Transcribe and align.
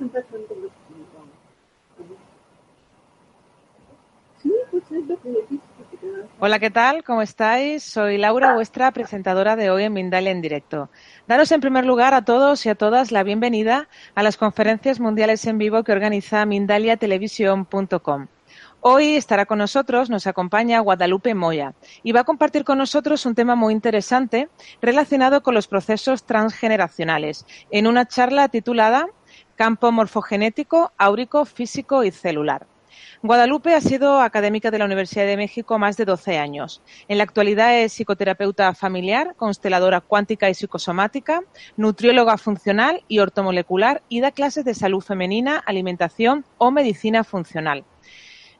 los 0.00 0.72
Sí, 4.42 4.52
pues 4.70 4.84
es 4.90 5.06
lo 5.06 5.20
que 5.20 5.28
le 5.28 5.40
dije. 5.50 5.62
Hola, 6.38 6.58
¿qué 6.58 6.70
tal? 6.70 7.04
¿Cómo 7.04 7.20
estáis? 7.20 7.82
Soy 7.82 8.16
Laura, 8.16 8.54
vuestra 8.54 8.90
presentadora 8.90 9.54
de 9.56 9.70
hoy 9.70 9.84
en 9.84 9.92
Mindalia 9.92 10.30
en 10.30 10.40
directo. 10.40 10.88
Daros 11.28 11.52
en 11.52 11.60
primer 11.60 11.84
lugar 11.84 12.14
a 12.14 12.24
todos 12.24 12.64
y 12.64 12.70
a 12.70 12.74
todas 12.74 13.12
la 13.12 13.22
bienvenida 13.22 13.88
a 14.14 14.22
las 14.22 14.38
conferencias 14.38 14.98
mundiales 14.98 15.46
en 15.46 15.58
vivo 15.58 15.84
que 15.84 15.92
organiza 15.92 16.46
mindaliatelevisión.com. 16.46 18.28
Hoy 18.82 19.16
estará 19.16 19.44
con 19.44 19.58
nosotros, 19.58 20.08
nos 20.08 20.26
acompaña 20.26 20.80
Guadalupe 20.80 21.34
Moya 21.34 21.74
y 22.02 22.12
va 22.12 22.20
a 22.20 22.24
compartir 22.24 22.64
con 22.64 22.78
nosotros 22.78 23.26
un 23.26 23.34
tema 23.34 23.54
muy 23.54 23.74
interesante 23.74 24.48
relacionado 24.80 25.42
con 25.42 25.54
los 25.54 25.68
procesos 25.68 26.24
transgeneracionales 26.24 27.44
en 27.70 27.86
una 27.86 28.08
charla 28.08 28.48
titulada 28.48 29.06
Campo 29.60 29.92
morfogenético, 29.92 30.90
áurico, 30.96 31.44
físico 31.44 32.02
y 32.02 32.10
celular. 32.10 32.66
Guadalupe 33.22 33.74
ha 33.74 33.82
sido 33.82 34.18
académica 34.22 34.70
de 34.70 34.78
la 34.78 34.86
Universidad 34.86 35.26
de 35.26 35.36
México 35.36 35.78
más 35.78 35.98
de 35.98 36.06
12 36.06 36.38
años. 36.38 36.80
En 37.08 37.18
la 37.18 37.24
actualidad 37.24 37.78
es 37.78 37.92
psicoterapeuta 37.92 38.72
familiar, 38.72 39.34
consteladora 39.36 40.00
cuántica 40.00 40.48
y 40.48 40.54
psicosomática, 40.54 41.42
nutrióloga 41.76 42.38
funcional 42.38 43.04
y 43.06 43.18
ortomolecular 43.18 44.02
y 44.08 44.20
da 44.20 44.30
clases 44.30 44.64
de 44.64 44.72
salud 44.72 45.02
femenina, 45.02 45.58
alimentación 45.58 46.46
o 46.56 46.70
medicina 46.70 47.22
funcional. 47.22 47.84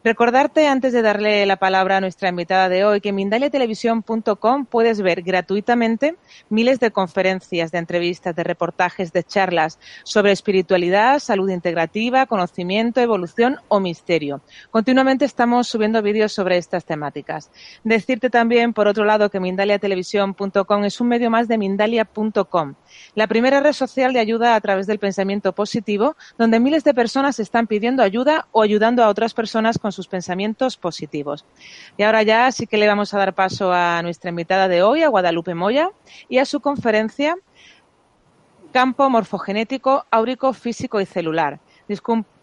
Recordarte, 0.03 0.67
antes 0.67 0.95
de 0.95 1.03
darle 1.03 1.45
la 1.45 1.56
palabra 1.56 1.98
a 1.98 2.01
nuestra 2.01 2.31
invitada 2.31 2.70
de 2.70 2.87
hoy, 2.87 3.03
que 3.03 3.11
en 3.11 3.17
mindaliatelevisión.com 3.17 4.65
puedes 4.65 5.03
ver 5.03 5.20
gratuitamente 5.20 6.17
miles 6.48 6.81
de 6.81 6.91
conferencias, 6.91 7.70
de 7.70 7.77
entrevistas, 7.77 8.34
de 8.34 8.43
reportajes, 8.43 9.12
de 9.12 9.23
charlas 9.25 9.78
sobre 10.03 10.33
espiritualidad, 10.33 11.19
salud 11.19 11.51
integrativa, 11.51 12.25
conocimiento, 12.25 13.03
evolución 13.03 13.59
o 13.69 13.78
misterio. 13.78 14.41
Continuamente 14.71 15.27
estamos 15.27 15.69
subiendo 15.69 16.01
vídeos 16.01 16.33
sobre 16.33 16.56
estas 16.56 16.87
temáticas. 16.87 17.51
Decirte 17.84 18.31
también, 18.31 18.73
por 18.73 18.89
otro 18.89 19.05
lado, 19.05 19.28
que 19.28 19.39
mindaliatelevisión.com 19.39 20.84
es 20.84 20.98
un 21.03 21.09
medio 21.09 21.28
más 21.28 21.47
de 21.47 21.59
mindalia.com, 21.59 22.75
la 23.15 23.27
primera 23.27 23.61
red 23.61 23.75
social 23.75 24.15
de 24.15 24.21
ayuda 24.21 24.55
a 24.55 24.61
través 24.62 24.87
del 24.87 24.98
pensamiento 24.98 25.53
positivo, 25.53 26.17
donde 26.39 26.59
miles 26.59 26.84
de 26.84 26.95
personas 26.95 27.39
están 27.39 27.67
pidiendo 27.67 28.03
ayuda 28.03 28.48
o 28.53 28.62
ayudando 28.62 29.05
a 29.05 29.09
otras 29.11 29.34
personas 29.34 29.78
con 29.78 29.90
sus 29.93 30.09
pensamientos 30.09 30.77
positivos. 30.77 31.45
Y 31.97 32.03
ahora 32.03 32.23
ya 32.23 32.51
sí 32.53 32.67
que 32.67 32.77
le 32.77 32.89
vamos 32.89 33.15
a 33.15 33.19
dar 33.19 33.35
paso 33.35 33.73
a 33.73 34.03
nuestra 34.03 34.31
invitada 34.31 34.69
de 34.69 34.83
hoy, 34.83 35.03
a 35.03 35.09
Guadalupe 35.09 35.55
Moya, 35.55 35.91
y 36.29 36.39
a 36.39 36.45
su 36.45 36.61
conferencia 36.61 37.37
Campo 38.73 39.11
Morfogenético, 39.11 40.05
Áurico, 40.11 40.53
Físico 40.53 41.01
y 41.01 41.07
Celular. 41.07 41.59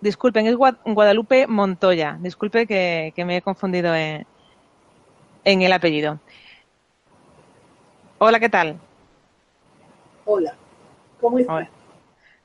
disculpen, 0.01 0.47
es 0.47 0.55
Guadalupe 0.55 1.47
Montoya. 1.47 2.17
Disculpe 2.19 2.67
que, 2.67 3.13
me 3.25 3.37
he 3.37 3.41
confundido 3.41 3.95
en, 3.95 4.25
el 5.43 5.73
apellido. 5.73 6.19
Hola, 8.17 8.39
¿qué 8.39 8.49
tal? 8.49 8.79
Hola, 10.25 10.55
¿cómo 11.21 11.39
estás? 11.39 11.76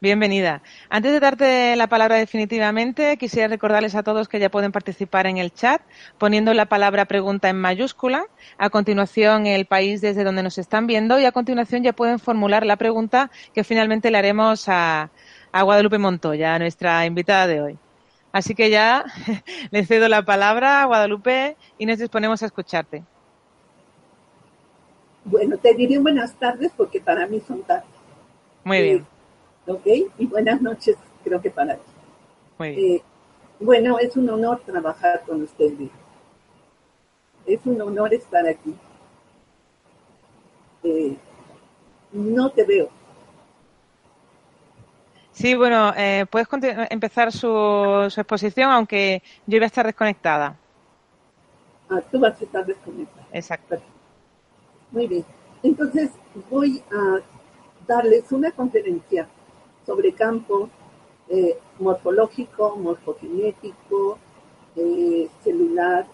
Bienvenida. 0.03 0.63
Antes 0.91 1.13
de 1.13 1.21
darte 1.21 1.77
la 1.77 1.87
palabra 1.87 2.17
definitivamente, 2.17 3.17
quisiera 3.19 3.47
recordarles 3.47 3.95
a 3.95 4.03
todos 4.03 4.27
que 4.27 4.41
ya 4.41 4.51
pueden 4.51 4.73
participar 4.73 5.29
en 5.29 5.37
el 5.37 5.53
chat 5.53 5.81
poniendo 6.19 6.53
la 6.55 6.67
palabra 6.67 7.05
pregunta 7.05 7.49
en 7.49 7.61
mayúscula, 7.61 8.27
a 8.59 8.69
continuación 8.69 9.47
el 9.47 9.65
país 9.65 10.01
desde 10.01 10.25
donde 10.25 10.43
nos 10.43 10.59
están 10.59 10.89
viendo 10.89 11.21
y 11.21 11.25
a 11.25 11.31
continuación 11.31 11.85
ya 11.85 11.93
pueden 11.93 12.19
formular 12.19 12.67
la 12.67 12.75
pregunta 12.75 13.31
que 13.55 13.63
finalmente 13.63 14.11
le 14.11 14.19
haremos 14.19 14.65
a, 14.67 15.09
Guadalupe 15.53 15.99
Montoya, 15.99 16.57
a 16.57 16.59
nuestra 16.59 17.07
invitada 17.07 17.47
de 17.47 17.61
hoy. 17.61 17.79
Así 18.33 18.57
que 18.57 18.71
ya 18.71 19.05
le 19.71 19.87
cedo 19.87 20.09
la 20.09 20.25
palabra 20.25 20.83
a 20.83 20.87
Guadalupe 20.87 21.57
y 21.79 21.87
nos 21.87 21.99
disponemos 21.99 22.43
a 22.43 22.47
escucharte. 22.47 23.05
Bueno, 25.25 25.57
te 25.59 25.73
diré 25.75 26.01
buenas 26.01 26.35
tardes 26.35 26.73
porque 26.77 27.01
para 27.01 27.25
mí 27.29 27.41
son 27.47 27.63
tardes. 27.63 27.87
Muy 28.65 28.83
bien. 28.83 29.13
¿Ok? 29.67 29.87
Y 30.19 30.27
buenas 30.27 30.61
noches, 30.61 30.97
creo 31.25 31.41
que 31.41 31.51
para 31.51 31.77
ti. 31.77 31.93
Eh, 32.61 33.03
bueno, 33.61 33.99
es 33.99 34.17
un 34.17 34.29
honor 34.31 34.61
trabajar 34.65 35.23
con 35.27 35.43
usted, 35.43 35.73
Es 37.47 37.61
un 37.65 37.81
honor 37.81 38.15
estar 38.15 38.47
aquí. 38.47 38.75
Eh, 40.85 41.17
no 42.13 42.51
te 42.51 42.65
veo. 42.65 42.89
Sí, 45.33 45.55
bueno, 45.55 45.93
eh, 45.97 46.27
puedes 46.31 46.47
empezar 46.91 47.33
su, 47.33 47.49
exposición, 48.17 48.71
aunque 48.71 49.23
yo 49.47 49.57
iba 49.57 49.65
a 49.65 49.67
estar 49.67 49.87
desconectada. 49.87 50.57
Ah, 51.89 52.01
tú 52.11 52.21
vas 52.21 52.41
a 52.41 52.45
estar 52.45 52.67
desconectada. 52.67 53.27
Exacto. 53.33 53.81
Muy 54.91 55.07
bien. 55.07 55.25
Entonces 55.63 56.11
voy 56.51 56.83
a 56.93 57.21
darles 57.87 58.31
una 58.31 58.51
conferencia 58.51 59.27
sobre 59.87 60.13
campo 60.13 60.69
eh, 61.29 61.59
morfológico, 61.79 62.77
morfogenético, 62.77 64.19
eh, 64.77 65.29
celular, 65.43 66.07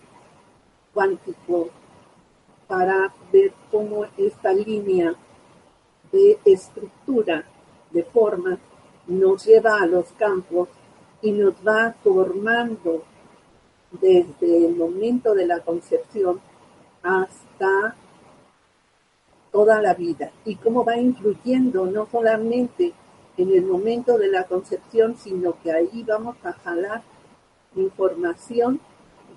cuántico, 0.93 1.69
para 2.67 3.15
ver 3.33 3.53
cómo 3.71 4.05
esta 4.17 4.53
línea 4.53 5.15
de 6.13 6.39
estructura, 6.45 7.45
de 7.91 8.05
forma, 8.05 8.59
nos 9.07 9.47
lleva 9.47 9.81
a 9.81 9.87
los 9.87 10.13
campos 10.13 10.69
y 11.23 11.33
nos 11.33 11.55
va 11.67 11.95
formando 12.03 13.05
desde 13.91 14.67
el 14.67 14.77
momento 14.77 15.35
de 15.35 15.47
la 15.47 15.61
concepción 15.61 16.41
hasta 17.03 17.97
toda 19.51 19.81
la 19.81 19.95
vida. 19.95 20.31
Y 20.45 20.57
cómo 20.57 20.85
va 20.85 20.99
influyendo 20.99 21.87
no 21.87 22.07
solamente 22.11 22.93
en 23.39 23.53
el 23.53 23.65
momento 23.65 24.19
de 24.19 24.29
la 24.29 24.45
concepción, 24.45 25.17
sino 25.17 25.61
que 25.63 25.73
ahí 25.73 26.05
vamos 26.07 26.37
a 26.45 26.53
jalar 26.53 27.03
información 27.77 28.81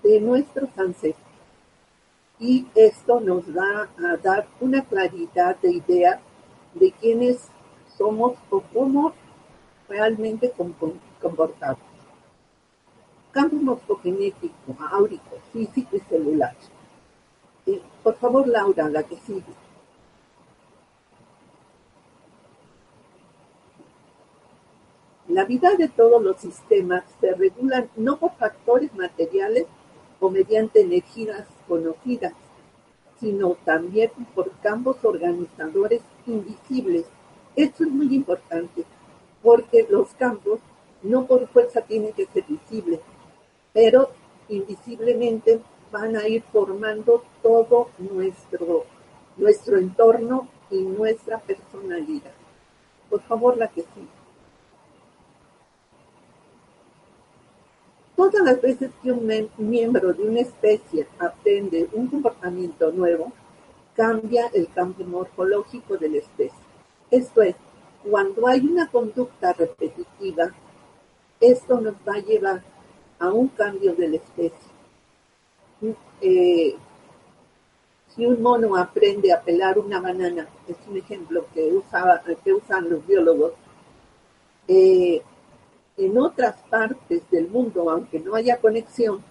de 0.02 0.20
nuestros 0.20 0.70
ancestros. 0.78 1.28
Y 2.40 2.66
esto 2.74 3.20
nos 3.20 3.56
va 3.56 3.88
a 4.04 4.18
dar 4.18 4.48
una 4.60 4.84
claridad 4.84 5.56
de 5.62 5.74
idea 5.74 6.20
de 6.74 6.92
quiénes 6.94 7.48
somos 7.96 8.34
o 8.50 8.62
cómo 8.74 9.14
realmente 9.88 10.52
comportamos. 11.22 11.80
Campo 13.32 13.56
morfogenético, 13.58 14.76
áurico, 14.92 15.38
físico 15.54 15.96
y 15.96 16.00
celular. 16.00 16.56
Eh, 17.68 17.82
por 18.02 18.16
favor, 18.16 18.48
Laura, 18.48 18.90
la 18.90 19.04
que 19.04 19.18
sigue. 19.18 19.54
La 25.32 25.46
vida 25.46 25.76
de 25.78 25.88
todos 25.88 26.22
los 26.22 26.42
sistemas 26.42 27.06
se 27.22 27.34
regulan 27.34 27.90
no 27.96 28.18
por 28.18 28.34
factores 28.36 28.94
materiales 28.94 29.66
o 30.20 30.30
mediante 30.30 30.82
energías 30.82 31.48
conocidas, 31.70 32.34
sino 33.18 33.56
también 33.64 34.12
por 34.36 34.52
campos 34.62 34.98
organizadores 35.04 36.02
invisibles. 36.28 37.06
Esto 37.56 37.86
es 37.86 37.92
muy 37.92 38.14
importante, 38.14 38.84
porque 39.42 39.88
los 39.90 40.10
campos 40.16 40.60
no 41.02 41.26
por 41.28 41.48
fuerza 41.48 41.80
tienen 41.80 42.12
que 42.12 42.26
ser 42.26 42.44
visibles, 42.46 43.00
pero 43.72 44.10
invisiblemente 44.50 45.62
van 45.94 46.18
a 46.18 46.28
ir 46.28 46.44
formando 46.52 47.24
todo 47.42 47.88
nuestro, 48.00 48.84
nuestro 49.38 49.78
entorno 49.78 50.50
y 50.70 50.82
nuestra 50.82 51.40
personalidad. 51.40 52.34
Por 53.10 53.22
favor, 53.22 53.56
la 53.56 53.70
que 53.70 53.84
sigue. 53.84 54.21
Todas 58.22 58.46
las 58.46 58.62
veces 58.62 58.92
que 59.02 59.12
un 59.12 59.50
miembro 59.58 60.14
de 60.14 60.22
una 60.22 60.42
especie 60.42 61.08
aprende 61.18 61.90
un 61.92 62.06
comportamiento 62.06 62.92
nuevo, 62.92 63.34
cambia 63.96 64.46
el 64.54 64.72
cambio 64.72 65.08
morfológico 65.08 65.98
de 65.98 66.08
la 66.08 66.18
especie. 66.20 66.60
Esto 67.10 67.42
es, 67.42 67.56
cuando 68.08 68.48
hay 68.48 68.60
una 68.60 68.88
conducta 68.92 69.54
repetitiva, 69.54 70.54
esto 71.40 71.82
nos 71.82 71.96
va 72.08 72.14
a 72.14 72.20
llevar 72.20 72.62
a 73.18 73.34
un 73.34 73.48
cambio 73.48 73.96
de 73.96 74.08
la 74.10 74.16
especie. 74.18 74.72
Eh, 76.22 76.76
si 78.10 78.24
un 78.28 78.40
mono 78.40 78.78
aprende 78.78 79.34
a 79.34 79.42
pelar 79.42 79.80
una 79.80 80.00
banana, 80.00 80.48
es 80.68 80.78
un 80.88 80.96
ejemplo 80.96 81.48
que, 81.56 81.74
usaba, 81.74 82.22
que 82.44 82.54
usan 82.54 82.88
los 82.88 83.06
biólogos, 83.08 83.54
eh, 84.68 85.24
en 85.98 86.18
otras 86.18 86.56
partes 86.70 87.30
del 87.30 87.48
mundo, 87.48 87.90
aunque 87.90 88.20
no 88.20 88.36
haya 88.36 88.58
conexión, 88.58 89.24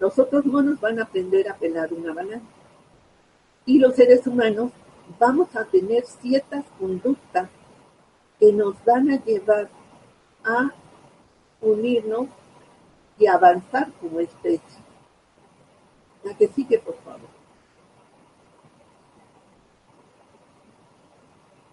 los 0.00 0.18
otros 0.18 0.44
monos 0.44 0.80
van 0.80 0.98
a 0.98 1.04
aprender 1.04 1.48
a 1.48 1.56
pelar 1.56 1.92
una 1.92 2.12
banana. 2.12 2.42
Y 3.66 3.78
los 3.78 3.94
seres 3.94 4.26
humanos 4.26 4.70
vamos 5.18 5.54
a 5.56 5.64
tener 5.64 6.04
ciertas 6.04 6.64
conductas 6.78 7.48
que 8.38 8.52
nos 8.52 8.82
van 8.84 9.10
a 9.10 9.24
llevar 9.24 9.68
a 10.44 10.70
unirnos 11.60 12.28
y 13.18 13.26
avanzar 13.26 13.92
como 14.00 14.20
especie. 14.20 14.82
La 16.22 16.34
que 16.34 16.48
sigue, 16.48 16.78
por 16.78 16.96
favor. 16.96 17.34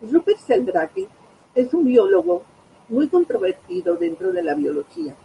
Rupert 0.02 0.40
Sheldrake 0.48 1.08
es 1.54 1.74
un 1.74 1.86
biólogo 1.86 2.44
muy 2.92 3.08
controvertido 3.08 3.96
dentro 3.96 4.34
de 4.34 4.44
la 4.44 4.54
biología, 4.54 5.16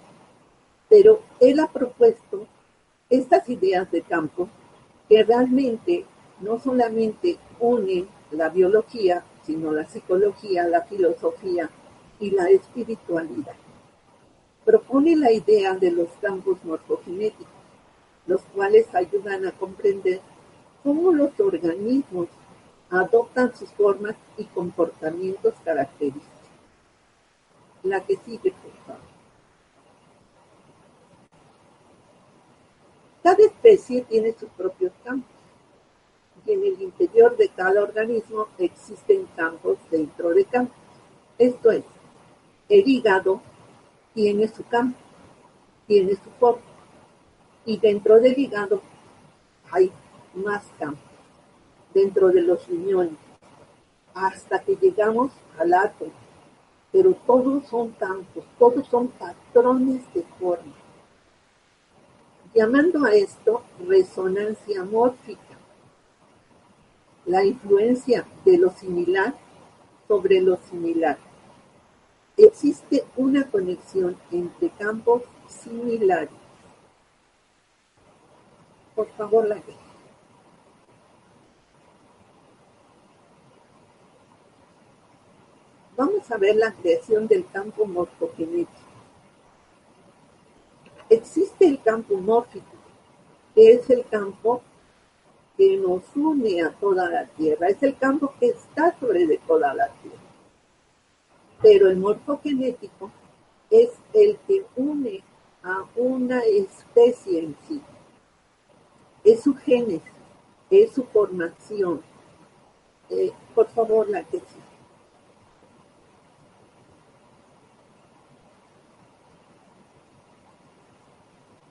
pero 0.88 1.22
él 1.40 1.58
ha 1.58 1.66
propuesto 1.66 2.46
estas 3.10 3.48
ideas 3.48 3.90
de 3.90 4.02
campo 4.02 4.48
que 5.08 5.24
realmente 5.24 6.04
no 6.40 6.60
solamente 6.60 7.38
unen 7.58 8.08
la 8.30 8.50
biología, 8.50 9.24
sino 9.44 9.72
la 9.72 9.84
psicología, 9.84 10.68
la 10.68 10.82
filosofía 10.82 11.68
y 12.20 12.30
la 12.30 12.48
espiritualidad. 12.50 13.56
Propone 14.64 15.16
la 15.16 15.32
idea 15.32 15.74
de 15.74 15.90
los 15.90 16.08
campos 16.20 16.58
morfogenéticos, 16.64 17.46
los 18.28 18.42
cuales 18.54 18.86
ayudan 18.94 19.44
a 19.44 19.50
comprender 19.50 20.20
cómo 20.84 21.12
los 21.12 21.38
organismos 21.40 22.28
adoptan 22.90 23.56
sus 23.56 23.70
formas 23.70 24.14
y 24.36 24.44
comportamientos 24.44 25.54
característicos. 25.64 26.35
La 27.86 28.00
que 28.00 28.16
sigue, 28.16 28.50
por 28.50 28.72
favor. 28.84 29.02
Cada 33.22 33.44
especie 33.44 34.02
tiene 34.02 34.32
sus 34.32 34.48
propios 34.50 34.92
campos 35.04 35.30
y 36.44 36.52
en 36.52 36.64
el 36.64 36.82
interior 36.82 37.36
de 37.36 37.48
cada 37.48 37.82
organismo 37.82 38.48
existen 38.58 39.26
campos 39.36 39.78
dentro 39.90 40.30
de 40.30 40.44
campos. 40.44 40.76
Esto 41.38 41.70
es, 41.70 41.84
el 42.68 42.88
hígado 42.88 43.40
tiene 44.14 44.48
su 44.48 44.64
campo, 44.64 44.98
tiene 45.86 46.14
su 46.16 46.30
forma 46.40 46.62
y 47.64 47.78
dentro 47.78 48.18
del 48.18 48.36
hígado 48.36 48.82
hay 49.70 49.92
más 50.34 50.64
campos 50.78 51.02
dentro 51.94 52.28
de 52.30 52.42
los 52.42 52.66
riñones, 52.66 53.18
hasta 54.12 54.58
que 54.58 54.74
llegamos 54.74 55.30
al 55.58 55.72
átomo. 55.72 56.25
Pero 56.96 57.12
todos 57.26 57.66
son 57.66 57.90
campos, 57.90 58.42
todos 58.58 58.86
son 58.88 59.08
patrones 59.08 60.00
de 60.14 60.22
forma. 60.40 60.72
Llamando 62.54 63.04
a 63.04 63.12
esto 63.12 63.62
resonancia 63.86 64.82
mórfica, 64.82 65.58
la 67.26 67.44
influencia 67.44 68.26
de 68.46 68.56
lo 68.56 68.70
similar 68.70 69.34
sobre 70.08 70.40
lo 70.40 70.56
similar. 70.56 71.18
Existe 72.38 73.04
una 73.18 73.44
conexión 73.44 74.16
entre 74.32 74.70
campos 74.70 75.20
similares. 75.48 76.30
Por 78.94 79.06
favor, 79.18 79.46
la 79.46 79.56
gente. 79.56 79.85
Vamos 85.96 86.30
a 86.30 86.36
ver 86.36 86.56
la 86.56 86.72
creación 86.72 87.26
del 87.26 87.48
campo 87.50 87.86
morfogenético. 87.86 88.70
Existe 91.08 91.66
el 91.66 91.80
campo 91.80 92.16
mórfico, 92.16 92.66
que 93.54 93.72
es 93.72 93.88
el 93.88 94.04
campo 94.06 94.60
que 95.56 95.78
nos 95.78 96.02
une 96.14 96.62
a 96.62 96.70
toda 96.72 97.08
la 97.08 97.24
Tierra, 97.28 97.68
es 97.68 97.82
el 97.82 97.96
campo 97.96 98.34
que 98.38 98.48
está 98.48 98.94
sobre 99.00 99.26
de 99.26 99.38
toda 99.38 99.72
la 99.72 99.88
Tierra. 100.02 100.18
Pero 101.62 101.88
el 101.88 101.96
morfogenético 101.96 103.10
es 103.70 103.90
el 104.12 104.38
que 104.46 104.66
une 104.76 105.22
a 105.62 105.82
una 105.96 106.40
especie 106.40 107.38
en 107.38 107.56
sí. 107.66 107.80
Es 109.24 109.42
su 109.42 109.54
génesis, 109.54 110.12
es 110.68 110.92
su 110.92 111.04
formación. 111.04 112.02
Eh, 113.08 113.32
por 113.54 113.68
favor, 113.68 114.10
la 114.10 114.22
que. 114.24 114.42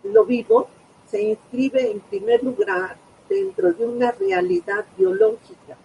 Lo 0.05 0.23
vivo 0.25 0.67
se 1.07 1.21
inscribe 1.21 1.91
en 1.91 1.99
primer 1.99 2.43
lugar 2.43 2.97
dentro 3.27 3.73
de 3.73 3.85
una 3.85 4.11
realidad 4.11 4.85
biológica. 4.97 5.77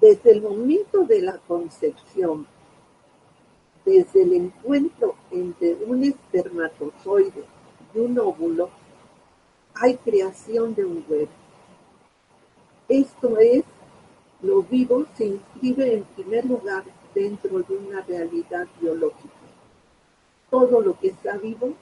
Desde 0.00 0.32
el 0.32 0.42
momento 0.42 1.04
de 1.04 1.22
la 1.22 1.38
concepción, 1.38 2.46
desde 3.84 4.22
el 4.22 4.32
encuentro 4.34 5.14
entre 5.30 5.74
un 5.74 6.04
espermatozoide 6.04 7.44
y 7.94 7.98
un 7.98 8.18
óvulo, 8.18 8.70
hay 9.74 9.96
creación 9.96 10.74
de 10.74 10.84
un 10.84 11.04
huevo. 11.08 11.30
Esto 12.88 13.38
es, 13.38 13.64
lo 14.42 14.62
vivo 14.62 15.06
se 15.16 15.26
inscribe 15.26 15.94
en 15.94 16.04
primer 16.04 16.44
lugar 16.44 16.84
dentro 17.14 17.60
de 17.60 17.76
una 17.76 18.00
realidad 18.02 18.66
biológica 18.80 19.41
todo 20.52 20.82
lo 20.82 20.98
que 21.00 21.08
está 21.08 21.38
vivo 21.38 21.72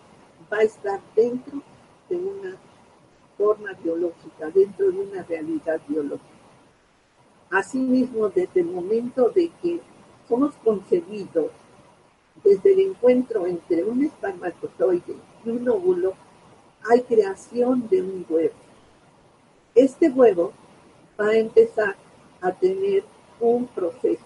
va 0.51 0.59
a 0.59 0.63
estar 0.63 1.01
dentro 1.17 1.61
de 2.09 2.17
una 2.17 2.57
forma 3.37 3.73
biológica, 3.83 4.49
dentro 4.55 4.93
de 4.93 5.01
una 5.01 5.25
realidad 5.25 5.81
biológica. 5.89 6.25
Asimismo, 7.51 8.29
desde 8.29 8.61
el 8.61 8.67
momento 8.67 9.29
de 9.31 9.51
que 9.61 9.81
somos 10.29 10.55
concebidos, 10.63 11.51
desde 12.45 12.73
el 12.75 12.91
encuentro 12.91 13.45
entre 13.45 13.83
un 13.83 14.05
espermatozoide 14.05 15.17
y 15.45 15.51
un 15.51 15.69
óvulo, 15.69 16.15
hay 16.89 17.03
creación 17.03 17.89
de 17.89 18.03
un 18.03 18.25
huevo. 18.29 18.55
Este 19.75 20.11
huevo 20.11 20.53
va 21.21 21.31
a 21.31 21.37
empezar 21.37 21.97
a 22.41 22.53
tener 22.53 23.03
un 23.41 23.67
proceso 23.67 24.25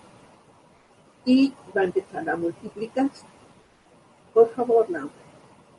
y 1.24 1.54
va 1.74 1.80
a 1.80 1.84
empezar 1.84 2.28
a 2.28 2.36
multiplicarse. 2.36 3.33
Por 4.34 4.50
favor, 4.50 4.90
Laura, 4.90 5.12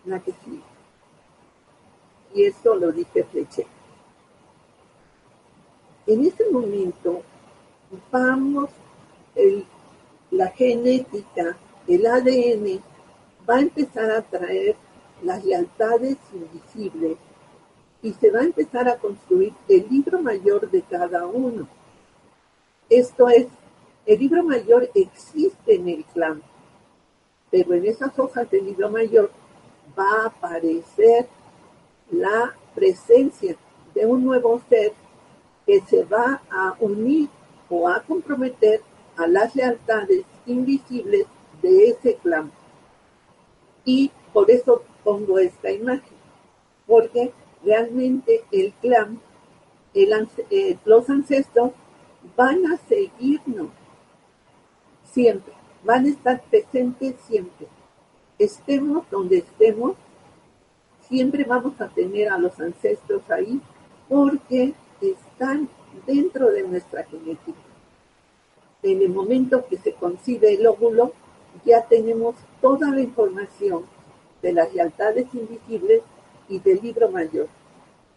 la 0.05 0.19
que 0.21 0.31
sí. 0.31 0.61
Y 2.33 2.45
eso 2.45 2.75
lo 2.75 2.91
dije 2.91 3.23
Fleche. 3.25 3.67
En 6.07 6.25
este 6.25 6.49
momento 6.49 7.21
vamos, 8.11 8.69
la 10.31 10.47
genética, 10.49 11.57
el 11.87 12.05
ADN, 12.05 12.81
va 13.47 13.55
a 13.55 13.61
empezar 13.61 14.11
a 14.11 14.21
traer 14.21 14.75
las 15.23 15.43
lealtades 15.43 16.17
invisibles 16.33 17.17
y 18.01 18.13
se 18.13 18.31
va 18.31 18.39
a 18.39 18.43
empezar 18.43 18.87
a 18.87 18.97
construir 18.97 19.53
el 19.67 19.87
libro 19.89 20.21
mayor 20.21 20.69
de 20.69 20.81
cada 20.83 21.25
uno. 21.25 21.67
Esto 22.89 23.29
es, 23.29 23.47
el 24.05 24.19
libro 24.19 24.43
mayor 24.43 24.89
existe 24.93 25.75
en 25.75 25.89
el 25.89 26.05
clan, 26.05 26.41
pero 27.55 27.73
en 27.73 27.85
esas 27.85 28.19
hojas 28.19 28.51
del 28.51 28.65
libro 28.65 28.89
mayor 28.89 29.31
va 29.97 30.23
a 30.23 30.25
aparecer 30.25 31.25
la 32.11 32.53
presencia 32.73 33.55
de 33.93 34.05
un 34.05 34.25
nuevo 34.25 34.61
ser 34.67 34.91
que 35.65 35.79
se 35.79 36.03
va 36.03 36.41
a 36.51 36.75
unir 36.81 37.29
o 37.69 37.87
a 37.87 38.01
comprometer 38.01 38.81
a 39.15 39.25
las 39.27 39.55
lealtades 39.55 40.25
invisibles 40.45 41.27
de 41.61 41.91
ese 41.91 42.15
clan. 42.15 42.51
Y 43.85 44.11
por 44.33 44.51
eso 44.51 44.83
pongo 45.05 45.39
esta 45.39 45.71
imagen, 45.71 46.17
porque 46.85 47.31
realmente 47.63 48.43
el 48.51 48.73
clan, 48.81 49.21
eh, 49.93 50.77
los 50.83 51.09
ancestros 51.09 51.71
van 52.35 52.65
a 52.65 52.77
seguirnos 52.89 53.69
siempre 55.05 55.53
van 55.85 56.05
a 56.05 56.09
estar 56.09 56.41
presentes 56.49 57.15
siempre. 57.27 57.67
Estemos 58.39 59.09
donde 59.09 59.37
estemos, 59.37 59.95
siempre 61.07 61.43
vamos 61.45 61.79
a 61.79 61.87
tener 61.87 62.29
a 62.29 62.37
los 62.37 62.59
ancestros 62.59 63.29
ahí 63.29 63.61
porque 64.09 64.73
están 64.99 65.69
dentro 66.05 66.51
de 66.51 66.63
nuestra 66.63 67.03
genética. 67.03 67.59
En 68.81 69.01
el 69.01 69.09
momento 69.09 69.65
que 69.67 69.77
se 69.77 69.93
concibe 69.93 70.53
el 70.53 70.65
óvulo, 70.67 71.13
ya 71.63 71.85
tenemos 71.85 72.35
toda 72.61 72.89
la 72.91 73.01
información 73.01 73.85
de 74.41 74.53
las 74.53 74.73
lealtades 74.73 75.27
invisibles 75.33 76.01
y 76.49 76.59
del 76.59 76.81
libro 76.81 77.09
mayor. 77.09 77.47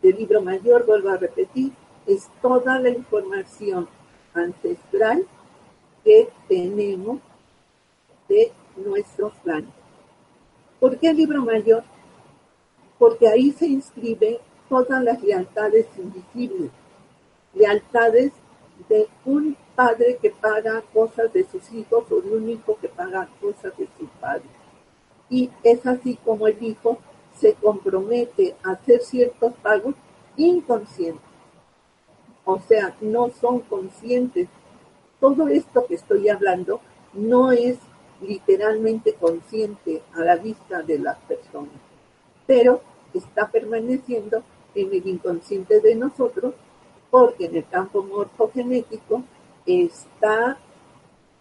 Del 0.02 0.16
libro 0.16 0.42
mayor, 0.42 0.84
vuelvo 0.87 1.10
a 1.10 1.16
repetir, 1.16 1.72
es 2.06 2.28
toda 2.42 2.78
la 2.80 2.88
información 2.88 3.88
ancestral 4.34 5.26
que 6.04 6.28
tenemos 6.48 7.20
de 8.28 8.52
nuestros 8.76 9.32
planes. 9.44 9.70
¿Por 10.80 10.99
qué 10.99 11.08
el 11.11 11.16
libro 11.16 11.42
mayor? 11.42 11.82
Porque 12.99 13.28
ahí 13.28 13.52
se 13.52 13.66
inscriben 13.66 14.38
todas 14.68 15.02
las 15.02 15.23
lealtades 15.23 15.87
invisibles, 15.97 16.70
lealtades 17.54 18.32
de 18.88 19.08
un 19.25 19.56
padre 19.75 20.18
que 20.20 20.30
paga 20.30 20.82
cosas 20.92 21.32
de 21.32 21.44
sus 21.44 21.73
hijos 21.73 22.04
o 22.11 22.20
de 22.20 22.37
un 22.37 22.49
hijo 22.49 22.78
que 22.80 22.88
paga 22.88 23.28
cosas 23.40 23.76
de 23.76 23.88
su 23.99 24.06
padre. 24.20 24.49
Y 25.30 25.50
es 25.62 25.85
así 25.87 26.16
como 26.25 26.47
el 26.47 26.62
hijo 26.62 26.99
se 27.35 27.54
compromete 27.54 28.56
a 28.64 28.73
hacer 28.73 29.00
ciertos 29.00 29.54
pagos 29.62 29.94
inconscientes. 30.37 31.23
O 32.44 32.58
sea, 32.61 32.97
no 33.00 33.30
son 33.30 33.61
conscientes. 33.61 34.49
Todo 35.20 35.49
esto 35.49 35.87
que 35.87 35.94
estoy 35.94 36.28
hablando 36.28 36.80
no 37.12 37.52
es 37.52 37.78
literalmente 38.20 39.14
consciente 39.14 40.02
a 40.14 40.20
la 40.20 40.37
vista 40.37 40.82
de 40.82 40.98
las 40.98 41.18
personas, 41.18 41.75
pero 42.46 42.82
está 43.14 43.48
permaneciendo 43.50 44.42
en 44.75 44.92
el 44.92 45.06
inconsciente 45.06 45.80
de 45.80 45.94
nosotros 45.94 46.54
porque 47.10 47.46
en 47.46 47.56
el 47.56 47.68
campo 47.68 48.02
morfogenético 48.02 49.22
está 49.66 50.58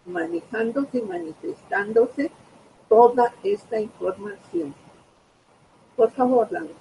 manejándose 0.06 0.98
y 0.98 1.02
manifestándose 1.02 2.30
toda 2.88 3.34
esta 3.42 3.80
información. 3.80 4.74
Por 5.96 6.10
favor, 6.12 6.48
Laura. 6.50 6.72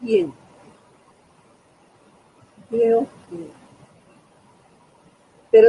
Bien. 0.00 0.32
Pero 2.70 3.06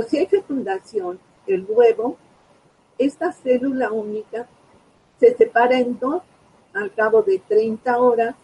si 0.03 0.17
hay 0.17 0.27
fecundación, 0.27 1.19
el 1.47 1.65
huevo, 1.67 2.17
esta 2.97 3.31
célula 3.31 3.91
única 3.91 4.47
se 5.19 5.35
separa 5.35 5.79
en 5.79 5.97
dos 5.99 6.21
al 6.73 6.93
cabo 6.93 7.23
de 7.23 7.39
30 7.39 7.97
horas, 7.97 8.35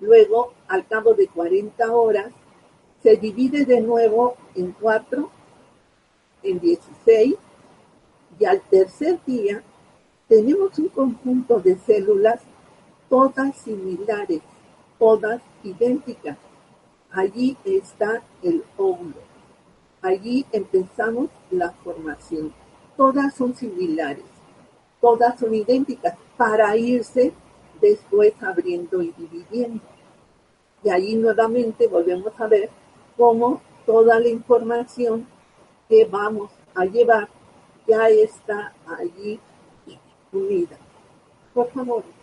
luego 0.00 0.52
al 0.68 0.86
cabo 0.86 1.14
de 1.14 1.26
40 1.26 1.92
horas, 1.92 2.32
se 3.02 3.16
divide 3.16 3.64
de 3.64 3.80
nuevo 3.80 4.36
en 4.54 4.72
cuatro, 4.72 5.30
en 6.42 6.60
16, 6.60 7.34
y 8.38 8.44
al 8.44 8.60
tercer 8.62 9.18
día 9.26 9.62
tenemos 10.28 10.78
un 10.78 10.88
conjunto 10.88 11.60
de 11.60 11.76
células 11.78 12.40
todas 13.08 13.56
similares, 13.56 14.40
todas 14.98 15.40
idénticas. 15.62 16.36
Allí 17.16 17.56
está 17.64 18.22
el 18.42 18.62
óvulo. 18.76 19.16
Allí 20.02 20.44
empezamos 20.52 21.30
la 21.50 21.72
formación. 21.72 22.52
Todas 22.94 23.34
son 23.34 23.56
similares, 23.56 24.26
todas 25.00 25.40
son 25.40 25.54
idénticas 25.54 26.14
para 26.36 26.76
irse 26.76 27.32
después 27.80 28.34
abriendo 28.42 29.00
y 29.00 29.12
dividiendo. 29.12 29.82
Y 30.84 30.90
allí 30.90 31.16
nuevamente 31.16 31.86
volvemos 31.86 32.38
a 32.38 32.48
ver 32.48 32.68
cómo 33.16 33.62
toda 33.86 34.20
la 34.20 34.28
información 34.28 35.26
que 35.88 36.04
vamos 36.04 36.52
a 36.74 36.84
llevar 36.84 37.30
ya 37.88 38.10
está 38.10 38.74
allí 38.98 39.40
unida. 40.32 40.76
Por 41.54 41.70
favor. 41.70 42.15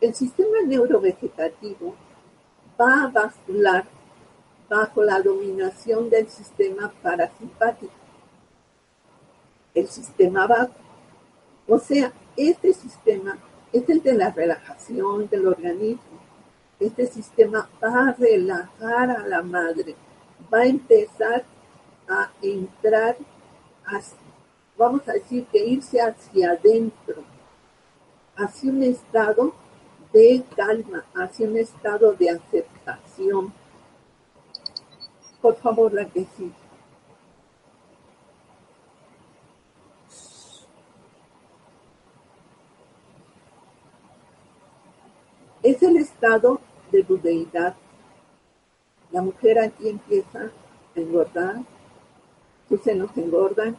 El 0.00 0.14
sistema 0.14 0.60
neurovegetativo 0.66 1.94
va 2.78 3.04
a 3.04 3.08
bascular 3.08 3.84
bajo 4.68 5.02
la 5.02 5.20
dominación 5.20 6.10
del 6.10 6.28
sistema 6.28 6.92
parasimpático. 7.02 7.92
El 9.74 9.88
sistema 9.88 10.46
va, 10.46 10.68
o 11.66 11.78
sea, 11.78 12.12
este 12.36 12.74
sistema 12.74 13.38
es 13.72 13.88
el 13.88 14.02
de 14.02 14.12
la 14.14 14.30
relajación 14.30 15.28
del 15.28 15.46
organismo. 15.46 16.20
Este 16.78 17.06
sistema 17.06 17.68
va 17.82 18.08
a 18.08 18.12
relajar 18.12 19.10
a 19.10 19.26
la 19.26 19.42
madre, 19.42 19.94
va 20.52 20.58
a 20.58 20.66
empezar 20.66 21.44
a 22.06 22.30
entrar, 22.42 23.16
vamos 24.76 25.08
a 25.08 25.14
decir 25.14 25.46
que 25.46 25.64
irse 25.64 26.00
hacia 26.02 26.50
adentro, 26.50 27.24
hacia 28.36 28.70
un 28.70 28.82
estado 28.82 29.54
de 30.16 30.42
calma, 30.56 31.04
hacia 31.14 31.46
un 31.46 31.58
estado 31.58 32.14
de 32.14 32.30
aceptación. 32.30 33.52
Por 35.42 35.56
favor, 35.56 35.92
la 35.92 36.06
que 36.06 36.26
sí. 36.38 36.50
Es 45.62 45.82
el 45.82 45.98
estado 45.98 46.60
de 46.90 47.02
budeidad. 47.02 47.76
La 49.10 49.20
mujer 49.20 49.58
aquí 49.58 49.90
empieza 49.90 50.44
a 50.44 50.50
engordar, 50.98 51.56
sus 52.70 52.80
senos 52.80 53.10
engordan. 53.16 53.76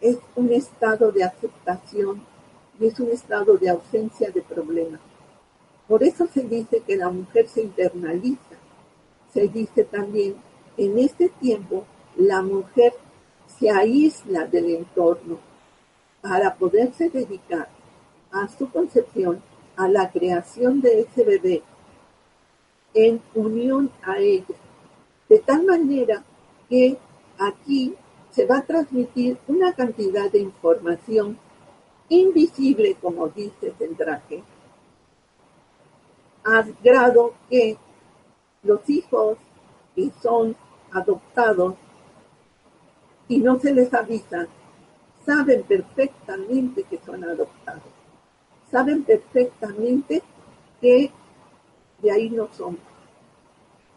Es 0.00 0.18
un 0.36 0.52
estado 0.52 1.10
de 1.10 1.24
aceptación 1.24 2.31
es 2.84 2.98
un 3.00 3.10
estado 3.10 3.56
de 3.56 3.70
ausencia 3.70 4.30
de 4.30 4.42
problemas. 4.42 5.00
Por 5.88 6.02
eso 6.02 6.26
se 6.26 6.42
dice 6.42 6.82
que 6.86 6.96
la 6.96 7.10
mujer 7.10 7.48
se 7.48 7.62
internaliza. 7.62 8.56
Se 9.32 9.48
dice 9.48 9.84
también, 9.84 10.36
en 10.76 10.98
este 10.98 11.28
tiempo, 11.28 11.84
la 12.16 12.42
mujer 12.42 12.94
se 13.58 13.70
aísla 13.70 14.46
del 14.46 14.70
entorno 14.70 15.38
para 16.20 16.54
poderse 16.54 17.10
dedicar 17.10 17.68
a 18.30 18.48
su 18.48 18.70
concepción 18.70 19.42
a 19.76 19.88
la 19.88 20.10
creación 20.10 20.80
de 20.80 21.00
ese 21.00 21.24
bebé 21.24 21.62
en 22.94 23.20
unión 23.34 23.90
a 24.02 24.18
ella, 24.18 24.54
de 25.28 25.38
tal 25.38 25.64
manera 25.64 26.22
que 26.68 26.96
aquí 27.38 27.94
se 28.30 28.46
va 28.46 28.58
a 28.58 28.66
transmitir 28.66 29.38
una 29.48 29.72
cantidad 29.72 30.30
de 30.30 30.40
información 30.40 31.38
invisible, 32.12 32.96
como 33.00 33.28
dice 33.28 33.72
traje, 33.96 34.42
a 36.44 36.62
grado 36.82 37.34
que 37.48 37.78
los 38.62 38.88
hijos 38.90 39.38
que 39.94 40.10
son 40.20 40.54
adoptados 40.92 41.74
y 43.28 43.38
no 43.38 43.58
se 43.58 43.72
les 43.72 43.94
avisa, 43.94 44.46
saben 45.24 45.62
perfectamente 45.62 46.82
que 46.82 46.98
son 46.98 47.24
adoptados. 47.24 47.82
Saben 48.70 49.04
perfectamente 49.04 50.22
que 50.80 51.10
de 52.02 52.10
ahí 52.10 52.28
no 52.28 52.48
son, 52.52 52.78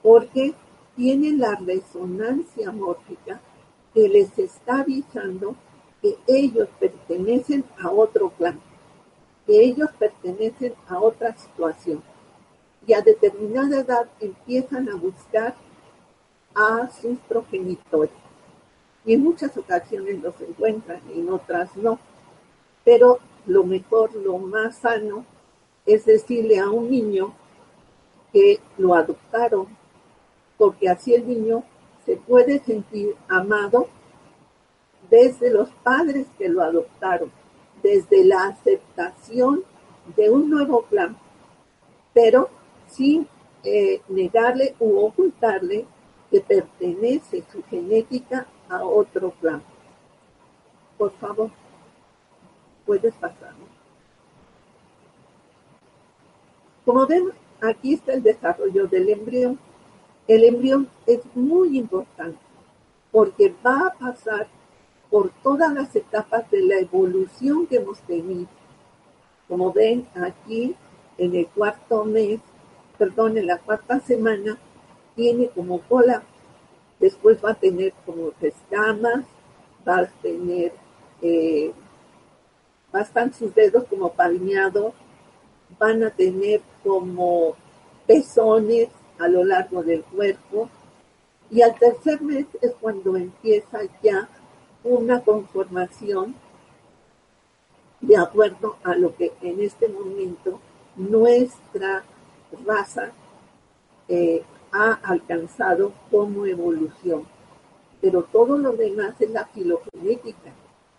porque 0.02 0.54
tienen 0.96 1.40
la 1.40 1.56
resonancia 1.56 2.72
mórfica 2.72 3.42
que 3.94 4.08
les 4.08 4.38
está 4.38 4.82
avisando 4.82 5.56
que 6.06 6.18
ellos 6.28 6.70
pertenecen 6.80 7.66
a 7.82 7.90
otro 7.90 8.30
plan, 8.30 8.60
que 9.48 9.60
ellos 9.60 9.90
pertenecen 9.98 10.76
a 10.88 11.00
otra 11.00 11.36
situación. 11.36 12.04
Y 12.86 12.94
a 12.94 13.02
determinada 13.02 13.80
edad 13.80 14.08
empiezan 14.20 14.88
a 14.90 14.96
buscar 14.96 15.56
a 16.54 16.92
sus 16.92 17.18
progenitores. 17.22 18.14
Y 19.04 19.16
en 19.16 19.24
muchas 19.24 19.58
ocasiones 19.58 20.22
los 20.22 20.40
encuentran, 20.42 21.02
en 21.12 21.28
otras 21.28 21.76
no. 21.76 21.98
Pero 22.84 23.18
lo 23.48 23.64
mejor, 23.64 24.14
lo 24.14 24.38
más 24.38 24.78
sano, 24.78 25.26
es 25.88 26.06
decirle 26.06 26.60
a 26.60 26.70
un 26.70 26.92
niño 26.92 27.34
que 28.32 28.60
lo 28.78 28.94
adoptaron, 28.94 29.68
porque 30.56 30.88
así 30.88 31.16
el 31.16 31.28
niño 31.28 31.64
se 32.06 32.16
puede 32.16 32.60
sentir 32.60 33.16
amado 33.28 33.88
desde 35.10 35.52
los 35.52 35.70
padres 35.84 36.28
que 36.38 36.50
lo 36.50 36.62
adoptaron, 36.62 37.32
desde 37.84 38.24
la 38.24 38.48
aceptación 38.48 39.64
de 40.16 40.30
un 40.30 40.50
nuevo 40.50 40.84
plan, 40.84 41.18
pero 42.14 42.50
sin 42.88 43.28
eh, 43.64 44.02
negarle 44.10 44.76
u 44.80 45.00
ocultarle 45.00 45.86
que 46.32 46.42
pertenece 46.42 47.44
su 47.52 47.64
genética 47.64 48.48
a 48.70 48.84
otro 48.84 49.32
plan. 49.32 49.62
Por 50.98 51.12
favor 51.14 51.50
puedes 52.86 53.14
pasar. 53.16 53.54
Como 56.86 57.08
ven, 57.08 57.32
aquí 57.62 57.96
está 57.96 58.14
el 58.14 58.22
desarrollo 58.22 58.88
del 58.88 59.10
embrión. 59.10 59.60
El 60.28 60.44
embrión 60.44 60.88
es 61.08 61.20
muy 61.36 61.78
importante 61.78 62.38
porque 63.12 63.54
va 63.66 63.88
a 63.88 63.94
pasar 63.94 64.48
por 65.10 65.32
todas 65.44 65.74
las 65.74 65.96
etapas 65.96 66.50
de 66.52 66.62
la 66.62 66.80
evolución 66.80 67.68
que 67.68 67.78
hemos 67.78 68.00
tenido. 68.02 68.48
Como 69.48 69.72
ven 69.72 70.08
aquí, 70.16 70.76
en 71.18 71.36
el 71.36 71.48
cuarto 71.48 72.04
mes, 72.04 72.40
perdón, 72.98 73.38
en 73.38 73.48
la 73.48 73.60
cuarta 73.60 74.00
semana, 74.00 74.58
tiene 75.16 75.50
como 75.50 75.80
cola, 75.82 76.24
después 77.00 77.38
va 77.44 77.52
a 77.52 77.56
tener 77.56 77.94
como 78.06 78.32
escamas, 78.42 79.26
va 79.88 80.00
a 80.00 80.08
tener 80.22 80.74
eh, 81.22 81.72
bastan 82.92 83.34
sus 83.34 83.54
dedos 83.54 83.86
como 83.90 84.14
palmeados, 84.14 84.94
van 85.78 86.04
a 86.04 86.12
tener 86.12 86.62
como 86.84 87.56
pezones 88.08 88.90
a 89.20 89.28
lo 89.28 89.44
largo 89.44 89.84
del 89.84 90.04
cuerpo 90.04 90.70
y 91.50 91.62
al 91.62 91.78
tercer 91.78 92.22
mes 92.22 92.46
es 92.62 92.74
cuando 92.80 93.18
empieza 93.18 93.80
ya 94.02 94.30
una 94.86 95.22
conformación 95.22 96.36
de 98.00 98.18
acuerdo 98.18 98.78
a 98.84 98.96
lo 98.96 99.16
que 99.16 99.34
en 99.42 99.60
este 99.60 99.90
momento 99.90 100.60
nuestra 100.96 102.04
raza 102.66 103.12
eh, 104.08 104.44
ha 104.72 104.94
alcanzado 105.04 105.92
como 106.12 106.46
evolución. 106.46 107.26
Pero 108.00 108.24
todo 108.24 108.58
lo 108.58 108.74
demás 108.74 109.20
es 109.20 109.32
la 109.32 109.46
filogenética, 109.48 110.52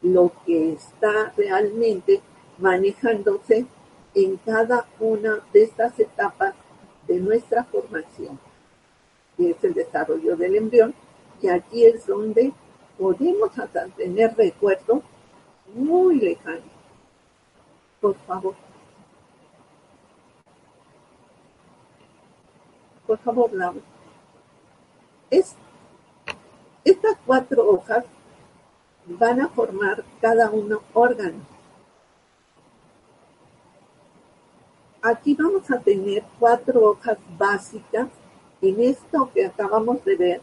lo 0.02 0.32
que 0.44 0.72
está 0.72 1.32
realmente 1.36 2.20
manejándose 2.58 3.66
en 4.14 4.36
cada 4.38 4.86
una 4.98 5.40
de 5.52 5.62
estas 5.62 5.98
etapas 6.00 6.54
de 7.06 7.20
nuestra 7.20 7.64
formación, 7.64 8.40
que 9.36 9.50
es 9.50 9.62
el 9.62 9.74
desarrollo 9.74 10.36
del 10.36 10.56
embrión, 10.56 10.94
y 11.40 11.48
aquí 11.48 11.84
es 11.84 12.06
donde 12.06 12.52
podemos 12.98 13.50
tener 13.96 14.36
recuerdos 14.36 15.02
muy 15.74 16.16
lejanos. 16.16 16.62
Por 18.00 18.14
favor. 18.26 18.54
Por 23.06 23.18
favor, 23.18 23.52
Laura. 23.52 23.80
Es, 25.30 25.54
estas 26.84 27.16
cuatro 27.24 27.68
hojas 27.68 28.04
van 29.06 29.40
a 29.40 29.48
formar 29.48 30.04
cada 30.20 30.50
uno 30.50 30.82
órgano. 30.92 31.40
Aquí 35.02 35.34
vamos 35.34 35.70
a 35.70 35.78
tener 35.78 36.24
cuatro 36.38 36.90
hojas 36.90 37.18
básicas. 37.38 38.08
En 38.60 38.80
esto 38.80 39.30
que 39.32 39.46
acabamos 39.46 40.04
de 40.04 40.16
ver, 40.16 40.40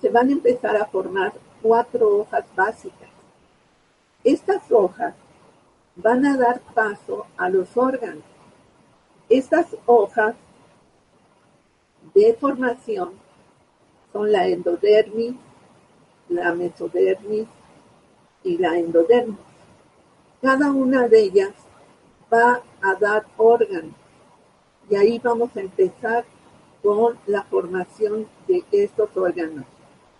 se 0.00 0.08
van 0.10 0.28
a 0.28 0.32
empezar 0.32 0.76
a 0.76 0.86
formar 0.86 1.32
cuatro 1.62 2.18
hojas 2.18 2.44
básicas. 2.54 3.08
Estas 4.24 4.70
hojas 4.70 5.14
van 5.96 6.26
a 6.26 6.36
dar 6.36 6.60
paso 6.74 7.26
a 7.36 7.48
los 7.48 7.76
órganos. 7.76 8.24
Estas 9.28 9.66
hojas 9.86 10.34
de 12.14 12.34
formación 12.34 13.12
son 14.12 14.30
la 14.30 14.46
endodermis, 14.46 15.34
la 16.28 16.54
mesodermis 16.54 17.46
y 18.44 18.58
la 18.58 18.78
endodermis. 18.78 19.38
Cada 20.40 20.70
una 20.70 21.08
de 21.08 21.20
ellas 21.20 21.52
va 22.32 22.62
a 22.82 22.94
dar 22.94 23.26
órganos 23.36 23.94
y 24.88 24.96
ahí 24.96 25.18
vamos 25.18 25.56
a 25.56 25.60
empezar 25.60 26.24
con 26.82 27.18
la 27.26 27.42
formación 27.42 28.28
de 28.46 28.64
estos 28.70 29.16
órganos, 29.16 29.64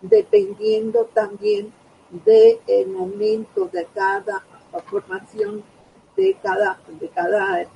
dependiendo 0.01 1.05
también 1.07 1.73
del 2.11 2.89
momento 2.89 3.69
de 3.73 3.87
cada 3.95 4.45
formación 4.83 5.65
de 6.17 6.37
cada, 6.43 6.79
de 6.89 7.09
cada 7.09 7.63
eh, 7.63 7.69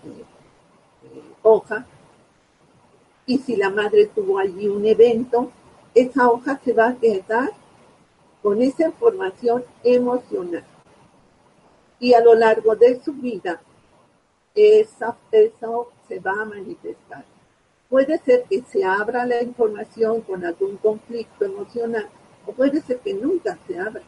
hoja. 1.43 1.87
Y 3.27 3.39
si 3.39 3.57
la 3.57 3.71
madre 3.71 4.07
tuvo 4.07 4.39
allí 4.39 4.67
un 4.69 4.85
evento, 4.87 5.51
esa 5.95 6.29
hoja 6.31 6.59
se 6.65 6.73
va 6.73 6.89
a 6.89 6.97
quedar 6.97 7.53
con 8.43 8.63
esa 8.63 8.87
información 8.87 9.65
emocional. 9.85 10.65
Y 11.99 12.15
a 12.15 12.21
lo 12.21 12.35
largo 12.35 12.75
de 12.75 13.01
su 13.03 13.13
vida, 13.13 13.61
esa, 14.55 15.17
eso 15.31 15.93
se 16.09 16.19
va 16.19 16.33
a 16.33 16.45
manifestar. 16.47 17.25
Puede 17.91 18.19
ser 18.19 18.45
que 18.45 18.63
se 18.63 18.85
abra 18.85 19.27
la 19.27 19.43
información 19.43 20.21
con 20.21 20.45
algún 20.45 20.77
conflicto 20.77 21.45
emocional 21.45 22.09
o 22.47 22.53
puede 22.53 22.81
ser 22.81 23.01
que 23.01 23.13
nunca 23.13 23.59
se 23.67 23.79
abra. 23.79 24.03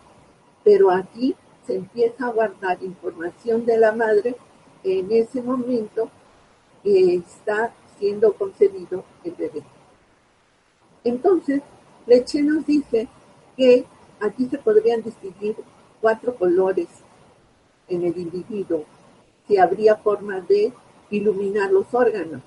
Pero 0.62 0.92
aquí 0.92 1.35
se 1.66 1.75
empieza 1.75 2.27
a 2.27 2.31
guardar 2.31 2.81
información 2.83 3.66
de 3.66 3.79
la 3.79 3.90
madre 3.90 4.37
en 4.85 5.11
ese 5.11 5.42
momento 5.42 6.09
que 6.85 7.16
está 7.16 7.75
siendo 7.99 8.33
concebido 8.35 9.05
el 9.25 9.33
bebé. 9.33 9.64
Entonces, 11.03 11.62
Leche 12.07 12.40
nos 12.42 12.64
dice 12.64 13.09
que 13.57 13.85
aquí 14.21 14.47
se 14.47 14.59
podrían 14.59 15.03
distinguir 15.03 15.57
cuatro 16.01 16.37
colores 16.37 16.87
en 17.88 18.05
el 18.05 18.16
individuo, 18.16 18.85
que 19.49 19.61
habría 19.61 19.97
forma 19.97 20.40
de 20.40 20.73
iluminar 21.11 21.73
los 21.73 21.92
órganos. 21.92 22.42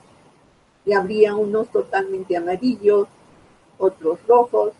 Y 0.85 0.93
habría 0.93 1.35
unos 1.35 1.69
totalmente 1.69 2.37
amarillos, 2.37 3.07
otros 3.77 4.19
rojos, 4.27 4.73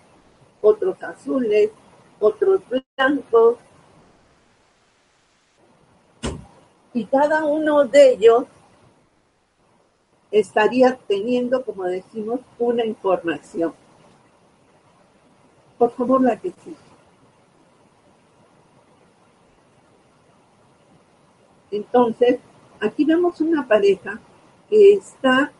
otros 0.61 1.01
azules, 1.01 1.71
otros 2.19 2.61
blancos, 2.69 3.57
y 6.95 7.03
cada 7.05 7.43
uno 7.43 7.83
de 7.83 8.13
ellos 8.13 8.45
estaría 10.31 10.97
teniendo, 11.07 11.63
como 11.65 11.83
decimos, 11.83 12.39
una 12.57 12.85
información. 12.85 13.73
Por 15.77 15.91
favor, 15.91 16.21
la 16.21 16.39
que 16.39 16.51
sí. 16.63 16.73
Entonces, 21.69 22.39
aquí 22.79 23.03
vemos 23.03 23.41
una 23.41 23.67
pareja 23.67 24.21
que 24.69 24.93
está 24.93 25.51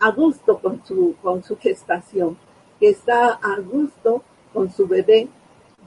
a 0.00 0.10
gusto 0.10 0.58
con 0.58 0.84
su, 0.84 1.16
con 1.22 1.42
su 1.42 1.56
gestación, 1.58 2.36
que 2.78 2.90
está 2.90 3.32
a 3.34 3.58
gusto 3.60 4.22
con 4.52 4.70
su 4.70 4.86
bebé 4.86 5.28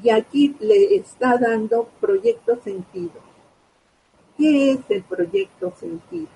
y 0.04 0.10
aquí 0.10 0.56
le 0.60 0.96
está 0.96 1.38
dando 1.38 1.90
proyecto 2.00 2.60
sentido. 2.62 3.22
¿Qué 4.38 4.72
es 4.72 4.80
el 4.90 5.04
proyecto 5.04 5.74
sentido? 5.80 6.30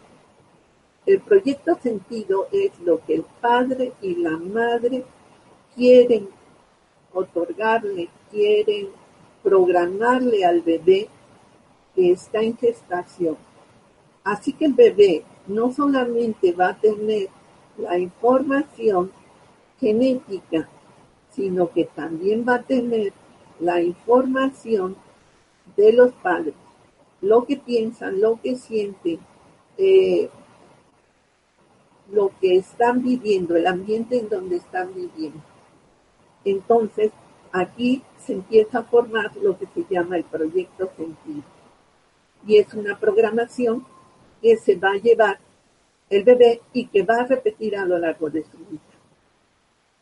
El 1.06 1.22
proyecto 1.22 1.76
sentido 1.82 2.48
es 2.52 2.80
lo 2.80 3.04
que 3.06 3.16
el 3.16 3.26
padre 3.42 3.94
y 4.02 4.16
la 4.16 4.38
madre 4.38 5.04
quieren 5.76 6.30
otorgarle, 7.14 8.10
quieren 8.32 8.90
programarle 9.44 10.44
al 10.44 10.62
bebé 10.62 11.08
que 11.94 12.12
está 12.12 12.42
en 12.42 12.58
gestación. 12.58 13.38
Así 14.24 14.54
que 14.54 14.66
el 14.66 14.74
bebé 14.74 15.24
no 15.48 15.72
solamente 15.72 16.52
va 16.54 16.70
a 16.70 16.80
tener 16.80 17.30
la 17.78 17.98
información 17.98 19.12
genética, 19.80 20.70
sino 21.32 21.72
que 21.72 21.86
también 21.86 22.46
va 22.48 22.56
a 22.56 22.64
tener 22.64 23.14
la 23.60 23.82
información 23.82 24.96
de 25.76 25.94
los 25.94 26.12
padres 26.14 26.54
lo 27.26 27.46
que 27.46 27.58
piensan, 27.58 28.22
lo 28.22 28.40
que 28.42 28.56
sienten, 28.56 29.20
eh, 29.78 30.30
lo 32.12 32.32
que 32.40 32.58
están 32.58 33.02
viviendo, 33.02 33.56
el 33.56 33.66
ambiente 33.66 34.20
en 34.20 34.30
donde 34.30 34.58
están 34.58 34.94
viviendo. 34.94 35.42
Entonces, 36.44 37.12
aquí 37.52 38.04
se 38.20 38.34
empieza 38.34 38.80
a 38.80 38.84
formar 38.84 39.36
lo 39.38 39.58
que 39.58 39.66
se 39.66 39.86
llama 39.90 40.18
el 40.18 40.24
proyecto 40.24 40.92
sentido. 40.96 41.44
Y 42.46 42.58
es 42.58 42.72
una 42.76 43.00
programación 43.00 43.86
que 44.46 44.58
se 44.58 44.76
va 44.76 44.92
a 44.92 44.98
llevar 44.98 45.40
el 46.08 46.24
bebé 46.24 46.62
y 46.72 46.86
que 46.86 47.02
va 47.02 47.16
a 47.16 47.26
repetir 47.26 47.76
a 47.76 47.84
lo 47.84 47.98
largo 47.98 48.30
de 48.30 48.44
su 48.44 48.60
vida. 48.60 48.80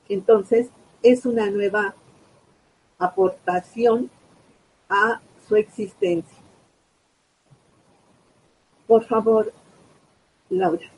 Entonces, 0.09 0.67
es 1.01 1.25
una 1.25 1.49
nueva 1.49 1.95
aportación 2.99 4.11
a 4.89 5.21
su 5.47 5.55
existencia. 5.55 6.37
Por 8.85 9.05
favor, 9.05 9.53
Laura. 10.49 10.91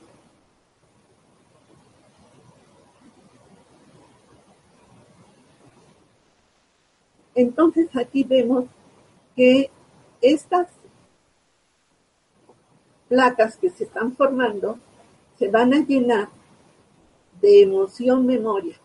Entonces 7.35 7.95
aquí 7.95 8.23
vemos 8.23 8.65
que 9.35 9.69
estas 10.19 10.67
placas 13.07 13.57
que 13.57 13.69
se 13.69 13.85
están 13.85 14.15
formando 14.15 14.79
se 15.37 15.49
van 15.49 15.73
a 15.73 15.85
llenar 15.85 16.29
de 17.41 17.61
emoción 17.61 18.25
memoria. 18.25 18.77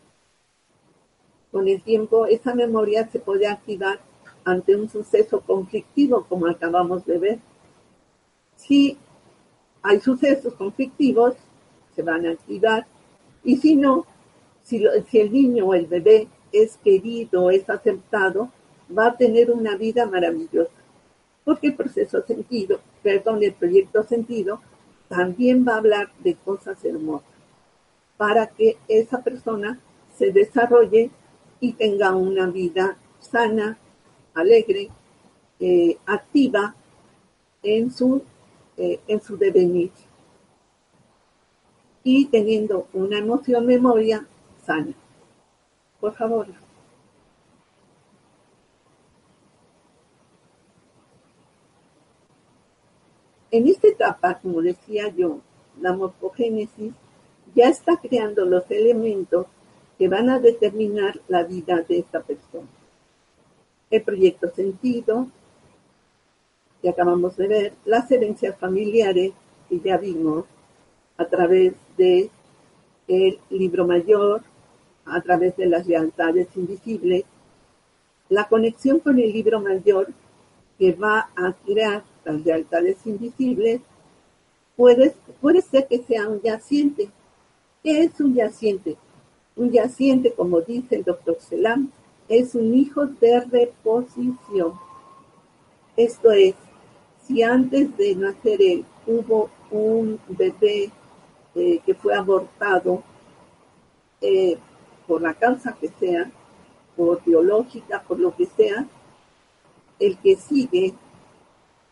Con 1.52 1.68
el 1.68 1.82
tiempo 1.82 2.26
esa 2.26 2.54
memoria 2.54 3.08
se 3.10 3.18
puede 3.18 3.46
activar 3.46 4.00
ante 4.44 4.74
un 4.74 4.88
suceso 4.88 5.40
conflictivo 5.40 6.24
como 6.28 6.46
acabamos 6.46 7.04
de 7.04 7.18
ver 7.18 7.38
si 8.56 8.98
hay 9.82 10.00
sucesos 10.00 10.54
conflictivos, 10.54 11.34
se 11.94 12.02
van 12.02 12.26
a 12.26 12.32
activar. 12.32 12.86
Y 13.42 13.56
si 13.56 13.76
no, 13.76 14.06
si, 14.62 14.84
el 14.84 15.32
niño 15.32 15.66
o 15.66 15.74
el 15.74 15.86
bebé 15.86 16.28
es 16.52 16.76
querido, 16.76 17.50
es 17.50 17.68
aceptado, 17.70 18.50
va 18.96 19.06
a 19.06 19.16
tener 19.16 19.50
una 19.50 19.76
vida 19.76 20.06
maravillosa. 20.06 20.70
Porque 21.44 21.68
el 21.68 21.74
proceso 21.74 22.22
sentido, 22.26 22.80
perdón, 23.02 23.42
el 23.42 23.52
proyecto 23.52 24.02
sentido, 24.02 24.60
también 25.08 25.66
va 25.66 25.74
a 25.74 25.78
hablar 25.78 26.12
de 26.20 26.34
cosas 26.34 26.84
hermosas 26.84 27.28
para 28.16 28.46
que 28.48 28.76
esa 28.86 29.22
persona 29.22 29.80
se 30.16 30.30
desarrolle 30.30 31.10
y 31.58 31.72
tenga 31.72 32.14
una 32.14 32.46
vida 32.46 32.96
sana, 33.18 33.78
alegre, 34.34 34.90
eh, 35.58 35.96
activa 36.06 36.74
en 37.62 37.90
su, 37.90 38.22
eh, 38.76 39.00
en 39.08 39.20
su 39.20 39.36
devenir 39.36 39.90
y 42.02 42.26
teniendo 42.26 42.88
una 42.92 43.18
emoción 43.18 43.66
memoria 43.66 44.26
sana. 44.64 44.94
Por 46.00 46.14
favor. 46.14 46.46
En 53.50 53.66
esta 53.66 53.88
etapa, 53.88 54.38
como 54.40 54.62
decía 54.62 55.08
yo, 55.08 55.40
la 55.80 55.92
morfogénesis 55.92 56.92
ya 57.54 57.68
está 57.68 57.96
creando 57.96 58.44
los 58.44 58.70
elementos 58.70 59.46
que 59.98 60.08
van 60.08 60.30
a 60.30 60.38
determinar 60.38 61.20
la 61.28 61.42
vida 61.42 61.84
de 61.88 61.98
esta 61.98 62.20
persona. 62.20 62.68
El 63.90 64.02
proyecto 64.02 64.50
sentido, 64.54 65.26
que 66.80 66.88
acabamos 66.88 67.36
de 67.36 67.48
ver, 67.48 67.72
las 67.84 68.10
herencias 68.10 68.56
familiares, 68.56 69.32
que 69.68 69.80
ya 69.80 69.96
vimos 69.96 70.44
a 71.16 71.24
través 71.26 71.74
de 71.96 72.30
el 73.08 73.38
libro 73.50 73.86
mayor, 73.86 74.42
a 75.04 75.20
través 75.20 75.56
de 75.56 75.66
las 75.66 75.86
lealtades 75.86 76.48
invisibles, 76.56 77.24
la 78.28 78.48
conexión 78.48 79.00
con 79.00 79.18
el 79.18 79.32
libro 79.32 79.60
mayor 79.60 80.08
que 80.78 80.92
va 80.92 81.30
a 81.36 81.52
crear 81.64 82.04
las 82.24 82.44
lealtades 82.44 82.98
invisibles, 83.06 83.80
puede, 84.76 85.14
puede 85.40 85.62
ser 85.62 85.86
que 85.86 86.02
sea 86.02 86.28
un 86.28 86.40
yaciente. 86.40 87.10
¿Qué 87.82 88.02
es 88.02 88.20
un 88.20 88.34
yaciente? 88.34 88.96
Un 89.56 89.70
yaciente, 89.70 90.32
como 90.32 90.60
dice 90.60 90.96
el 90.96 91.04
doctor 91.04 91.36
Selam, 91.40 91.90
es 92.28 92.54
un 92.54 92.74
hijo 92.74 93.06
de 93.06 93.40
reposición. 93.40 94.74
Esto 95.96 96.30
es, 96.30 96.54
si 97.26 97.42
antes 97.42 97.96
de 97.96 98.14
nacer 98.14 98.62
él 98.62 98.84
hubo 99.06 99.50
un 99.70 100.18
bebé 100.28 100.90
eh, 101.54 101.80
que 101.84 101.94
fue 101.94 102.14
abortado 102.14 103.02
eh, 104.20 104.56
por 105.06 105.20
la 105.20 105.34
causa 105.34 105.76
que 105.80 105.88
sea, 105.88 106.30
por 106.96 107.22
biológica, 107.24 108.02
por 108.06 108.20
lo 108.20 108.34
que 108.36 108.46
sea, 108.46 108.86
el 109.98 110.16
que 110.18 110.36
sigue 110.36 110.94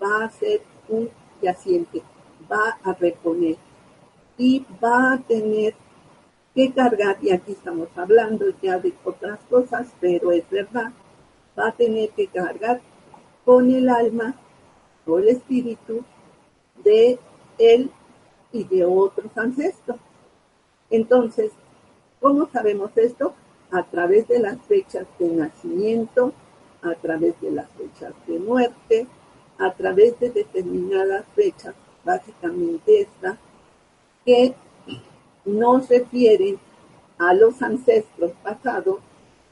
va 0.02 0.24
a 0.24 0.30
ser 0.30 0.62
un 0.88 1.10
yaciente, 1.42 2.02
va 2.50 2.78
a 2.82 2.92
reponer 2.94 3.56
y 4.36 4.64
va 4.82 5.12
a 5.12 5.18
tener 5.18 5.74
que 6.54 6.72
cargar, 6.72 7.18
y 7.22 7.30
aquí 7.30 7.52
estamos 7.52 7.88
hablando 7.96 8.46
ya 8.62 8.78
de 8.78 8.92
otras 9.04 9.38
cosas, 9.50 9.88
pero 10.00 10.32
es 10.32 10.48
verdad, 10.50 10.92
va 11.58 11.68
a 11.68 11.72
tener 11.72 12.10
que 12.10 12.26
cargar 12.28 12.80
con 13.44 13.70
el 13.70 13.88
alma 13.88 14.34
o 15.06 15.18
el 15.18 15.28
espíritu 15.28 16.04
de 16.82 17.18
él 17.58 17.90
y 18.52 18.64
de 18.64 18.84
otros 18.84 19.36
ancestros. 19.36 19.98
Entonces, 20.90 21.52
¿cómo 22.20 22.48
sabemos 22.52 22.90
esto? 22.96 23.34
A 23.70 23.82
través 23.84 24.26
de 24.28 24.38
las 24.38 24.58
fechas 24.62 25.06
de 25.18 25.28
nacimiento, 25.28 26.32
a 26.82 26.94
través 26.94 27.40
de 27.40 27.50
las 27.50 27.68
fechas 27.70 28.14
de 28.26 28.38
muerte, 28.38 29.06
a 29.58 29.72
través 29.72 30.18
de 30.20 30.30
determinadas 30.30 31.24
fechas, 31.34 31.74
básicamente 32.04 33.02
esta, 33.02 33.38
que 34.24 34.54
nos 35.44 35.88
refieren 35.88 36.58
a 37.18 37.34
los 37.34 37.60
ancestros 37.62 38.32
pasados 38.42 38.98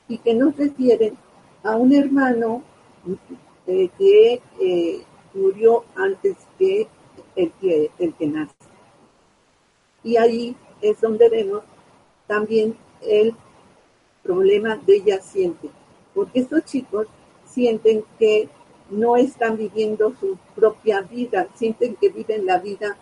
y 0.09 0.19
que 0.19 0.35
nos 0.35 0.57
refieren 0.57 1.17
a 1.63 1.77
un 1.77 1.93
hermano 1.93 2.63
eh, 3.67 3.89
que 3.99 4.41
eh, 4.61 5.03
murió 5.35 5.85
antes 5.97 6.37
que 6.59 6.87
el 7.35 7.53
que, 7.53 8.27
nace. 8.27 8.55
Y 10.03 10.17
ahí 10.17 10.57
es 10.81 11.01
donde 11.01 11.29
vemos 11.29 11.63
también 12.27 12.77
el 13.03 13.35
problema 14.23 14.77
de 14.77 15.03
yaciente, 15.03 15.71
porque 16.15 16.41
estos 16.41 16.65
chicos 16.65 17.07
sienten 17.45 18.05
que 18.19 18.49
no 18.91 19.17
están 19.17 19.57
viviendo 19.57 20.15
su 20.21 20.39
propia 20.55 21.01
vida, 21.01 21.49
sienten 21.55 21.97
que 21.97 22.09
viven 22.09 22.47
la 22.47 22.59
vida 22.59 22.97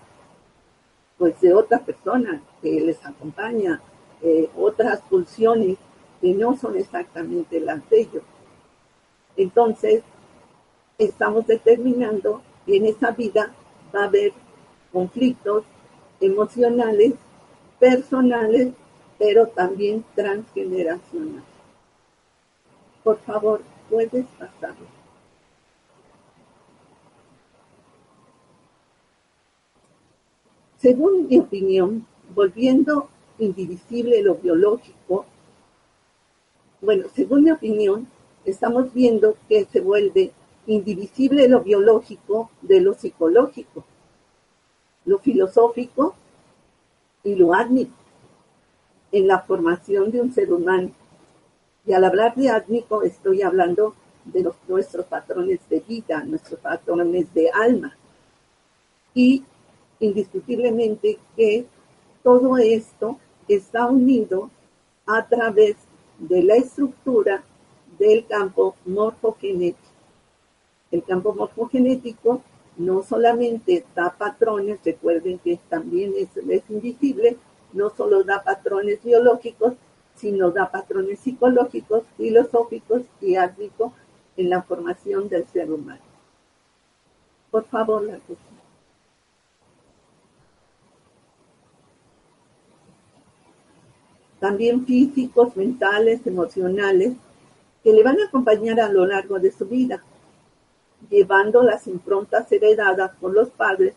pues 1.18 1.40
de 1.40 1.55
otra 1.55 1.79
persona 1.81 2.42
que 2.61 2.81
les 2.81 3.05
acompaña, 3.05 3.81
eh, 4.23 4.51
otras 4.57 5.01
pulsiones 5.03 5.77
que 6.20 6.35
no 6.35 6.57
son 6.57 6.77
exactamente 6.77 7.61
las 7.61 7.88
de 7.88 8.01
ellos. 8.01 8.23
Entonces, 9.37 10.03
estamos 10.99 11.47
determinando 11.47 12.42
que 12.66 12.77
en 12.77 12.87
esa 12.87 13.11
vida 13.11 13.55
va 13.94 14.03
a 14.03 14.07
haber 14.07 14.33
conflictos 14.92 15.64
emocionales, 16.20 17.14
personales, 17.79 18.73
pero 19.18 19.49
también 19.49 20.05
transgeneracionales. 20.14 21.44
Por 23.03 23.18
favor, 23.20 23.61
puedes 23.90 24.25
pasarlo. 24.38 24.94
Según 30.85 31.29
mi 31.29 31.38
opinión, 31.38 32.07
volviendo 32.35 33.09
indivisible 33.38 34.23
lo 34.23 34.35
biológico, 34.35 35.25
bueno, 36.83 37.07
según 37.14 37.44
mi 37.44 37.51
opinión, 37.53 38.07
estamos 38.44 38.92
viendo 38.92 39.35
que 39.49 39.64
se 39.64 39.81
vuelve 39.81 40.33
indivisible 40.66 41.49
lo 41.49 41.62
biológico 41.62 42.51
de 42.61 42.83
lo 42.83 42.92
psicológico 42.92 43.87
lo 45.07 45.18
filosófico 45.20 46.16
y 47.23 47.35
lo 47.35 47.55
átmico 47.55 47.94
en 49.11 49.27
la 49.27 49.40
formación 49.40 50.11
de 50.11 50.20
un 50.20 50.35
ser 50.35 50.53
humano. 50.53 50.90
Y 51.87 51.94
al 51.94 52.05
hablar 52.05 52.35
de 52.35 52.51
átmico 52.51 53.03
estoy 53.03 53.40
hablando 53.40 53.94
de 54.27 54.42
los, 54.42 54.57
nuestros 54.68 55.07
patrones 55.07 55.61
de 55.70 55.81
vida, 55.81 56.23
nuestros 56.25 56.61
patrones 56.61 57.33
de 57.33 57.51
alma. 57.51 57.97
Y 59.14 59.44
indiscutiblemente 60.05 61.19
que 61.37 61.67
todo 62.23 62.57
esto 62.57 63.19
está 63.49 63.87
unido 63.87 64.51
a 65.07 65.27
través 65.27 65.77
de 66.19 66.43
la 66.43 66.55
estructura 66.55 67.45
del 67.99 68.27
campo 68.27 68.77
morfogenético. 68.87 69.88
El 70.90 71.03
campo 71.05 71.35
morfogenético 71.35 72.43
no 72.77 73.03
solamente 73.03 73.85
da 73.95 74.14
patrones, 74.17 74.81
recuerden 74.85 75.38
que 75.38 75.61
también 75.69 76.12
es, 76.17 76.29
invisible, 76.69 77.37
no 77.73 77.90
solo 77.90 78.25
da 78.25 78.43
patrones 78.43 79.03
biológicos, 79.03 79.75
sino 80.14 80.51
da 80.51 80.71
patrones 80.71 81.21
psicológicos, 81.21 82.05
filosóficos 82.17 83.03
y 83.21 83.37
árbitros 83.37 83.93
en 84.37 84.51
la 84.51 84.62
formación 84.62 85.29
del 85.29 85.47
ser 85.47 85.71
humano. 85.71 86.03
Por 87.51 87.64
favor, 87.64 88.03
la 88.03 88.19
cuestión. 88.19 88.63
También 94.45 94.85
físicos, 94.85 95.57
mentales, 95.57 96.21
emocionales, 96.27 97.15
que 97.83 97.95
le 97.95 98.03
van 98.03 98.21
a 98.21 98.27
acompañar 98.27 98.79
a 98.79 98.93
lo 98.93 99.07
largo 99.07 99.39
de 99.39 99.51
su 99.51 99.65
vida 99.65 100.05
llevando 101.09 101.63
las 101.63 101.87
improntas 101.87 102.53
heredadas 102.53 103.13
por 103.19 103.33
los 103.33 103.49
padres 103.49 103.95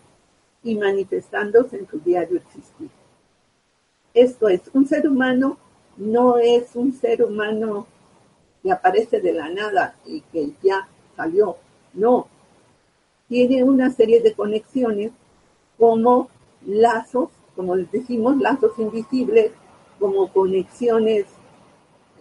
y 0.63 0.75
manifestándose 0.75 1.79
en 1.79 1.89
su 1.89 1.99
diario 1.99 2.37
existir. 2.37 2.89
Esto 4.13 4.47
es, 4.47 4.61
un 4.73 4.87
ser 4.87 5.09
humano 5.09 5.57
no 5.97 6.37
es 6.37 6.77
un 6.77 6.93
ser 6.93 7.25
humano 7.25 7.85
que 8.63 8.71
aparece 8.71 9.19
de 9.19 9.33
la 9.33 9.49
nada 9.49 9.95
y 10.05 10.21
que 10.21 10.53
ya 10.63 10.87
salió, 11.17 11.57
no. 11.93 12.29
Tiene 13.27 13.65
una 13.65 13.91
serie 13.91 14.21
de 14.21 14.31
conexiones 14.31 15.11
como 15.77 16.29
lazos, 16.65 17.31
como 17.53 17.75
les 17.75 17.91
decimos, 17.91 18.37
lazos 18.37 18.79
invisibles, 18.79 19.51
como 19.99 20.31
conexiones 20.31 21.25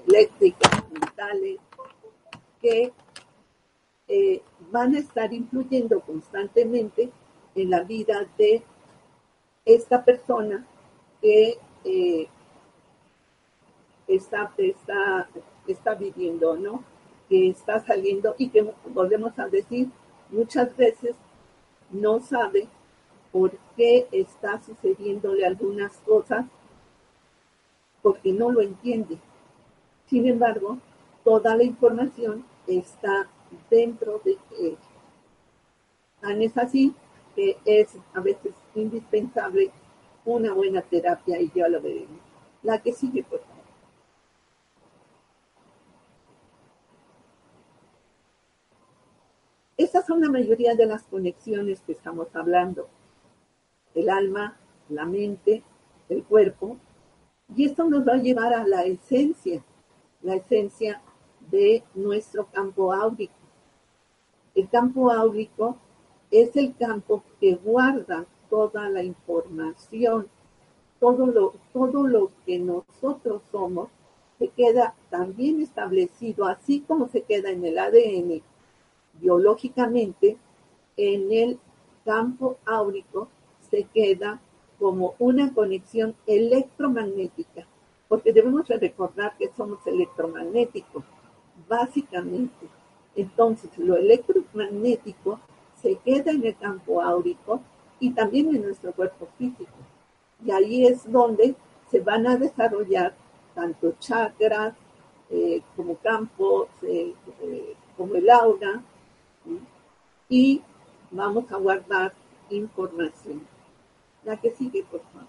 eléctricas, 0.07 0.85
mentales, 0.91 1.59
que 2.61 2.93
eh, 4.09 4.43
van 4.71 4.95
a 4.95 4.99
estar 4.99 5.33
influyendo 5.33 6.01
constantemente 6.01 7.11
en 7.55 7.71
la 7.71 7.83
vida 7.83 8.27
de 8.39 8.63
esta 9.65 10.05
persona 10.05 10.67
que 11.21 11.59
eh, 11.85 12.29
está, 14.07 14.53
está, 14.59 15.29
está 15.67 15.95
viviendo, 15.95 16.57
¿no? 16.57 16.85
que 17.29 17.49
está 17.49 17.81
saliendo 17.85 18.35
y 18.39 18.49
que 18.49 18.73
volvemos 18.87 19.39
a 19.39 19.49
decir 19.49 19.89
muchas 20.31 20.77
veces 20.77 21.17
no 21.91 22.21
sabe 22.21 22.69
por 23.33 23.53
qué 23.77 24.07
está 24.13 24.61
sucediéndole 24.63 25.45
algunas 25.45 25.97
cosas 25.99 26.47
porque 28.07 28.33
no 28.33 28.53
lo 28.53 28.61
entiende. 28.61 29.19
Sin 30.05 30.29
embargo, 30.29 30.79
toda 31.25 31.57
la 31.57 31.65
información 31.65 32.45
está 32.69 33.29
dentro 33.69 34.21
de 34.25 34.39
él. 34.61 34.79
Tan 36.21 36.41
es 36.41 36.57
así 36.57 36.95
que 37.35 37.59
es 37.65 37.99
a 38.15 38.21
veces 38.21 38.55
indispensable 38.77 39.73
una 40.25 40.53
buena 40.53 40.83
terapia 40.83 41.41
y 41.41 41.51
ya 41.53 41.67
lo 41.67 41.83
veremos. 41.83 42.21
La 42.63 42.81
que 42.81 42.93
sigue, 42.93 43.25
por 43.25 43.41
favor. 43.41 43.65
Esas 49.77 50.07
son 50.07 50.21
la 50.21 50.31
mayoría 50.31 50.77
de 50.77 50.87
las 50.87 51.03
conexiones 51.03 51.81
que 51.81 51.91
estamos 51.91 52.29
hablando. 52.37 52.87
El 53.97 54.09
alma, 54.09 54.57
la 54.91 55.07
mente, 55.07 55.65
el 56.09 56.23
cuerpo. 56.23 56.79
Y 57.55 57.65
esto 57.65 57.85
nos 57.85 58.07
va 58.07 58.15
a 58.15 58.23
llevar 58.23 58.53
a 58.53 58.67
la 58.67 58.85
esencia, 58.85 59.63
la 60.23 60.35
esencia 60.35 61.01
de 61.51 61.85
nuestro 61.95 62.47
campo 62.47 62.93
áurico. 62.93 63.35
El 64.55 64.69
campo 64.69 65.11
áurico 65.11 65.77
es 66.31 66.57
el 66.57 66.75
campo 66.77 67.23
que 67.41 67.55
guarda 67.55 68.27
toda 68.51 68.89
la 68.89 69.03
información, 69.03 70.29
todo 70.99 71.27
lo, 71.27 71.55
todo 71.73 72.07
lo 72.07 72.31
que 72.45 72.59
nosotros 72.59 73.43
somos, 73.51 73.89
se 74.39 74.49
queda 74.49 74.95
también 75.11 75.61
establecido, 75.61 76.47
así 76.47 76.81
como 76.81 77.09
se 77.09 77.23
queda 77.23 77.51
en 77.51 77.65
el 77.65 77.79
ADN 77.79 78.43
biológicamente, 79.21 80.37
en 80.97 81.33
el 81.33 81.59
campo 82.05 82.59
áurico 82.65 83.29
se 83.71 83.85
queda 83.85 84.41
como 84.79 85.15
una 85.19 85.53
conexión 85.53 86.15
electromagnética, 86.27 87.67
porque 88.09 88.33
debemos 88.33 88.69
recordar 88.69 89.37
que 89.37 89.51
somos 89.57 89.85
electromagnéticos, 89.87 91.05
básicamente. 91.69 92.69
Entonces, 93.15 93.71
lo 93.79 93.97
electromagnético 93.97 95.41
se 95.81 95.97
queda 95.97 96.31
en 96.33 96.45
el 96.45 96.57
campo 96.57 97.03
áurico 97.03 97.61
y 97.99 98.11
también 98.11 98.55
en 98.55 98.63
nuestro 98.63 98.93
cuerpo 98.93 99.29
físico. 99.39 99.73
Y 100.45 100.51
ahí 100.51 100.87
es 100.87 101.11
donde 101.11 101.55
se 101.91 102.01
van 102.01 102.27
a 102.27 102.37
desarrollar 102.37 103.15
tanto 103.55 103.95
chakras 103.99 104.75
eh, 105.31 105.63
como 105.75 105.97
campos, 105.97 106.69
eh, 106.83 107.15
eh, 107.43 107.75
como 107.97 108.15
el 108.15 108.29
aura, 108.29 108.83
y 110.29 110.61
vamos 111.11 111.51
a 111.51 111.57
guardar 111.57 112.13
información. 112.51 113.41
La 114.27 114.37
que 114.37 114.51
sigue, 114.51 114.83
por 114.83 115.01
favor. 115.03 115.29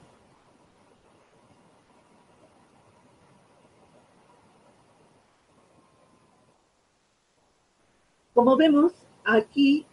Como 8.33 8.57
vemos, 8.57 8.93
aquí 9.23 9.85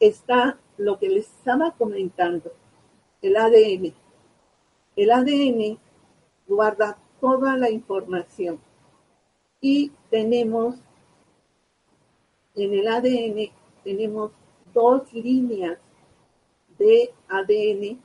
está 0.00 0.58
lo 0.78 0.98
que 0.98 1.10
les 1.10 1.28
estaba 1.28 1.70
comentando, 1.70 2.52
el 3.22 3.36
ADN. 3.36 3.94
El 4.96 5.10
ADN 5.12 5.78
guarda 6.48 6.98
toda 7.20 7.56
la 7.56 7.70
información 7.70 8.60
y 9.60 9.92
tenemos 10.10 10.74
en 12.56 12.74
el 12.74 12.88
ADN 12.88 13.50
tenemos 13.84 14.32
dos 14.72 15.12
líneas 15.12 15.78
de 16.78 17.14
ADN 17.28 18.00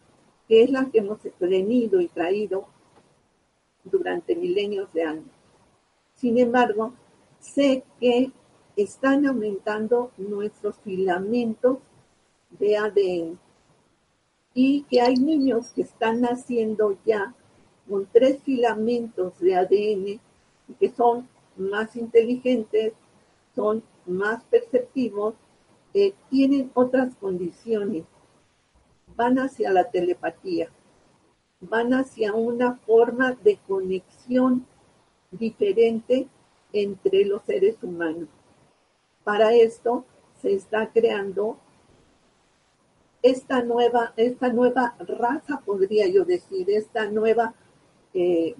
que 0.49 0.63
es 0.63 0.71
la 0.71 0.89
que 0.89 0.97
hemos 0.97 1.19
tenido 1.38 2.01
y 2.01 2.07
traído 2.07 2.65
durante 3.83 4.35
milenios 4.35 4.91
de 4.93 5.03
años. 5.03 5.31
Sin 6.15 6.39
embargo, 6.39 6.93
sé 7.39 7.83
que 7.99 8.31
están 8.75 9.27
aumentando 9.27 10.12
nuestros 10.17 10.75
filamentos 10.79 11.77
de 12.49 12.77
ADN 12.77 13.39
y 14.55 14.83
que 14.89 15.01
hay 15.01 15.15
niños 15.15 15.69
que 15.69 15.83
están 15.83 16.21
naciendo 16.21 16.97
ya 17.05 17.35
con 17.88 18.07
tres 18.12 18.41
filamentos 18.41 19.39
de 19.39 19.55
ADN 19.55 20.07
y 20.67 20.73
que 20.79 20.89
son 20.89 21.27
más 21.57 21.95
inteligentes, 21.95 22.93
son 23.55 23.83
más 24.07 24.43
perceptivos, 24.45 25.35
eh, 25.93 26.13
tienen 26.29 26.71
otras 26.73 27.15
condiciones, 27.15 28.03
van 29.19 29.38
hacia 29.38 29.73
la 29.73 29.84
telepatía, 29.91 30.69
van 31.60 31.93
hacia 31.93 32.32
una 32.32 32.75
forma 32.88 33.34
de 33.43 33.60
conexión 33.67 34.65
diferente 35.29 36.29
entre 36.71 37.25
los 37.25 37.41
seres 37.43 37.84
humanos. 37.84 38.29
Para 39.25 39.53
esto 39.53 40.05
se 40.41 40.53
está 40.53 40.89
creando 40.93 41.58
esta 43.21 43.62
nueva, 43.62 44.13
esta 44.15 44.53
nueva 44.53 44.95
raza, 44.99 45.63
podría 45.65 46.08
yo 46.08 46.23
decir, 46.23 46.69
esta 46.69 47.12
nueva 47.12 47.53
eh, 48.13 48.55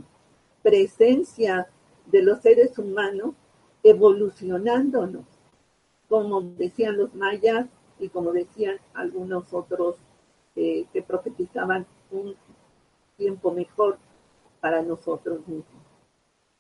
presencia 0.62 1.70
de 2.08 2.22
los 2.22 2.42
seres 2.42 2.78
humanos 2.78 3.34
evolucionándonos, 3.82 5.24
como 6.10 6.42
decían 6.42 6.98
los 6.98 7.16
mayas 7.16 7.66
y 7.98 8.10
como 8.10 8.34
decían 8.34 8.78
algunos 8.94 9.54
otros 9.54 9.96
que 10.92 11.02
profetizaban 11.02 11.86
un 12.12 12.36
tiempo 13.18 13.52
mejor 13.52 13.98
para 14.60 14.82
nosotros 14.82 15.40
mismos. 15.48 15.84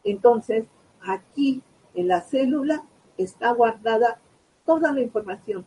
Entonces, 0.03 0.65
aquí 1.01 1.61
en 1.93 2.07
la 2.07 2.21
célula 2.21 2.83
está 3.17 3.51
guardada 3.51 4.19
toda 4.65 4.93
la 4.93 5.01
información 5.01 5.65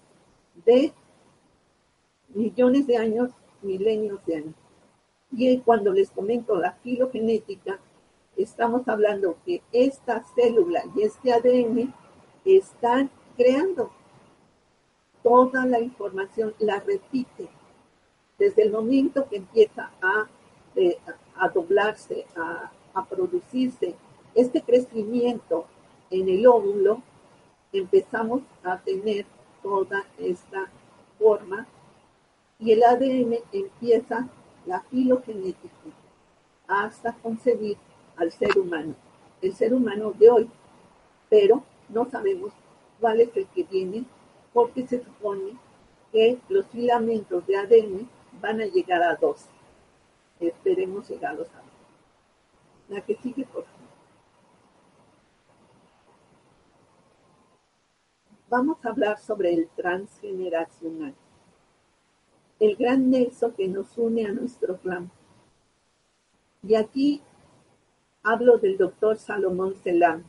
de 0.64 0.92
millones 2.28 2.86
de 2.86 2.96
años, 2.96 3.30
milenios 3.60 4.24
de 4.24 4.36
años. 4.36 4.54
Y 5.30 5.58
cuando 5.58 5.92
les 5.92 6.10
comento 6.10 6.56
la 6.56 6.72
filogenética, 6.72 7.80
estamos 8.36 8.88
hablando 8.88 9.36
que 9.44 9.62
esta 9.72 10.24
célula 10.34 10.84
y 10.96 11.02
este 11.02 11.32
ADN 11.32 11.92
están 12.44 13.10
creando 13.36 13.90
toda 15.22 15.66
la 15.66 15.80
información, 15.80 16.54
la 16.58 16.80
repite 16.80 17.48
desde 18.42 18.64
el 18.64 18.72
momento 18.72 19.28
que 19.28 19.36
empieza 19.36 19.92
a, 20.02 20.26
eh, 20.74 20.98
doblarse, 21.54 22.26
a 22.92 23.04
producirse 23.04 23.94
este 24.34 24.62
crecimiento 24.62 25.66
en 26.10 26.28
el 26.28 26.44
óvulo, 26.44 27.02
empezamos 27.72 28.42
a 28.64 28.78
tener 28.78 29.26
toda 29.62 30.04
esta 30.18 30.68
forma 31.20 31.68
y 32.58 32.72
el 32.72 32.82
ADN 32.82 33.38
empieza 33.52 34.28
la 34.66 34.80
filogenética 34.90 35.68
hasta 36.66 37.12
concebir 37.22 37.76
al 38.16 38.32
ser 38.32 38.58
humano, 38.58 38.96
el 39.40 39.54
ser 39.54 39.72
humano 39.72 40.12
de 40.18 40.30
hoy, 40.30 40.50
pero 41.30 41.62
no 41.88 42.10
sabemos 42.10 42.52
cuál 43.00 43.20
es 43.20 43.36
el 43.36 43.46
que 43.46 43.62
viene 43.62 44.04
porque 44.52 44.84
se 44.84 44.98
supone 45.04 45.56
que 46.10 46.38
los 46.48 46.66
filamentos 46.66 47.46
de 47.46 47.56
ADN 47.56 48.08
van 48.42 48.60
a 48.60 48.66
llegar 48.66 49.02
a 49.02 49.16
12. 49.16 49.48
Esperemos 50.40 51.08
llegarlos 51.08 51.48
a 51.48 51.62
12. 51.62 51.68
La 52.88 53.00
que 53.00 53.16
sigue, 53.16 53.46
por 53.46 53.64
favor. 53.64 53.80
Vamos 58.50 58.84
a 58.84 58.90
hablar 58.90 59.18
sobre 59.18 59.54
el 59.54 59.68
transgeneracional 59.68 61.14
el 62.62 62.76
gran 62.76 63.10
nexo 63.10 63.56
que 63.56 63.66
nos 63.66 63.98
une 63.98 64.24
a 64.24 64.30
nuestro 64.30 64.76
clan. 64.76 65.10
Y 66.62 66.76
aquí 66.76 67.20
hablo 68.22 68.58
del 68.58 68.78
doctor 68.78 69.16
Salomón 69.16 69.74
Celan, 69.82 70.24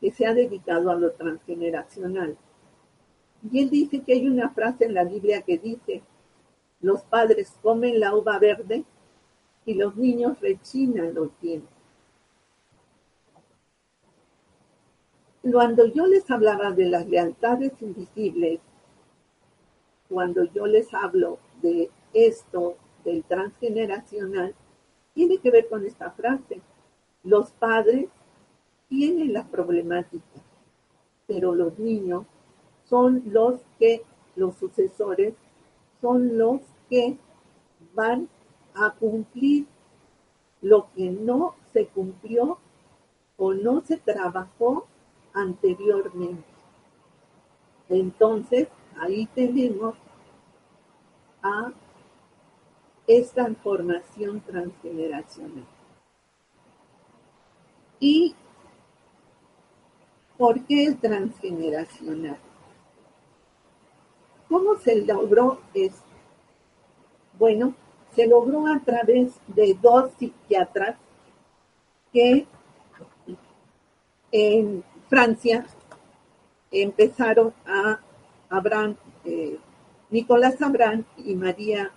que 0.00 0.10
se 0.10 0.24
ha 0.24 0.32
dedicado 0.32 0.90
a 0.90 0.94
lo 0.94 1.12
transgeneracional. 1.12 2.38
Y 3.42 3.60
él 3.60 3.68
dice 3.68 4.00
que 4.00 4.14
hay 4.14 4.26
una 4.26 4.48
frase 4.50 4.86
en 4.86 4.94
la 4.94 5.04
Biblia 5.04 5.42
que 5.42 5.58
dice, 5.58 6.02
los 6.82 7.02
padres 7.02 7.54
comen 7.62 7.98
la 7.98 8.14
uva 8.14 8.38
verde 8.38 8.84
y 9.64 9.74
los 9.74 9.96
niños 9.96 10.38
rechinan 10.40 11.14
los 11.14 11.30
dientes. 11.40 11.70
Cuando 15.50 15.86
yo 15.86 16.06
les 16.06 16.30
hablaba 16.30 16.70
de 16.72 16.86
las 16.86 17.08
lealtades 17.08 17.72
invisibles 17.80 18.60
cuando 20.08 20.44
yo 20.44 20.66
les 20.66 20.92
hablo 20.92 21.38
de 21.62 21.90
esto, 22.12 22.76
del 23.02 23.24
transgeneracional, 23.24 24.54
tiene 25.14 25.38
que 25.38 25.50
ver 25.50 25.68
con 25.68 25.86
esta 25.86 26.10
frase. 26.10 26.60
Los 27.24 27.50
padres 27.52 28.08
tienen 28.88 29.32
la 29.32 29.46
problemática 29.46 30.42
pero 31.32 31.54
los 31.54 31.78
niños 31.78 32.26
son 32.84 33.22
los 33.26 33.60
que, 33.78 34.02
los 34.36 34.56
sucesores, 34.56 35.34
son 36.00 36.36
los 36.36 36.60
que 36.92 37.16
van 37.94 38.28
a 38.74 38.90
cumplir 38.90 39.66
lo 40.60 40.92
que 40.94 41.10
no 41.10 41.54
se 41.72 41.86
cumplió 41.86 42.58
o 43.38 43.54
no 43.54 43.80
se 43.80 43.96
trabajó 43.96 44.86
anteriormente. 45.32 46.44
Entonces, 47.88 48.68
ahí 49.00 49.24
tenemos 49.34 49.94
a 51.42 51.72
esta 53.06 53.48
información 53.48 54.42
transgeneracional. 54.42 55.66
¿Y 58.00 58.34
por 60.36 60.62
qué 60.66 60.84
el 60.84 60.98
transgeneracional? 60.98 62.38
¿Cómo 64.46 64.76
se 64.76 65.06
logró 65.06 65.58
esto? 65.72 66.11
Bueno, 67.42 67.74
se 68.14 68.28
logró 68.28 68.68
a 68.68 68.78
través 68.78 69.32
de 69.48 69.76
dos 69.82 70.12
psiquiatras 70.16 70.96
que 72.12 72.46
en 74.30 74.84
Francia 75.08 75.66
empezaron 76.70 77.52
a 77.66 77.98
Abraham, 78.48 78.94
eh, 79.24 79.58
Nicolás 80.10 80.62
Abraham 80.62 81.04
y 81.16 81.34
María 81.34 81.90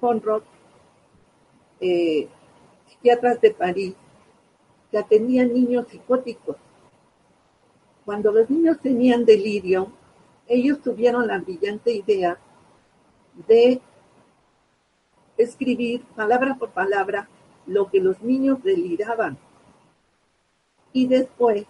Conrad, 0.00 0.42
eh, 1.80 2.26
psiquiatras 2.88 3.40
de 3.40 3.52
París, 3.52 3.94
que 4.90 4.98
atendían 4.98 5.54
niños 5.54 5.86
psicóticos. 5.86 6.56
Cuando 8.04 8.32
los 8.32 8.50
niños 8.50 8.80
tenían 8.80 9.24
delirio, 9.24 9.92
ellos 10.50 10.82
tuvieron 10.82 11.28
la 11.28 11.38
brillante 11.38 11.92
idea 11.92 12.36
de 13.46 13.80
escribir 15.38 16.02
palabra 16.16 16.56
por 16.56 16.70
palabra 16.70 17.28
lo 17.66 17.88
que 17.88 18.00
los 18.00 18.20
niños 18.20 18.60
deliraban. 18.64 19.38
Y 20.92 21.06
después 21.06 21.66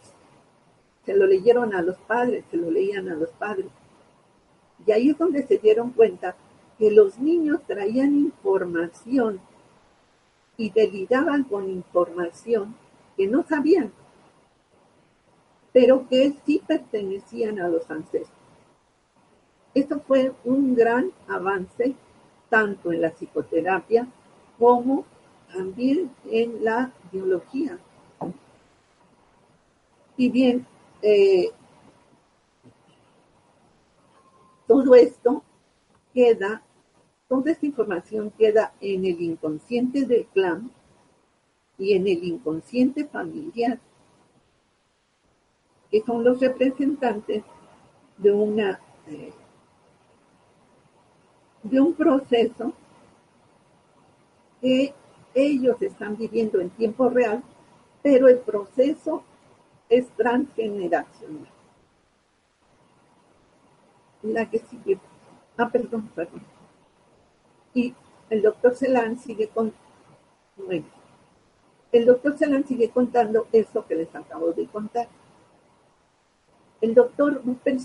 se 1.05 1.15
lo 1.15 1.27
leyeron 1.27 1.75
a 1.75 1.83
los 1.83 1.99
padres, 1.99 2.43
se 2.51 2.57
lo 2.57 2.71
leían 2.71 3.11
a 3.11 3.15
los 3.15 3.29
padres. 3.33 3.67
Y 4.87 4.93
ahí 4.93 5.11
es 5.11 5.19
donde 5.19 5.47
se 5.47 5.59
dieron 5.59 5.91
cuenta 5.91 6.35
que 6.79 6.91
los 6.91 7.19
niños 7.19 7.61
traían 7.67 8.15
información 8.15 9.41
y 10.57 10.71
deliraban 10.71 11.45
con 11.45 11.69
información 11.69 12.75
que 13.15 13.27
no 13.27 13.45
sabían, 13.47 13.93
pero 15.71 16.09
que 16.09 16.33
sí 16.47 16.63
pertenecían 16.67 17.61
a 17.61 17.69
los 17.69 17.91
ancestros. 17.91 18.40
Esto 19.75 20.01
fue 20.01 20.33
un 20.45 20.75
gran 20.75 21.13
avance 21.29 21.95
tanto 22.49 22.93
en 22.93 23.03
la 23.03 23.11
psicoterapia 23.11 24.07
como 24.59 25.05
también 25.53 26.11
en 26.27 26.65
la 26.65 26.93
biología. 27.13 27.79
Y 30.17 30.29
bien, 30.29 30.67
eh, 31.03 31.51
todo 34.67 34.95
esto 34.95 35.43
queda, 36.13 36.63
toda 37.29 37.53
esta 37.53 37.67
información 37.67 38.31
queda 38.37 38.75
en 38.81 39.05
el 39.05 39.21
inconsciente 39.21 40.05
del 40.05 40.27
clan 40.27 40.71
y 41.79 41.95
en 41.95 42.07
el 42.07 42.23
inconsciente 42.23 43.07
familiar, 43.07 43.79
que 45.91 46.03
son 46.03 46.23
los 46.23 46.39
representantes 46.41 47.43
de 48.19 48.33
una 48.33 48.79
eh, 49.07 49.33
de 51.63 51.81
un 51.81 51.95
proceso 51.95 52.73
que 54.61 54.95
ellos 55.35 55.81
están 55.81 56.17
viviendo 56.17 56.61
en 56.61 56.71
tiempo 56.71 57.09
real, 57.09 57.43
pero 58.03 58.29
el 58.29 58.39
proceso 58.39 59.23
es 59.89 60.09
transgeneracional. 60.17 61.49
La 64.23 64.49
que 64.49 64.59
sigue. 64.59 64.99
Ah, 65.57 65.69
perdón, 65.71 66.11
perdón. 66.15 66.43
Y 67.75 67.95
el 68.29 68.43
doctor 68.43 68.75
Celan 68.75 69.19
sigue 69.19 69.49
con. 69.49 69.73
El 71.93 72.07
doctor 72.07 72.37
Celan 72.37 72.67
sigue 72.67 72.91
contando 72.91 73.49
eso 73.53 73.87
que 73.87 73.95
les 73.95 74.15
acabo 74.15 74.53
de 74.53 74.67
contar. 74.67 75.09
El 76.81 76.95
doctor 76.95 77.43
Rupert 77.45 77.79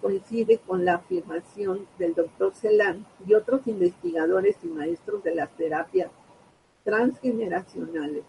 coincide 0.00 0.58
con 0.58 0.84
la 0.84 0.94
afirmación 0.94 1.86
del 1.98 2.14
doctor 2.14 2.52
Celan 2.52 3.06
y 3.24 3.34
otros 3.34 3.64
investigadores 3.68 4.56
y 4.64 4.66
maestros 4.66 5.22
de 5.22 5.36
las 5.36 5.50
terapias 5.56 6.10
transgeneracionales, 6.82 8.24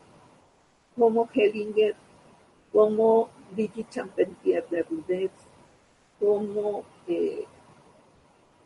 como 0.96 1.28
Hellinger, 1.34 1.96
como 2.72 3.30
Vicky 3.56 3.84
Champentier 3.86 4.68
de 4.70 4.84
Rudez, 4.84 5.32
como, 6.20 6.84
eh, 7.08 7.46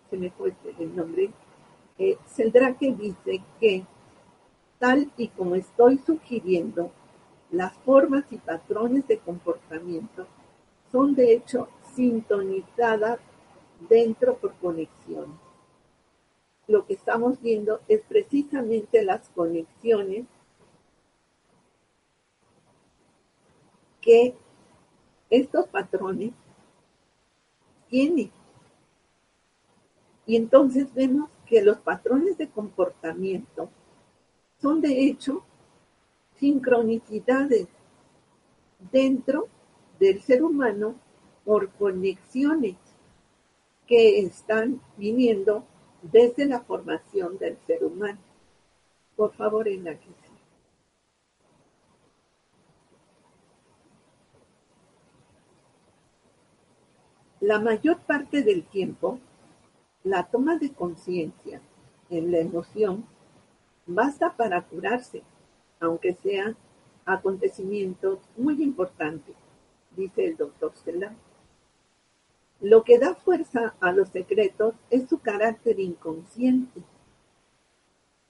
se 0.09 0.17
me 0.17 0.31
fue 0.31 0.53
el 0.77 0.93
nombre, 0.93 1.31
eh, 1.97 2.17
dice 2.97 3.41
que, 3.61 3.85
tal 4.77 5.09
y 5.15 5.29
como 5.29 5.55
estoy 5.55 5.99
sugiriendo, 5.99 6.91
las 7.49 7.73
formas 7.77 8.25
y 8.29 8.37
patrones 8.37 9.07
de 9.07 9.19
comportamiento 9.19 10.27
son 10.91 11.15
de 11.15 11.33
hecho 11.33 11.69
sintonizadas 11.95 13.19
dentro 13.87 14.37
por 14.37 14.53
conexión. 14.55 15.39
Lo 16.67 16.85
que 16.85 16.93
estamos 16.93 17.41
viendo 17.41 17.81
es 17.87 18.01
precisamente 18.01 19.03
las 19.03 19.29
conexiones 19.29 20.25
que 24.01 24.35
estos 25.29 25.67
patrones 25.67 26.31
tienen. 27.89 28.31
Y 30.25 30.35
entonces 30.35 30.93
vemos 30.93 31.29
que 31.45 31.61
los 31.61 31.77
patrones 31.79 32.37
de 32.37 32.49
comportamiento 32.49 33.69
son 34.61 34.81
de 34.81 35.05
hecho 35.05 35.43
sincronicidades 36.35 37.67
dentro 38.91 39.47
del 39.99 40.21
ser 40.21 40.43
humano 40.43 40.95
por 41.43 41.69
conexiones 41.71 42.77
que 43.87 44.19
están 44.19 44.81
viniendo 44.97 45.65
desde 46.01 46.45
la 46.45 46.61
formación 46.61 47.37
del 47.37 47.57
ser 47.67 47.83
humano. 47.83 48.19
Por 49.15 49.33
favor, 49.33 49.67
en 49.67 49.83
la 49.83 49.95
que 49.95 50.07
La 57.41 57.57
mayor 57.57 57.99
parte 57.99 58.41
del 58.43 58.65
tiempo, 58.65 59.17
la 60.03 60.23
toma 60.29 60.57
de 60.57 60.73
conciencia 60.73 61.61
en 62.09 62.31
la 62.33 62.39
emoción 62.39 63.05
basta 63.87 64.35
para 64.35 64.61
curarse, 64.61 65.23
aunque 65.79 66.15
sean 66.15 66.57
acontecimientos 67.05 68.19
muy 68.35 68.61
importantes 68.61 69.35
dice 69.95 70.25
el 70.25 70.37
doctor 70.37 70.73
Celan. 70.83 71.17
Lo 72.61 72.83
que 72.83 72.99
da 72.99 73.15
fuerza 73.15 73.75
a 73.79 73.91
los 73.91 74.09
secretos 74.09 74.75
es 74.89 75.07
su 75.07 75.19
carácter 75.19 75.79
inconsciente. 75.79 76.81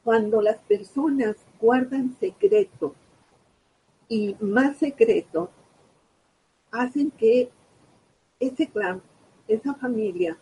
Cuando 0.04 0.42
las 0.42 0.58
personas 0.58 1.36
guardan 1.60 2.16
secretos 2.20 2.94
y 4.08 4.36
más 4.40 4.78
secretos, 4.78 5.50
hacen 6.72 7.12
que 7.12 7.50
ese 8.40 8.68
clan, 8.68 9.02
esa 9.48 9.74
familia, 9.74 10.38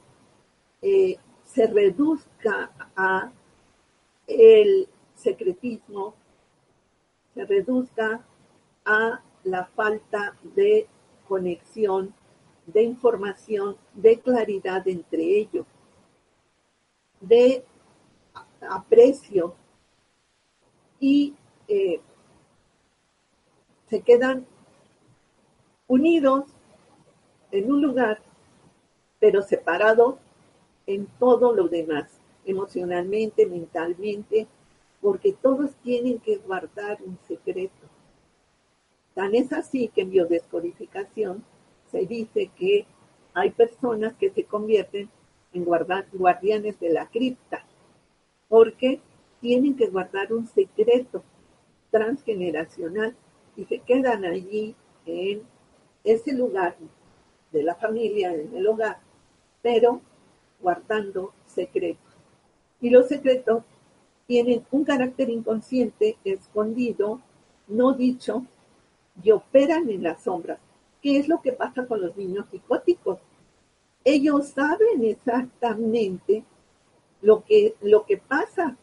eh, 0.82 1.18
se 1.44 1.68
reduzca 1.68 2.72
a 2.96 3.32
el 4.28 4.90
secretismo, 5.16 6.14
se 7.34 7.46
reduzca 7.46 8.26
a 8.86 9.22
la 9.44 9.66
falta 9.66 10.36
de 10.56 10.88
conexión, 11.28 12.14
de 12.66 12.84
información, 12.84 13.78
de 13.94 14.20
claridad 14.20 14.88
entre 14.88 15.24
ellos, 15.24 15.66
de 17.22 17.64
aprecio 18.70 19.56
y 21.00 21.36
eh, 21.68 22.02
se 23.90 24.02
quedan 24.02 24.46
unidos 25.88 26.46
en 27.52 27.72
un 27.72 27.82
lugar, 27.82 28.22
pero 29.20 29.42
separados 29.42 30.16
en 30.86 31.08
todo 31.20 31.54
lo 31.54 31.68
demás, 31.70 32.20
emocionalmente, 32.46 33.46
mentalmente, 33.46 34.48
porque 35.02 35.34
todos 35.34 35.76
tienen 35.84 36.20
que 36.20 36.38
guardar 36.38 37.00
un 37.06 37.18
secreto. 37.28 37.87
Tan 39.18 39.34
es 39.34 39.52
así 39.52 39.88
que 39.88 40.02
en 40.02 40.12
biodescodificación 40.12 41.44
se 41.90 42.06
dice 42.06 42.52
que 42.56 42.86
hay 43.34 43.50
personas 43.50 44.14
que 44.14 44.30
se 44.30 44.44
convierten 44.44 45.10
en 45.54 45.66
guardianes 45.66 46.80
de 46.80 46.90
la 46.92 47.10
cripta, 47.10 47.66
porque 48.48 49.02
tienen 49.42 49.76
que 49.76 49.88
guardar 49.88 50.32
un 50.32 50.46
secreto 50.46 51.24
transgeneracional 51.90 53.16
y 53.56 53.66
se 53.66 53.80
quedan 53.80 54.24
allí 54.24 54.76
en 55.08 55.42
ese 56.04 56.34
lugar 56.34 56.78
de 57.52 57.64
la 57.64 57.74
familia, 57.74 58.36
en 58.36 58.56
el 58.56 58.68
hogar, 58.68 59.00
pero 59.64 60.00
guardando 60.62 61.34
secretos. 61.48 62.14
Y 62.82 62.92
los 62.92 63.08
secretos 63.08 63.64
tienen 64.28 64.64
un 64.70 64.84
carácter 64.84 65.32
inconsciente, 65.32 66.18
escondido, 66.24 67.20
no 67.68 67.94
dicho, 67.94 68.46
y 69.24 69.32
operan 69.32 69.90
en 69.90 70.04
las 70.04 70.24
sombras. 70.24 70.60
¿Qué 71.02 71.18
es 71.18 71.28
lo 71.28 71.42
que 71.42 71.52
pasa 71.52 71.86
con 71.86 72.02
los 72.02 72.16
niños 72.18 72.48
psicóticos? 72.50 73.20
Ellos 74.04 74.48
saben 74.48 75.04
exactamente 75.04 76.44
lo 77.22 77.44
que, 77.44 77.76
lo 77.82 78.06
que 78.06 78.18
pasa, 78.18 78.78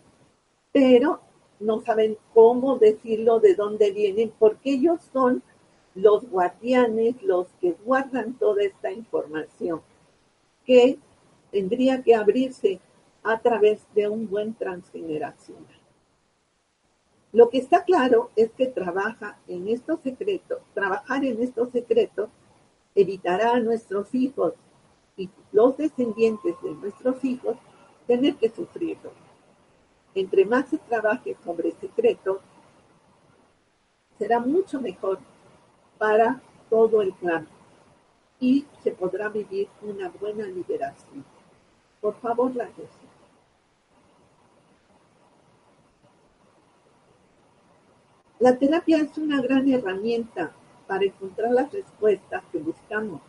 pero 0.73 1.21
no 1.61 1.81
saben 1.81 2.19
cómo 2.33 2.79
decirlo, 2.79 3.41
de 3.41 3.55
dónde 3.55 3.93
vienen, 3.93 4.33
porque 4.39 4.73
ellos 4.73 5.01
son 5.13 5.43
los 5.95 6.29
guardianes, 6.29 7.23
los 7.23 7.47
que 7.61 7.73
guardan 7.85 8.35
toda 8.35 8.65
esta 8.65 8.91
información, 8.91 9.81
que 10.67 10.99
tendría 11.51 12.03
que 12.03 12.15
abrirse 12.15 12.81
a 13.23 13.41
través 13.41 13.87
de 13.95 14.09
un 14.09 14.29
buen 14.29 14.55
transgeneracional. 14.55 15.84
Lo 17.35 17.51
que 17.51 17.59
está 17.59 17.83
claro 17.83 18.31
es 18.37 18.53
que 18.53 18.69
trabaja 18.69 19.41
en 19.49 19.67
estos 19.67 19.99
secretos, 20.03 20.61
trabajar 20.73 21.25
en 21.25 21.43
estos 21.43 21.71
secretos 21.71 22.31
evitará 22.95 23.55
a 23.55 23.61
nuestros 23.61 24.15
hijos 24.15 24.55
y 25.17 25.29
los 25.51 25.77
descendientes 25.77 26.55
de 26.63 26.71
nuestros 26.75 27.25
hijos 27.25 27.57
tener 28.07 28.37
que 28.37 28.51
sufrirlo. 28.51 29.11
Entre 30.15 30.45
más 30.45 30.69
se 30.69 30.79
trabaje 30.79 31.37
sobre 31.43 31.73
secretos, 31.73 32.39
será 34.17 34.39
mucho 34.39 34.81
mejor 34.81 35.19
para 35.99 36.41
todo 36.71 37.03
el 37.03 37.13
clan 37.15 37.49
y 38.39 38.65
se 38.85 38.93
podrá 38.93 39.29
vivir 39.29 39.67
una 39.83 40.09
buena 40.09 40.47
liberación. 40.47 41.25
Por 42.01 42.15
favor, 42.21 42.55
la. 42.55 42.69
La 48.45 48.59
terapia 48.59 48.99
es 48.99 49.17
una 49.17 49.41
gran 49.41 49.67
herramienta 49.71 50.53
para 50.87 51.07
encontrar 51.07 51.51
las 51.53 51.73
respuestas 51.73 52.43
que 52.53 52.59
buscamos, 52.59 53.23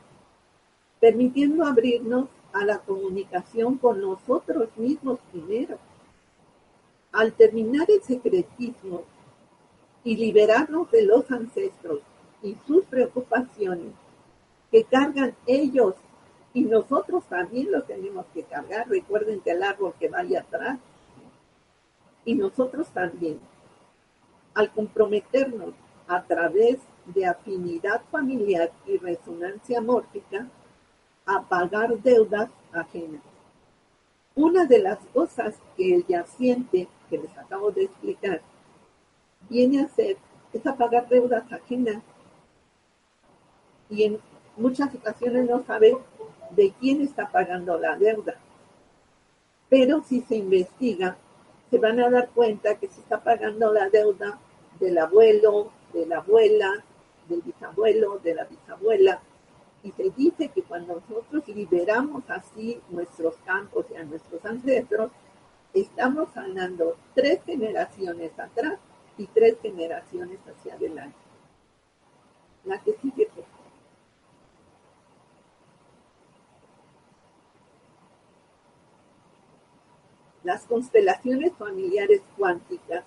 permitiendo 0.99 1.65
abrirnos 1.65 2.27
a 2.51 2.65
la 2.65 2.79
comunicación 2.79 3.77
con 3.77 4.01
nosotros 4.01 4.67
mismos 4.75 5.19
primero. 5.31 5.77
Al 7.13 7.31
terminar 7.31 7.89
el 7.89 8.03
secretismo 8.03 9.03
y 10.03 10.17
liberarnos 10.17 10.91
de 10.91 11.05
los 11.05 11.31
ancestros 11.31 12.01
y 12.43 12.57
sus 12.67 12.83
preocupaciones 12.83 13.93
que 14.69 14.83
cargan 14.83 15.33
ellos 15.47 15.95
y 16.53 16.65
nosotros 16.65 17.23
también 17.29 17.71
los 17.71 17.87
tenemos 17.87 18.25
que 18.33 18.43
cargar. 18.43 18.89
Recuerden 18.89 19.39
que 19.39 19.51
el 19.51 19.63
árbol 19.63 19.93
que 19.97 20.09
vaya 20.09 20.41
atrás 20.41 20.77
y 22.25 22.35
nosotros 22.35 22.89
también 22.89 23.39
al 24.55 24.71
comprometernos 24.71 25.73
a 26.07 26.23
través 26.23 26.79
de 27.05 27.25
afinidad 27.25 28.01
familiar 28.09 28.71
y 28.87 28.97
resonancia 28.97 29.81
mórfica 29.81 30.47
a 31.25 31.41
pagar 31.43 32.01
deudas 32.01 32.49
ajenas. 32.71 33.21
Una 34.33 34.65
de 34.65 34.79
las 34.79 34.99
cosas 35.13 35.55
que 35.77 35.95
el 35.95 36.07
yaciente, 36.07 36.87
que 37.09 37.17
les 37.17 37.37
acabo 37.37 37.71
de 37.71 37.83
explicar, 37.83 38.41
viene 39.49 39.81
a 39.81 39.85
hacer 39.85 40.17
es 40.53 40.65
a 40.65 40.75
pagar 40.75 41.07
deudas 41.09 41.51
ajenas 41.51 42.01
y 43.89 44.03
en 44.03 44.19
muchas 44.57 44.93
ocasiones 44.95 45.49
no 45.49 45.63
sabe 45.65 45.97
de 46.51 46.73
quién 46.79 47.01
está 47.01 47.29
pagando 47.29 47.77
la 47.77 47.97
deuda. 47.97 48.35
Pero 49.69 50.01
si 50.03 50.21
se 50.21 50.37
investiga, 50.37 51.17
se 51.69 51.77
van 51.77 51.99
a 51.99 52.09
dar 52.09 52.29
cuenta 52.29 52.75
que 52.75 52.87
se 52.87 53.01
está 53.01 53.21
pagando 53.21 53.73
la 53.73 53.89
deuda 53.89 54.39
del 54.79 54.97
abuelo, 54.97 55.71
de 55.93 56.05
la 56.05 56.17
abuela, 56.17 56.83
del 57.27 57.41
bisabuelo, 57.41 58.19
de 58.19 58.35
la 58.35 58.45
bisabuela. 58.45 59.21
Y 59.83 59.91
se 59.91 60.09
dice 60.11 60.49
que 60.49 60.63
cuando 60.63 60.95
nosotros 60.95 61.47
liberamos 61.47 62.23
así 62.29 62.81
nuestros 62.89 63.35
campos 63.45 63.85
y 63.91 63.95
a 63.95 64.03
nuestros 64.03 64.43
ancestros, 64.45 65.11
estamos 65.73 66.29
sanando 66.33 66.97
tres 67.13 67.41
generaciones 67.45 68.37
atrás 68.39 68.79
y 69.17 69.27
tres 69.27 69.57
generaciones 69.61 70.39
hacia 70.47 70.73
adelante. 70.75 71.17
La 72.63 72.81
que 72.81 72.93
sigue, 73.01 73.29
Las 80.43 80.65
constelaciones 80.67 81.53
familiares 81.57 82.21
cuánticas 82.37 83.03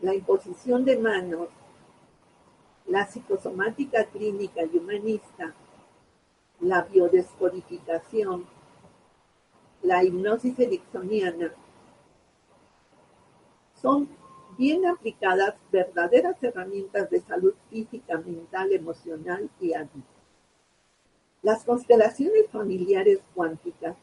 la 0.00 0.14
imposición 0.14 0.84
de 0.84 0.98
manos, 0.98 1.48
la 2.86 3.06
psicosomática 3.06 4.04
clínica 4.04 4.62
y 4.64 4.78
humanista, 4.78 5.54
la 6.60 6.82
biodescodificación, 6.82 8.46
la 9.82 10.04
hipnosis 10.04 10.58
ericksoniana, 10.58 11.52
son 13.80 14.08
bien 14.56 14.86
aplicadas 14.86 15.54
verdaderas 15.70 16.42
herramientas 16.42 17.10
de 17.10 17.20
salud 17.20 17.54
física, 17.70 18.18
mental, 18.18 18.72
emocional 18.72 19.50
y 19.60 19.74
ágil. 19.74 20.02
Las 21.42 21.64
constelaciones 21.64 22.48
familiares 22.50 23.20
cuánticas, 23.34 23.96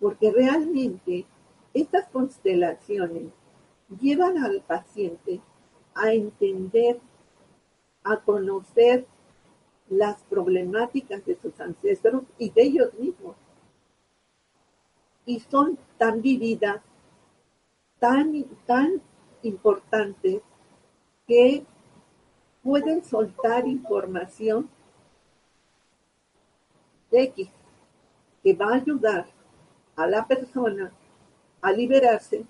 porque 0.00 0.32
realmente 0.32 1.26
estas 1.74 2.08
constelaciones 2.08 3.32
llevan 4.00 4.38
al 4.38 4.60
paciente 4.62 5.40
a 5.94 6.12
entender, 6.12 7.00
a 8.04 8.16
conocer 8.18 9.06
las 9.88 10.22
problemáticas 10.24 11.24
de 11.26 11.36
sus 11.36 11.58
ancestros 11.60 12.24
y 12.38 12.50
de 12.50 12.62
ellos 12.62 12.94
mismos. 12.94 13.36
Y 15.26 15.40
son 15.40 15.78
tan 15.98 16.22
vividas, 16.22 16.82
tan, 17.98 18.44
tan 18.66 19.00
importantes, 19.42 20.42
que 21.26 21.64
pueden 22.62 23.04
soltar 23.04 23.66
información 23.66 24.68
X 27.10 27.48
que 28.42 28.54
va 28.54 28.72
a 28.72 28.74
ayudar 28.74 29.26
a 29.96 30.06
la 30.06 30.26
persona 30.26 30.92
a 31.60 31.72
liberarse 31.72 32.44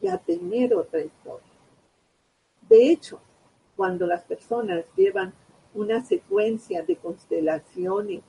y 0.00 0.08
a 0.08 0.18
tener 0.18 0.74
otra 0.74 1.00
historia. 1.00 1.46
De 2.68 2.90
hecho, 2.90 3.20
cuando 3.76 4.06
las 4.06 4.22
personas 4.24 4.84
llevan 4.96 5.32
una 5.74 6.04
secuencia 6.04 6.82
de 6.82 6.96
constelaciones, 6.96 8.22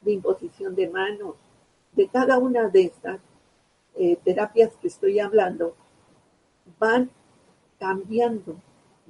de 0.00 0.12
imposición 0.12 0.74
de 0.74 0.88
manos, 0.88 1.34
de 1.92 2.08
cada 2.08 2.38
una 2.38 2.68
de 2.68 2.82
estas 2.82 3.20
eh, 3.96 4.16
terapias 4.24 4.76
que 4.76 4.88
estoy 4.88 5.18
hablando, 5.18 5.74
van 6.78 7.10
cambiando, 7.78 8.56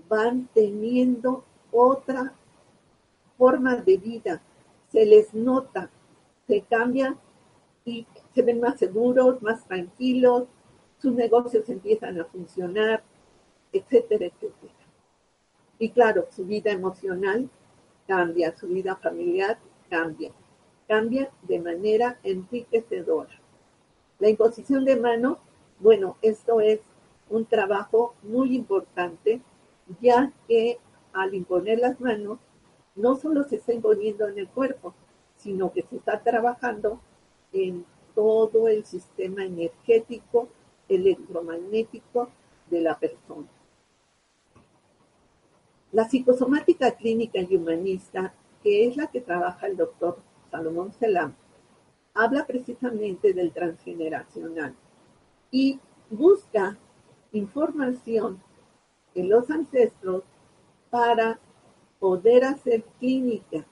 van 0.08 0.48
teniendo 0.54 1.44
otra 1.70 2.32
forma 3.36 3.76
de 3.76 3.96
vida, 3.96 4.42
se 4.90 5.06
les 5.06 5.32
nota, 5.34 5.90
se 6.46 6.62
cambian 6.62 7.18
y 7.84 8.06
se 8.34 8.42
ven 8.42 8.60
más 8.60 8.78
seguros, 8.78 9.40
más 9.42 9.64
tranquilos, 9.66 10.48
sus 11.00 11.14
negocios 11.14 11.68
empiezan 11.68 12.20
a 12.20 12.24
funcionar, 12.24 13.02
etcétera, 13.72 14.26
etcétera. 14.26 14.74
Y 15.78 15.90
claro, 15.90 16.26
su 16.30 16.44
vida 16.44 16.70
emocional 16.70 17.48
cambia, 18.06 18.56
su 18.56 18.68
vida 18.68 18.96
familiar 18.96 19.58
cambia, 19.88 20.30
cambia 20.86 21.30
de 21.42 21.60
manera 21.60 22.18
enriquecedora. 22.22 23.40
La 24.18 24.28
imposición 24.28 24.84
de 24.84 24.96
manos, 24.96 25.38
bueno, 25.78 26.16
esto 26.20 26.60
es 26.60 26.80
un 27.30 27.46
trabajo 27.46 28.14
muy 28.22 28.54
importante, 28.54 29.40
ya 30.00 30.32
que 30.46 30.78
al 31.12 31.34
imponer 31.34 31.78
las 31.78 32.00
manos, 32.00 32.38
no 32.94 33.16
solo 33.16 33.44
se 33.44 33.56
está 33.56 33.72
imponiendo 33.72 34.28
en 34.28 34.38
el 34.38 34.48
cuerpo, 34.48 34.94
sino 35.36 35.72
que 35.72 35.82
se 35.82 35.96
está 35.96 36.20
trabajando 36.22 37.00
en 37.52 37.86
todo 38.14 38.68
el 38.68 38.84
sistema 38.84 39.44
energético 39.44 40.48
electromagnético 40.90 42.28
de 42.68 42.80
la 42.80 42.98
persona. 42.98 43.48
La 45.92 46.08
psicosomática 46.08 46.92
clínica 46.92 47.40
y 47.40 47.56
humanista, 47.56 48.34
que 48.62 48.86
es 48.86 48.96
la 48.96 49.08
que 49.08 49.20
trabaja 49.20 49.66
el 49.66 49.76
doctor 49.76 50.18
Salomón 50.50 50.92
Selam, 50.92 51.34
habla 52.14 52.46
precisamente 52.46 53.32
del 53.32 53.52
transgeneracional 53.52 54.74
y 55.50 55.80
busca 56.10 56.76
información 57.32 58.42
en 59.14 59.28
los 59.28 59.50
ancestros 59.50 60.22
para 60.90 61.40
poder 61.98 62.44
hacer 62.44 62.84
clínica 62.98 63.64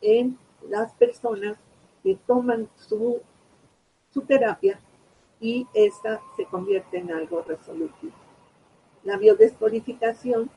en 0.00 0.38
las 0.68 0.92
personas 0.94 1.58
que 2.02 2.16
toman 2.26 2.68
su, 2.76 3.20
su 4.10 4.22
terapia 4.22 4.80
y 5.40 5.66
esta 5.74 6.20
se 6.36 6.44
convierte 6.44 6.98
en 6.98 7.12
algo 7.12 7.42
resolutivo. 7.42 8.12
La 9.02 9.16
biodescodificación 9.16 10.50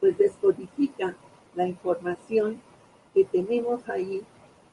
pues 0.00 0.18
descodifica 0.18 1.16
la 1.54 1.66
información 1.66 2.60
que 3.14 3.24
tenemos 3.24 3.88
ahí 3.88 4.22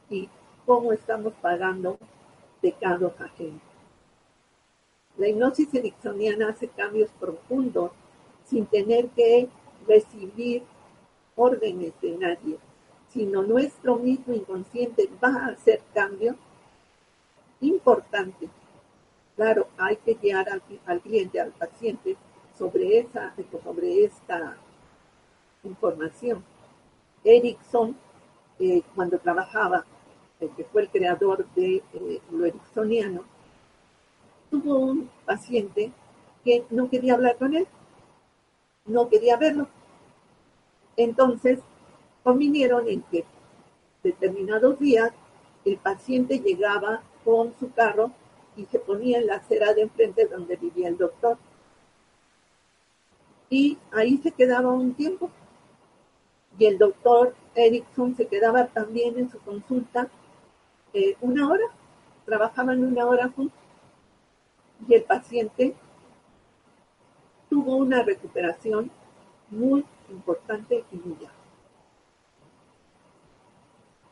y 0.09 0.29
cómo 0.65 0.91
estamos 0.91 1.33
pagando 1.41 1.97
pecados 2.61 3.13
ajenos. 3.21 3.61
La 5.17 5.27
hipnosis 5.27 5.73
ericksoniana 5.73 6.49
hace 6.49 6.67
cambios 6.67 7.09
profundos 7.19 7.91
sin 8.45 8.65
tener 8.65 9.09
que 9.09 9.47
recibir 9.87 10.63
órdenes 11.35 11.93
de 12.01 12.17
nadie, 12.17 12.57
sino 13.09 13.43
nuestro 13.43 13.97
mismo 13.97 14.33
inconsciente 14.33 15.09
va 15.23 15.29
a 15.29 15.47
hacer 15.47 15.81
cambios 15.93 16.35
importantes. 17.61 18.49
Claro, 19.35 19.67
hay 19.77 19.95
que 19.97 20.13
guiar 20.13 20.47
al, 20.85 21.01
cliente, 21.01 21.39
al 21.39 21.51
paciente, 21.51 22.15
sobre, 22.57 22.99
esa, 22.99 23.33
sobre 23.63 24.05
esta 24.05 24.57
información. 25.63 26.43
Erickson, 27.23 27.95
eh, 28.59 28.83
cuando 28.93 29.17
trabajaba, 29.17 29.85
el 30.39 30.49
que 30.51 30.65
fue 30.65 30.83
el 30.83 30.89
creador 30.89 31.47
de 31.55 31.77
eh, 31.93 32.21
lo 32.31 32.45
ericksoniano, 32.45 33.23
tuvo 34.51 34.77
un 34.77 35.09
paciente 35.25 35.91
que 36.43 36.63
no 36.69 36.89
quería 36.89 37.15
hablar 37.15 37.37
con 37.37 37.55
él, 37.55 37.65
no 38.85 39.09
quería 39.09 39.37
verlo. 39.37 39.67
Entonces, 40.95 41.59
convinieron 42.23 42.87
en 42.87 43.01
que 43.03 43.25
determinados 44.03 44.77
días 44.79 45.11
el 45.65 45.77
paciente 45.77 46.39
llegaba 46.39 47.01
con 47.23 47.53
su 47.59 47.71
carro 47.71 48.11
y 48.55 48.65
se 48.65 48.79
ponía 48.79 49.19
en 49.19 49.27
la 49.27 49.35
acera 49.35 49.73
de 49.73 49.83
enfrente 49.83 50.27
donde 50.27 50.55
vivía 50.55 50.87
el 50.87 50.97
doctor. 50.97 51.37
Y 53.49 53.77
ahí 53.91 54.17
se 54.17 54.31
quedaba 54.31 54.71
un 54.71 54.93
tiempo. 54.93 55.29
Y 56.57 56.65
el 56.65 56.77
doctor 56.77 57.35
Erickson 57.55 58.15
se 58.15 58.27
quedaba 58.27 58.67
también 58.67 59.17
en 59.17 59.29
su 59.29 59.39
consulta 59.39 60.09
eh, 60.93 61.17
una 61.21 61.49
hora, 61.49 61.65
trabajaban 62.25 62.83
una 62.83 63.05
hora 63.05 63.29
juntos. 63.29 63.59
Y 64.87 64.93
el 64.93 65.03
paciente 65.03 65.75
tuvo 67.49 67.77
una 67.77 68.03
recuperación 68.03 68.91
muy 69.49 69.85
importante 70.09 70.83
y 70.91 70.95
muy 70.95 71.17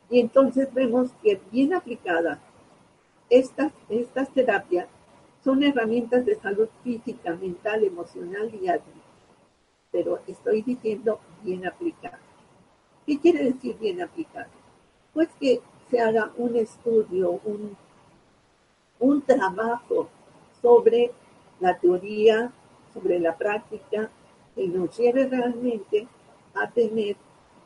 Y 0.09 0.19
entonces 0.19 0.71
vemos 0.73 1.11
que 1.23 1.41
bien 1.51 1.73
aplicadas, 1.73 2.39
estas, 3.31 3.71
estas 3.89 4.29
terapias 4.33 4.87
son 5.43 5.63
herramientas 5.63 6.25
de 6.25 6.35
salud 6.35 6.67
física, 6.83 7.33
mental, 7.35 7.83
emocional 7.83 8.53
y 8.53 8.67
adulta. 8.67 8.91
Pero 9.89 10.19
estoy 10.27 10.61
diciendo 10.61 11.19
bien 11.41 11.65
aplicadas. 11.65 12.19
¿Qué 13.07 13.19
quiere 13.19 13.45
decir 13.45 13.77
bien 13.79 14.01
aplicadas? 14.01 14.51
Pues 15.13 15.29
que 15.39 15.61
se 15.89 15.99
haga 15.99 16.31
un 16.37 16.57
estudio, 16.57 17.39
un, 17.45 17.75
un 18.99 19.21
trabajo 19.21 20.09
sobre 20.61 21.11
la 21.59 21.77
teoría, 21.79 22.51
sobre 22.93 23.19
la 23.19 23.37
práctica, 23.37 24.09
que 24.55 24.67
nos 24.67 24.95
lleve 24.97 25.25
realmente 25.27 26.07
a 26.53 26.69
tener 26.69 27.15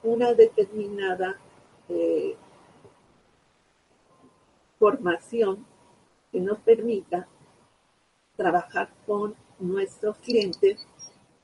una 0.03 0.33
determinada 0.33 1.37
eh, 1.89 2.35
formación 4.79 5.65
que 6.31 6.39
nos 6.39 6.59
permita 6.59 7.27
trabajar 8.35 8.89
con 9.05 9.35
nuestros 9.59 10.17
clientes 10.17 10.85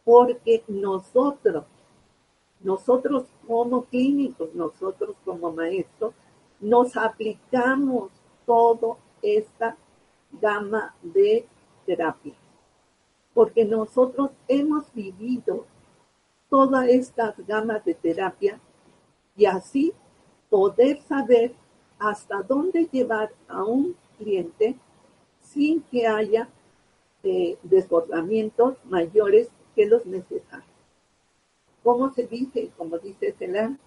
porque 0.04 0.64
nosotros, 0.68 1.66
nosotros 2.62 3.26
como 3.48 3.86
clínicos, 3.86 4.54
nosotros 4.54 5.16
como 5.24 5.52
maestros, 5.52 6.14
nos 6.60 6.96
aplicamos 6.98 8.12
toda 8.46 8.98
esta 9.22 9.78
gama 10.32 10.96
de 11.02 11.48
terapia, 11.86 12.34
porque 13.34 13.66
nosotros 13.66 14.32
hemos 14.48 14.92
vivido 14.94 15.66
todas 16.50 16.88
estas 16.90 17.36
gamas 17.48 17.84
de 17.86 17.94
terapia 17.94 18.60
y 19.36 19.46
así 19.46 19.94
poder 20.50 21.02
saber 21.02 21.56
hasta 22.02 22.42
dónde 22.42 22.90
llevar 22.92 23.32
a 23.48 23.64
un 23.64 23.96
cliente 24.18 24.76
sin 25.42 25.82
que 25.84 26.08
haya 26.08 26.50
eh, 27.24 27.58
desbordamientos 27.64 28.76
mayores 28.86 29.50
que 29.76 29.86
los 29.86 30.06
necesarios. 30.06 30.66
¿Cómo 31.84 32.12
se 32.14 32.28
dice? 32.28 32.72
Como 32.78 32.98
dice 32.98 33.36
Celan, 33.38 33.80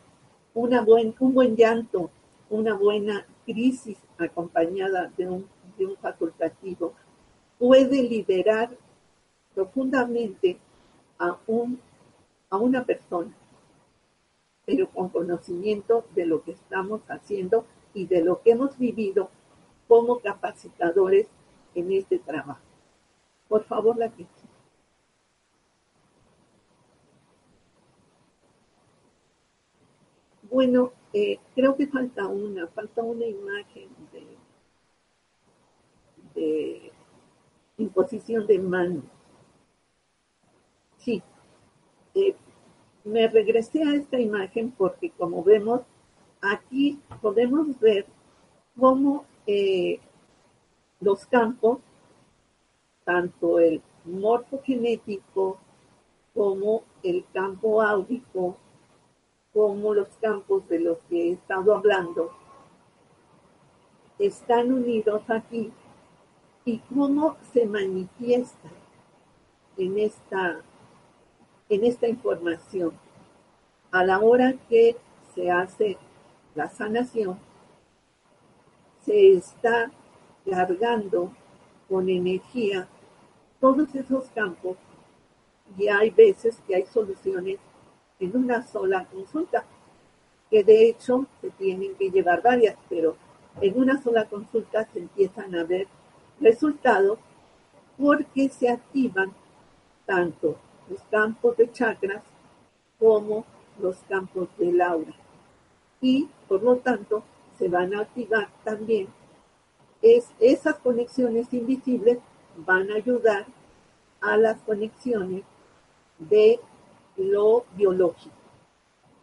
una 0.54 0.82
buen, 0.82 1.14
un 1.18 1.34
buen 1.34 1.56
llanto 1.56 2.10
una 2.50 2.74
buena 2.74 3.26
crisis 3.44 3.98
acompañada 4.18 5.10
de 5.16 5.28
un, 5.28 5.48
de 5.76 5.86
un 5.86 5.96
facultativo 5.96 6.94
puede 7.58 8.02
liberar 8.02 8.70
profundamente 9.54 10.58
a, 11.18 11.36
un, 11.46 11.80
a 12.50 12.56
una 12.56 12.84
persona, 12.84 13.32
pero 14.64 14.88
con 14.90 15.08
conocimiento 15.08 16.04
de 16.14 16.26
lo 16.26 16.42
que 16.42 16.52
estamos 16.52 17.00
haciendo 17.08 17.64
y 17.94 18.06
de 18.06 18.22
lo 18.22 18.42
que 18.42 18.50
hemos 18.50 18.76
vivido 18.76 19.30
como 19.88 20.18
capacitadores 20.18 21.28
en 21.74 21.92
este 21.92 22.18
trabajo. 22.18 22.60
Por 23.48 23.64
favor, 23.64 23.96
la 23.96 24.08
que 24.10 24.26
Bueno, 30.50 30.92
eh, 31.12 31.40
creo 31.54 31.74
que 31.74 31.88
falta 31.88 32.28
una, 32.28 32.68
falta 32.68 33.02
una 33.02 33.26
imagen 33.26 33.88
de, 36.34 36.92
imposición 37.76 38.46
de 38.46 38.60
manos. 38.60 39.04
Sí, 40.98 41.22
eh, 42.14 42.36
me 43.02 43.26
regresé 43.26 43.82
a 43.82 43.96
esta 43.96 44.20
imagen 44.20 44.70
porque 44.70 45.10
como 45.10 45.42
vemos, 45.42 45.80
aquí 46.52 47.00
podemos 47.22 47.78
ver 47.80 48.06
cómo 48.78 49.24
eh, 49.46 50.00
los 51.00 51.26
campos, 51.26 51.78
tanto 53.04 53.58
el 53.58 53.82
morfogenético 54.04 55.58
como 56.34 56.82
el 57.02 57.24
campo 57.32 57.82
áudico, 57.82 58.56
como 59.52 59.94
los 59.94 60.08
campos 60.20 60.68
de 60.68 60.80
los 60.80 60.98
que 61.08 61.28
he 61.28 61.32
estado 61.32 61.76
hablando 61.76 62.32
están 64.18 64.72
unidos 64.72 65.22
aquí 65.28 65.72
y 66.64 66.78
cómo 66.78 67.36
se 67.52 67.66
manifiesta 67.66 68.68
en 69.76 69.98
esta, 69.98 70.60
en 71.68 71.84
esta 71.84 72.08
información. 72.08 72.92
A 73.90 74.04
la 74.04 74.20
hora 74.20 74.54
que 74.68 74.96
se 75.34 75.50
hace 75.50 75.98
la 76.54 76.68
sanación, 76.68 77.38
se 79.04 79.32
está 79.32 79.90
cargando 80.48 81.32
con 81.88 82.08
energía 82.08 82.88
todos 83.60 83.94
esos 83.94 84.26
campos 84.34 84.76
y 85.76 85.88
hay 85.88 86.10
veces 86.10 86.58
que 86.66 86.76
hay 86.76 86.86
soluciones 86.86 87.58
en 88.20 88.36
una 88.36 88.66
sola 88.66 89.06
consulta, 89.06 89.64
que 90.50 90.62
de 90.62 90.88
hecho 90.88 91.26
se 91.40 91.50
tienen 91.50 91.94
que 91.96 92.10
llevar 92.10 92.42
varias, 92.42 92.76
pero 92.88 93.16
en 93.60 93.78
una 93.78 94.00
sola 94.02 94.24
consulta 94.26 94.86
se 94.92 95.00
empiezan 95.00 95.54
a 95.54 95.64
ver 95.64 95.86
resultados 96.40 97.18
porque 97.98 98.48
se 98.48 98.68
activan 98.68 99.32
tanto 100.06 100.56
los 100.88 101.00
campos 101.10 101.56
de 101.56 101.70
chakras 101.72 102.22
como 102.98 103.44
los 103.80 103.96
campos 104.08 104.48
de 104.58 104.82
aura. 104.82 105.23
Y 106.04 106.28
por 106.48 106.62
lo 106.62 106.76
tanto 106.76 107.22
se 107.56 107.70
van 107.70 107.94
a 107.94 108.00
activar 108.00 108.50
también 108.62 109.08
es, 110.02 110.30
esas 110.38 110.76
conexiones 110.80 111.50
invisibles 111.54 112.18
van 112.58 112.90
a 112.90 112.96
ayudar 112.96 113.46
a 114.20 114.36
las 114.36 114.60
conexiones 114.60 115.44
de 116.18 116.60
lo 117.16 117.64
biológico. 117.74 118.36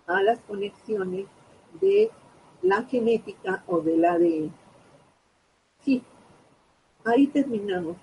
a 0.07 0.23
las 0.23 0.39
conexiones 0.39 1.27
de 1.79 2.09
la 2.63 2.83
genética 2.83 3.63
o 3.67 3.79
del 3.79 4.03
ADN. 4.03 4.51
Sí, 5.85 6.03
ahí 7.05 7.27
terminamos. 7.27 7.95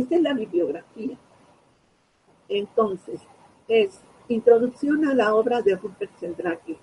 Esta 0.00 0.16
es 0.16 0.22
la 0.22 0.32
bibliografía. 0.32 1.18
Entonces, 2.48 3.20
es 3.68 4.00
Introducción 4.28 5.06
a 5.08 5.14
la 5.14 5.34
obra 5.34 5.60
de 5.60 5.74
Rupert 5.74 6.12
Sheldrake, 6.20 6.78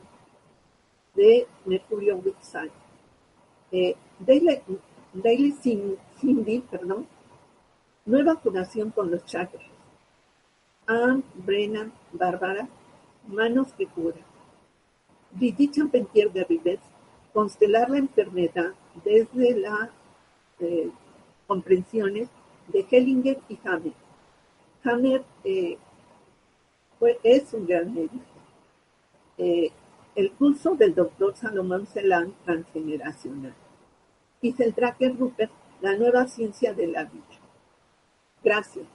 de 1.16 1.48
Mercurio 1.66 2.18
Website. 2.18 2.74
Eh, 3.72 3.96
Daily, 4.20 5.52
Cindy, 6.20 6.60
perdón, 6.60 7.08
Nueva 8.06 8.36
curación 8.36 8.92
con 8.92 9.10
los 9.10 9.26
chakras. 9.26 9.64
Anne 10.86 11.24
Brennan 11.36 11.94
Bárbara, 12.12 12.68
Manos 13.28 13.74
que 13.74 13.88
cura. 13.88 14.20
Brigitte 15.32 15.76
Champentier 15.76 16.32
de 16.32 16.44
Ribes, 16.44 16.82
Constelar 17.34 17.90
la 17.90 17.98
enfermedad 17.98 18.74
desde 19.04 19.58
las 19.58 19.90
eh, 20.60 20.92
comprensiones 21.48 22.30
de 22.68 22.86
Hellinger 22.90 23.40
y 23.50 23.60
Hammer. 23.64 23.94
Hammer 24.84 25.24
eh, 25.44 25.78
es 27.24 27.54
un 27.54 27.68
gran 27.68 27.94
médico. 27.94 28.24
Eh, 29.38 29.72
el 30.16 30.32
curso 30.32 30.76
del 30.76 30.96
doctor 30.96 31.36
Salomón 31.36 31.86
Celan, 31.86 32.34
transgeneracional. 32.44 33.54
Y 34.42 34.54
Tracker 34.54 35.16
Rupert, 35.18 35.52
la 35.82 35.96
nueva 35.96 36.28
ciencia 36.28 36.74
de 36.74 36.88
la 36.88 37.04
vida. 37.04 37.24
Gracias. 38.44 38.86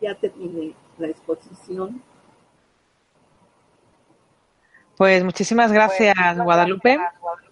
Ya 0.00 0.14
terminé 0.14 0.74
la 0.98 1.08
exposición. 1.08 2.02
Pues 4.96 5.24
muchísimas 5.24 5.72
gracias, 5.72 6.14
pues, 6.16 6.44
Guadalupe. 6.44 6.96
Gracias 6.96 7.43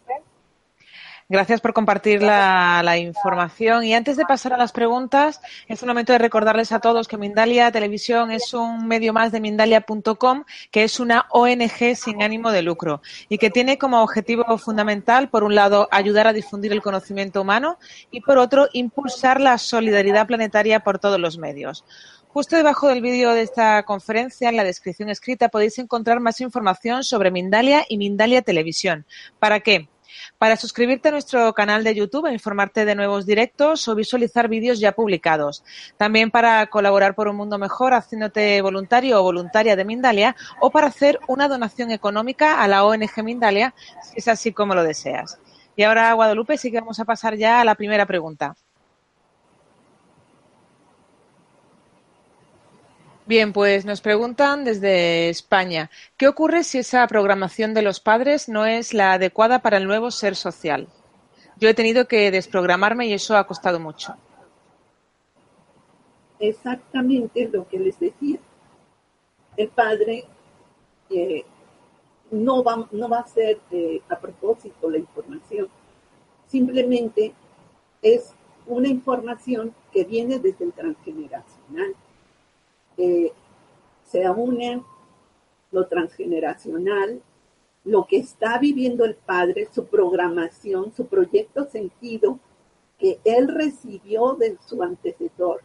por 1.63 1.73
compartir 1.73 2.23
la, 2.23 2.99
información. 2.99 3.85
Y 3.85 3.95
antes 3.95 4.17
de 4.17 4.25
pasar 4.25 4.53
a 4.53 4.57
las 4.57 4.73
preguntas, 4.73 5.41
es 5.69 5.83
un 5.83 5.89
momento 5.89 6.13
de 6.13 6.19
recordarles 6.19 6.73
a 6.73 6.81
todos 6.81 7.09
que 7.09 7.17
Mindalia 7.17 7.71
Televisión 7.73 8.31
es 8.31 8.53
un 8.55 8.87
medio 8.87 9.13
más 9.13 9.33
de 9.33 9.41
Mindalia.com, 9.41 10.45
que 10.71 10.85
es 10.85 11.01
una 11.01 11.27
ONG 11.31 11.97
sin 11.97 12.23
ánimo 12.23 12.51
de 12.51 12.63
lucro 12.63 13.01
y 13.29 13.39
que 13.39 13.51
tiene 13.51 13.79
como 13.79 14.03
objetivo 14.03 14.59
fundamental, 14.59 15.31
por 15.31 15.45
un 15.45 15.55
lado, 15.55 15.89
ayudar 15.91 16.27
a 16.27 16.33
difundir 16.33 16.73
el 16.73 16.83
conocimiento 16.83 17.41
humano 17.41 17.79
y, 18.11 18.21
por 18.21 18.39
otro, 18.39 18.69
impulsar 18.73 19.41
la 19.41 19.59
solidaridad 19.59 20.27
planetaria 20.27 20.81
por 20.81 20.99
todos 20.99 21.19
los 21.19 21.39
medios. 21.39 21.85
Justo 22.29 22.57
debajo 22.57 22.89
del 22.89 23.03
vídeo 23.03 23.33
de 23.33 23.43
esta 23.43 23.83
conferencia, 23.83 24.49
en 24.49 24.57
la 24.57 24.65
descripción 24.65 25.11
escrita, 25.11 25.51
podéis 25.51 25.79
encontrar 25.79 26.19
más 26.21 26.41
información 26.41 27.05
sobre 27.05 27.31
Mindalia 27.31 27.85
y 27.89 27.99
Mindalia 27.99 28.41
Televisión. 28.41 29.05
¿Para 29.39 29.61
qué? 29.61 29.89
Para 30.43 30.57
suscribirte 30.57 31.09
a 31.09 31.13
nuestro 31.13 31.55
canal 31.55 31.85
de 31.85 31.95
YouTube 31.95 32.27
e 32.27 32.33
informarte 32.33 32.85
de 32.85 32.97
nuevos 32.97 33.27
directos 33.27 33.87
o 33.87 33.95
visualizar 33.95 34.49
vídeos 34.49 34.81
ya 34.81 34.91
publicados. 34.91 35.63
También 35.97 36.33
para 36.33 36.67
colaborar 36.67 37.15
por 37.15 37.29
un 37.29 37.37
mundo 37.37 37.59
mejor 37.59 37.95
haciéndote 37.95 38.61
voluntario 38.61 39.21
o 39.21 39.23
voluntaria 39.23 39.77
de 39.77 39.85
Mindalia 39.85 40.35
o 40.61 40.73
para 40.73 40.89
hacer 40.89 41.21
una 41.29 41.47
donación 41.47 41.93
económica 41.93 42.61
a 42.61 42.67
la 42.67 42.85
ONG 42.85 43.23
Mindalia 43.23 43.73
si 44.03 44.19
es 44.19 44.27
así 44.27 44.53
como 44.53 44.75
lo 44.75 44.83
deseas. 44.83 45.39
Y 45.77 45.85
ahora, 45.85 46.13
Guadalupe, 46.13 46.59
sí 46.59 46.73
que 46.73 46.81
vamos 46.81 46.99
a 46.99 47.05
pasar 47.05 47.37
ya 47.37 47.61
a 47.61 47.65
la 47.65 47.77
primera 47.77 48.05
pregunta. 48.05 48.57
Bien, 53.25 53.53
pues 53.53 53.85
nos 53.85 54.01
preguntan 54.01 54.65
desde 54.65 55.29
España, 55.29 55.91
¿qué 56.17 56.27
ocurre 56.27 56.65
si 56.65 56.79
esa 56.79 57.07
programación 57.07 57.73
de 57.73 57.83
los 57.83 58.01
padres 58.01 58.49
no 58.49 58.67
es 58.67 58.93
la 58.95 59.13
adecuada 59.13 59.63
para 59.63 59.77
el 59.77 59.87
nuevo 59.87 60.11
ser 60.11 60.35
social? 60.35 60.89
Yo 61.57 61.69
he 61.69 61.75
tenido 61.75 62.09
que 62.09 62.33
desprogramarme 62.33 63.07
y 63.07 63.13
eso 63.13 63.37
ha 63.37 63.47
costado 63.47 63.79
mucho. 63.79 64.17
Exactamente 66.41 67.49
lo 67.53 67.69
que 67.69 67.79
les 67.79 68.01
decía. 68.01 68.41
El 69.57 69.69
padre 69.69 70.25
eh, 71.09 71.45
no, 72.33 72.65
va, 72.65 72.89
no 72.91 73.09
va 73.09 73.21
a 73.21 73.27
ser 73.29 73.61
eh, 73.71 74.01
a 74.09 74.19
propósito 74.19 74.91
la 74.91 74.99
información, 74.99 75.69
simplemente 76.49 77.33
es 78.03 78.35
una 78.67 78.89
información 78.89 79.73
que 79.93 80.03
viene 80.03 80.41
desde 80.41 80.65
el 80.65 80.73
transgeneracional 80.73 81.95
se 82.97 84.31
unen 84.31 84.85
lo 85.71 85.87
transgeneracional, 85.87 87.23
lo 87.85 88.07
que 88.07 88.19
está 88.19 88.59
viviendo 88.59 89.05
el 89.05 89.15
padre, 89.15 89.69
su 89.73 89.87
programación, 89.87 90.93
su 90.95 91.07
proyecto 91.07 91.65
sentido 91.65 92.39
que 92.99 93.19
él 93.25 93.49
recibió 93.49 94.35
de 94.35 94.57
su 94.67 94.83
antecesor 94.83 95.63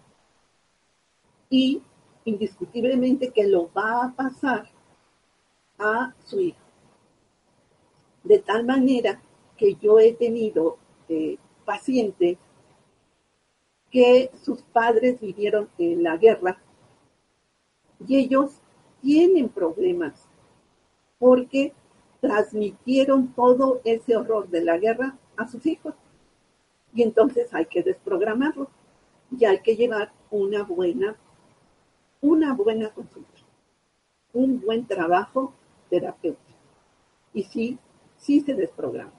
y 1.50 1.82
indiscutiblemente 2.26 3.32
que 3.32 3.48
lo 3.48 3.72
va 3.72 4.06
a 4.06 4.14
pasar 4.16 4.70
a 5.78 6.14
su 6.26 6.40
hijo. 6.40 6.60
De 8.24 8.40
tal 8.40 8.66
manera 8.66 9.22
que 9.56 9.76
yo 9.76 10.00
he 10.00 10.14
tenido 10.14 10.78
eh, 11.08 11.38
pacientes 11.66 12.38
que 13.92 14.32
sus 14.44 14.62
padres 14.64 15.20
vivieron 15.22 15.70
en 15.78 16.04
la 16.04 16.18
guerra 16.18 16.60
y 18.06 18.18
ellos 18.18 18.62
tienen 19.02 19.50
problemas 19.50 20.28
porque 21.20 21.74
transmitieron 22.20 23.34
todo 23.34 23.82
ese 23.84 24.16
horror 24.16 24.50
de 24.50 24.64
la 24.64 24.78
guerra 24.78 25.18
a 25.36 25.48
sus 25.48 25.66
hijos. 25.66 25.94
Y 26.94 27.04
entonces 27.04 27.54
hay 27.54 27.66
que 27.66 27.84
desprogramarlo 27.84 28.70
y 29.32 29.46
hay 29.46 29.60
que 29.62 29.76
llevar 29.76 30.12
una 30.32 30.64
buena, 30.64 31.16
una 32.22 32.54
buena 32.54 32.90
consulta, 32.90 33.42
un 34.34 34.60
buen 34.62 34.86
trabajo 34.86 35.54
terapéutico. 35.90 36.44
Y 37.34 37.44
sí, 37.44 37.78
sí 38.18 38.42
se 38.42 38.54
desprograma. 38.54 39.14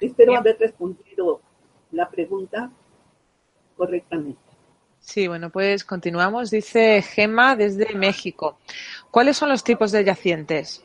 Espero 0.00 0.36
haber 0.36 0.58
respondido 0.58 1.40
la 1.90 2.08
pregunta 2.08 2.70
correctamente. 3.78 4.38
Sí, 5.00 5.26
bueno, 5.26 5.48
pues 5.48 5.84
continuamos. 5.84 6.50
Dice 6.50 7.00
Gema 7.00 7.56
desde 7.56 7.94
México. 7.94 8.58
¿Cuáles 9.10 9.38
son 9.38 9.48
los 9.48 9.64
tipos 9.64 9.90
de 9.92 10.04
yacientes? 10.04 10.84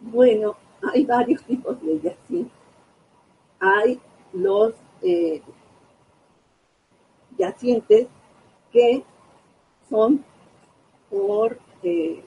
Bueno, 0.00 0.56
hay 0.92 1.06
varios 1.06 1.42
tipos 1.46 1.80
de 1.80 2.00
yacientes. 2.00 2.52
Hay 3.60 4.00
los 4.32 4.74
eh, 5.00 5.40
yacientes 7.38 8.08
que 8.72 9.04
son 9.88 10.24
por, 11.08 11.58
eh, 11.82 12.24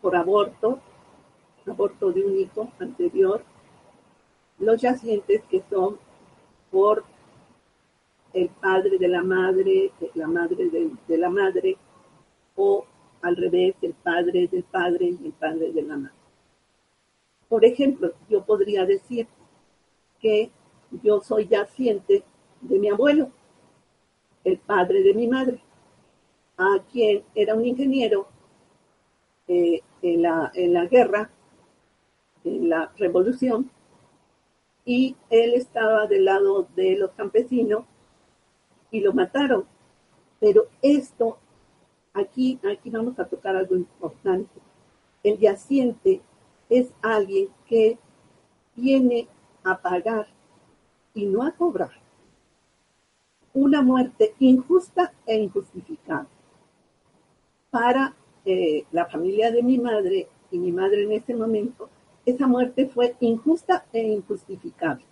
por 0.00 0.14
aborto, 0.14 0.78
aborto 1.66 2.12
de 2.12 2.24
un 2.24 2.38
hijo 2.38 2.70
anterior, 2.78 3.44
los 4.58 4.80
yacientes 4.80 5.42
que 5.50 5.62
son 5.68 5.98
por 6.72 7.04
el 8.32 8.48
padre 8.48 8.98
de 8.98 9.08
la 9.08 9.22
madre, 9.22 9.92
la 10.14 10.26
madre 10.26 10.70
de, 11.06 11.18
la 11.18 11.28
madre, 11.28 11.76
o 12.56 12.84
al 13.20 13.36
revés, 13.36 13.76
el 13.82 13.92
padre 13.92 14.48
del 14.48 14.64
padre 14.64 15.14
y 15.20 15.26
el 15.26 15.32
padre 15.32 15.70
de 15.70 15.82
la 15.82 15.96
madre. 15.96 16.16
Por 17.48 17.64
ejemplo, 17.64 18.12
yo 18.30 18.42
podría 18.44 18.86
decir 18.86 19.28
que 20.18 20.50
yo 21.02 21.20
soy 21.20 21.46
yaciente 21.46 22.24
de 22.62 22.78
mi 22.78 22.88
abuelo, 22.88 23.30
el 24.42 24.58
padre 24.58 25.02
de 25.02 25.12
mi 25.12 25.28
madre, 25.28 25.60
a 26.56 26.78
quien 26.90 27.22
era 27.34 27.54
un 27.54 27.66
ingeniero 27.66 28.26
eh, 29.46 29.82
en, 30.00 30.22
la, 30.22 30.50
en 30.54 30.72
la 30.72 30.86
guerra, 30.86 31.30
en 32.44 32.70
la 32.70 32.90
revolución, 32.96 33.70
y 34.84 35.16
él 35.30 35.54
estaba 35.54 36.06
del 36.06 36.24
lado 36.24 36.66
de 36.74 36.96
los 36.96 37.10
campesinos 37.12 37.84
y 38.90 39.00
lo 39.00 39.12
mataron. 39.12 39.64
Pero 40.40 40.66
esto, 40.82 41.38
aquí, 42.12 42.58
aquí 42.68 42.90
vamos 42.90 43.18
a 43.18 43.26
tocar 43.26 43.56
algo 43.56 43.76
importante. 43.76 44.60
El 45.22 45.38
yaciente 45.38 46.20
es 46.68 46.92
alguien 47.00 47.48
que 47.66 47.98
viene 48.74 49.28
a 49.64 49.80
pagar 49.80 50.26
y 51.14 51.26
no 51.26 51.42
a 51.42 51.52
cobrar 51.52 52.02
una 53.54 53.82
muerte 53.82 54.34
injusta 54.38 55.12
e 55.26 55.36
injustificada 55.36 56.26
para 57.70 58.14
eh, 58.44 58.84
la 58.92 59.06
familia 59.06 59.50
de 59.50 59.62
mi 59.62 59.78
madre 59.78 60.28
y 60.50 60.58
mi 60.58 60.72
madre 60.72 61.04
en 61.04 61.12
ese 61.12 61.34
momento, 61.34 61.88
esa 62.24 62.46
muerte 62.46 62.86
fue 62.86 63.16
injusta 63.20 63.84
e 63.92 64.02
injustificable. 64.02 65.04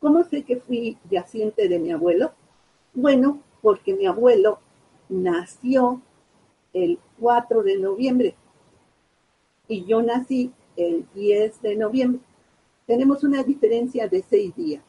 ¿Cómo 0.00 0.24
sé 0.24 0.42
que 0.42 0.56
fui 0.56 0.98
yaciente 1.10 1.68
de 1.68 1.78
mi 1.78 1.92
abuelo? 1.92 2.32
Bueno, 2.94 3.40
porque 3.60 3.94
mi 3.94 4.06
abuelo 4.06 4.58
nació 5.08 6.02
el 6.72 6.98
4 7.20 7.62
de 7.62 7.78
noviembre 7.78 8.34
y 9.68 9.84
yo 9.84 10.02
nací 10.02 10.52
el 10.76 11.06
10 11.14 11.62
de 11.62 11.76
noviembre. 11.76 12.20
Tenemos 12.86 13.22
una 13.22 13.42
diferencia 13.42 14.08
de 14.08 14.22
seis 14.22 14.54
días. 14.56 14.82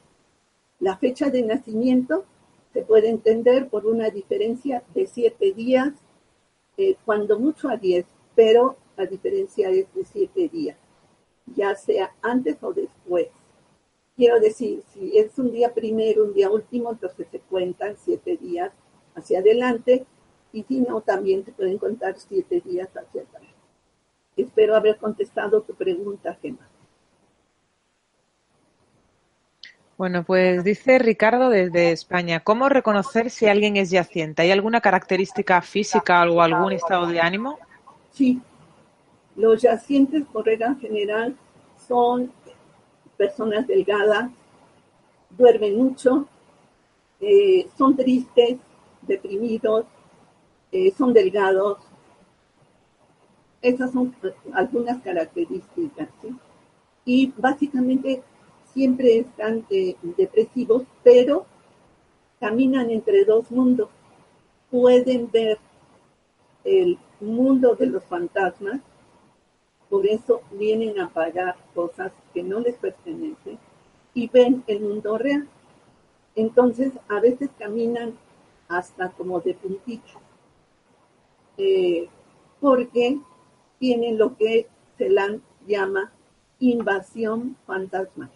La 0.79 0.97
fecha 0.97 1.29
de 1.29 1.43
nacimiento 1.43 2.25
se 2.73 2.81
puede 2.81 3.09
entender 3.09 3.69
por 3.69 3.85
una 3.85 4.09
diferencia 4.09 4.83
de 4.95 5.05
siete 5.05 5.53
días, 5.53 5.93
eh, 6.77 6.95
cuando 7.05 7.39
mucho 7.39 7.69
a 7.69 7.77
diez, 7.77 8.05
pero 8.35 8.77
la 8.97 9.05
diferencia 9.05 9.69
es 9.69 9.85
de 9.93 10.05
siete 10.05 10.49
días, 10.49 10.77
ya 11.47 11.75
sea 11.75 12.13
antes 12.21 12.57
o 12.61 12.73
después. 12.73 13.27
Quiero 14.15 14.39
decir, 14.39 14.83
si 14.93 15.17
es 15.17 15.37
un 15.39 15.51
día 15.51 15.73
primero, 15.73 16.23
un 16.23 16.33
día 16.33 16.49
último, 16.49 16.91
entonces 16.91 17.27
se 17.31 17.39
cuentan 17.39 17.95
siete 17.97 18.37
días 18.37 18.71
hacia 19.15 19.39
adelante 19.39 20.05
y 20.51 20.63
si 20.63 20.81
no, 20.81 21.01
también 21.01 21.43
se 21.43 21.51
pueden 21.51 21.77
contar 21.77 22.15
siete 22.17 22.61
días 22.61 22.89
hacia 22.95 23.23
atrás. 23.23 23.43
Espero 24.37 24.75
haber 24.75 24.97
contestado 24.97 25.61
tu 25.61 25.73
pregunta, 25.73 26.37
Gemma. 26.41 26.67
Bueno, 29.97 30.23
pues 30.23 30.63
dice 30.63 30.97
Ricardo 30.97 31.49
desde 31.49 31.91
España, 31.91 32.39
¿cómo 32.39 32.67
reconocer 32.67 33.29
si 33.29 33.45
alguien 33.45 33.77
es 33.77 33.91
yaciente? 33.91 34.41
¿Hay 34.41 34.51
alguna 34.51 34.81
característica 34.81 35.61
física 35.61 36.23
o 36.29 36.41
algún 36.41 36.73
estado 36.73 37.07
de 37.07 37.19
ánimo? 37.19 37.59
Sí, 38.11 38.41
los 39.35 39.61
yacientes 39.61 40.23
por 40.31 40.45
regla 40.45 40.75
general 40.75 41.35
son 41.87 42.31
personas 43.17 43.67
delgadas, 43.67 44.29
duermen 45.29 45.77
mucho, 45.77 46.27
eh, 47.19 47.67
son 47.77 47.95
tristes, 47.95 48.57
deprimidos, 49.01 49.85
eh, 50.71 50.91
son 50.97 51.13
delgados. 51.13 51.77
Esas 53.61 53.91
son 53.91 54.13
algunas 54.53 55.01
características. 55.01 56.09
Y 57.05 57.33
básicamente 57.37 58.21
siempre 58.73 59.19
están 59.19 59.65
eh, 59.69 59.95
depresivos, 60.17 60.83
pero 61.03 61.45
caminan 62.39 62.89
entre 62.89 63.23
dos 63.23 63.49
mundos. 63.51 63.89
Pueden 64.69 65.29
ver 65.31 65.59
el 66.63 66.97
mundo 67.21 67.75
de 67.75 67.85
los 67.85 68.03
fantasmas, 68.03 68.81
por 69.93 70.07
eso 70.07 70.41
vienen 70.49 70.99
a 70.99 71.07
pagar 71.07 71.55
cosas 71.75 72.11
que 72.33 72.41
no 72.41 72.59
les 72.59 72.73
pertenecen 72.77 73.59
y 74.15 74.27
ven 74.27 74.63
el 74.65 74.79
mundo 74.79 75.19
real. 75.19 75.47
Entonces, 76.35 76.93
a 77.09 77.19
veces 77.19 77.51
caminan 77.59 78.17
hasta 78.67 79.11
como 79.11 79.39
de 79.39 79.53
puntito, 79.53 80.19
eh, 81.59 82.09
porque 82.59 83.19
tienen 83.77 84.17
lo 84.17 84.35
que 84.35 84.67
se 84.97 85.11
llama 85.67 86.11
invasión 86.57 87.55
fantasmal. 87.67 88.31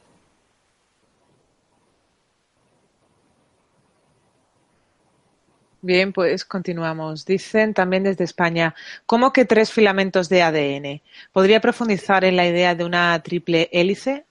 Bien, 5.82 6.12
pues 6.12 6.44
continuamos. 6.44 7.26
Dicen 7.26 7.74
también 7.74 8.04
desde 8.04 8.24
España, 8.24 8.74
¿cómo 9.06 9.32
que 9.32 9.46
tres 9.46 9.72
filamentos 9.72 10.28
de 10.28 10.42
ADN? 10.42 11.02
¿Podría 11.32 11.62
profundizar 11.62 12.24
en 12.24 12.36
la 12.36 12.48
idea 12.48 12.74
de 12.74 12.84
una 12.84 13.22
triple 13.22 13.70
hélice? 13.72 14.26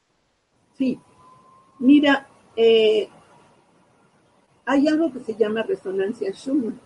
Sí. 0.76 0.98
Mira, 1.78 2.26
eh, 2.56 3.08
hay 4.64 4.88
algo 4.88 5.12
que 5.12 5.20
se 5.20 5.36
llama 5.36 5.62
resonancia 5.62 6.32
Schumann. 6.32 6.80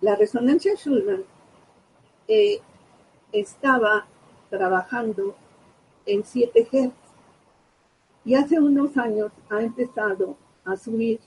La 0.00 0.14
resonancia 0.14 0.74
Schumann 0.76 1.24
eh, 2.28 2.60
estaba 3.32 4.06
trabajando 4.50 5.34
en 6.06 6.22
7 6.22 6.68
Hz 6.70 6.92
y 8.24 8.34
hace 8.34 8.60
unos 8.60 8.96
años 8.96 9.32
ha 9.50 9.62
empezado 9.62 10.36
a 10.64 10.76
subir 10.76 11.18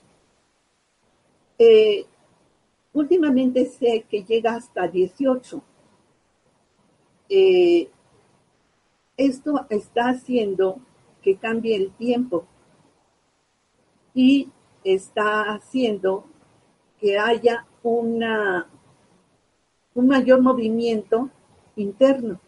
eh, 1.58 2.06
Últimamente 2.96 3.66
sé 3.66 4.06
que 4.08 4.24
llega 4.24 4.54
hasta 4.54 4.88
18. 4.88 5.62
Eh, 7.28 7.90
esto 9.18 9.66
está 9.68 10.08
haciendo 10.08 10.80
que 11.20 11.36
cambie 11.36 11.76
el 11.76 11.92
tiempo 11.92 12.46
y 14.14 14.48
está 14.82 15.42
haciendo 15.52 16.24
que 16.98 17.18
haya 17.18 17.66
una, 17.82 18.66
un 19.94 20.08
mayor 20.08 20.40
movimiento 20.40 21.28
interno. 21.76 22.40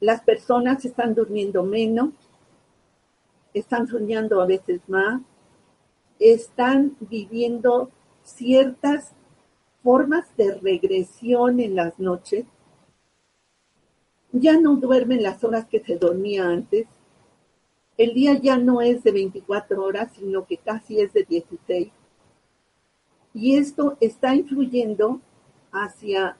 Las 0.00 0.22
personas 0.22 0.82
están 0.86 1.14
durmiendo 1.14 1.62
menos, 1.62 2.14
están 3.52 3.86
soñando 3.86 4.40
a 4.40 4.46
veces 4.46 4.80
más, 4.88 5.20
están 6.18 6.96
viviendo 7.00 7.90
ciertas 8.22 9.12
formas 9.82 10.26
de 10.36 10.54
regresión 10.54 11.60
en 11.60 11.76
las 11.76 11.98
noches. 11.98 12.44
Ya 14.32 14.58
no 14.58 14.76
duermen 14.76 15.22
las 15.22 15.44
horas 15.44 15.66
que 15.66 15.80
se 15.80 15.96
dormía 15.96 16.48
antes. 16.48 16.86
El 17.96 18.12
día 18.12 18.34
ya 18.34 18.58
no 18.58 18.82
es 18.82 19.02
de 19.02 19.12
24 19.12 19.82
horas, 19.82 20.12
sino 20.14 20.44
que 20.44 20.58
casi 20.58 21.00
es 21.00 21.12
de 21.12 21.24
16. 21.24 21.88
Y 23.32 23.56
esto 23.56 23.96
está 24.00 24.34
influyendo 24.34 25.20
hacia, 25.72 26.36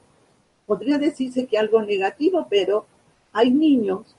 podría 0.67 0.99
decirse 0.99 1.47
que 1.47 1.59
algo 1.59 1.83
negativo, 1.83 2.47
pero 2.51 2.87
hay 3.33 3.51
niños 3.51 4.17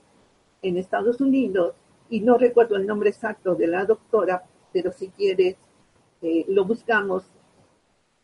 en 0.61 0.77
Estados 0.77 1.19
Unidos, 1.21 1.73
y 2.09 2.21
no 2.21 2.37
recuerdo 2.37 2.75
el 2.75 2.87
nombre 2.87 3.09
exacto 3.09 3.55
de 3.55 3.67
la 3.67 3.85
doctora, 3.85 4.43
pero 4.77 4.91
si 4.91 5.07
quieres, 5.07 5.55
eh, 6.21 6.45
lo 6.49 6.63
buscamos 6.63 7.23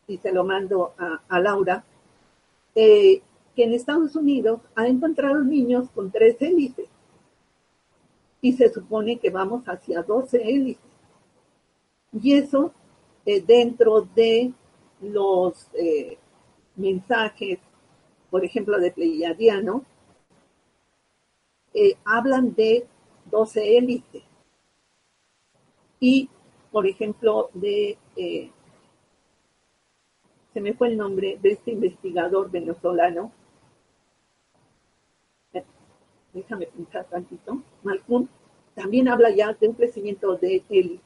y 0.06 0.18
se 0.18 0.30
lo 0.30 0.44
mando 0.44 0.94
a, 1.28 1.40
Laura, 1.40 1.84
eh, 2.76 3.22
que 3.56 3.64
en 3.64 3.72
Estados 3.72 4.14
Unidos 4.14 4.60
ha 4.76 4.86
encontrado 4.86 5.42
niños 5.42 5.90
con 5.90 6.12
tres 6.12 6.36
hélices 6.38 6.86
y 8.40 8.52
se 8.52 8.72
supone 8.72 9.18
que 9.18 9.30
vamos 9.30 9.64
hacia 9.64 10.04
12 10.04 10.48
hélices. 10.48 10.92
Y 12.12 12.34
eso 12.34 12.72
eh, 13.26 13.42
dentro 13.42 14.02
de 14.14 14.52
los 15.00 15.70
mensajes, 16.76 17.58
por 18.30 18.44
ejemplo, 18.44 18.78
de 18.78 18.92
Pleiadiano, 18.92 19.84
hablan 22.04 22.54
de 22.54 22.86
12 23.32 23.76
hélices. 23.76 24.22
Y, 26.06 26.28
por 26.74 26.88
ejemplo, 26.88 27.50
de 27.54 27.96
se 30.54 30.60
me 30.60 30.72
fue 30.72 30.88
el 30.88 30.96
nombre 30.96 31.38
de 31.40 31.50
este 31.50 31.70
investigador 31.70 32.50
venezolano. 32.50 33.32
Eh, 35.52 35.64
déjame 36.32 36.66
pensar 36.66 37.04
tantito. 37.06 37.60
Malcolm 37.84 38.28
también 38.74 39.08
habla 39.08 39.30
ya 39.30 39.52
de 39.52 39.68
un 39.68 39.74
crecimiento 39.74 40.36
de 40.36 40.64
élite. 40.68 41.02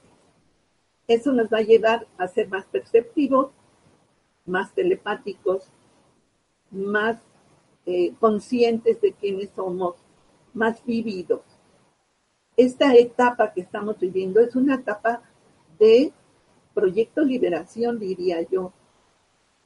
Eso 1.07 1.33
nos 1.33 1.49
va 1.51 1.59
a 1.59 1.63
llevar 1.63 2.07
a 2.19 2.29
ser 2.29 2.49
más 2.49 2.67
perceptivos, 2.67 3.51
más 4.45 4.75
telepáticos, 4.75 5.71
más 6.71 7.19
eh, 7.87 8.15
conscientes 8.21 9.01
de 9.01 9.13
quiénes 9.13 9.51
somos, 9.57 9.97
más 10.53 10.85
vividos. 10.85 11.41
Esta 12.55 12.95
etapa 12.95 13.53
que 13.55 13.63
estamos 13.63 13.99
viviendo 13.99 14.41
es 14.41 14.57
una 14.57 14.75
etapa 14.75 15.23
de 15.79 16.13
proyecto 16.75 17.23
liberación, 17.23 17.99
diría 17.99 18.43
yo, 18.43 18.73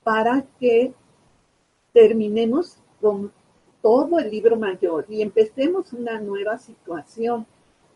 para 0.02 0.44
que 0.58 0.92
terminemos 1.92 2.76
con 3.00 3.32
todo 3.82 4.18
el 4.18 4.30
libro 4.30 4.56
mayor 4.56 5.06
y 5.08 5.22
empecemos 5.22 5.92
una 5.92 6.20
nueva 6.20 6.58
situación. 6.58 7.46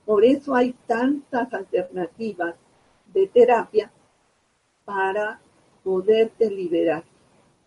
Por 0.05 0.25
eso 0.25 0.55
hay 0.55 0.75
tantas 0.87 1.53
alternativas 1.55 2.57
de 3.13 3.27
terapia 3.29 3.91
para 4.85 5.41
poderte 5.83 6.51
liberar. 6.51 7.05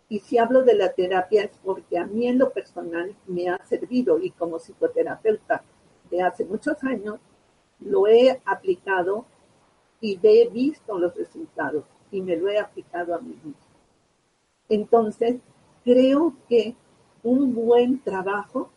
Y 0.09 0.19
si 0.19 0.37
hablo 0.37 0.63
de 0.63 0.75
la 0.75 0.91
terapia 0.91 1.43
es 1.43 1.51
porque 1.63 1.97
a 1.97 2.05
mí 2.05 2.27
en 2.27 2.39
lo 2.39 2.51
personal 2.51 3.15
me 3.27 3.49
ha 3.49 3.63
servido 3.65 4.19
y 4.19 4.31
como 4.31 4.59
psicoterapeuta 4.59 5.63
de 6.09 6.21
hace 6.21 6.45
muchos 6.45 6.83
años 6.83 7.19
lo 7.79 8.07
he 8.07 8.41
aplicado 8.45 9.25
y 10.01 10.19
he 10.21 10.49
visto 10.49 10.97
los 10.97 11.15
resultados 11.15 11.83
y 12.11 12.21
me 12.21 12.35
lo 12.35 12.49
he 12.49 12.59
aplicado 12.59 13.15
a 13.15 13.19
mí 13.19 13.33
mismo. 13.43 13.53
Entonces, 14.67 15.37
creo 15.83 16.33
que 16.47 16.75
un 17.23 17.53
buen 17.53 17.99
trabajo 17.99 18.69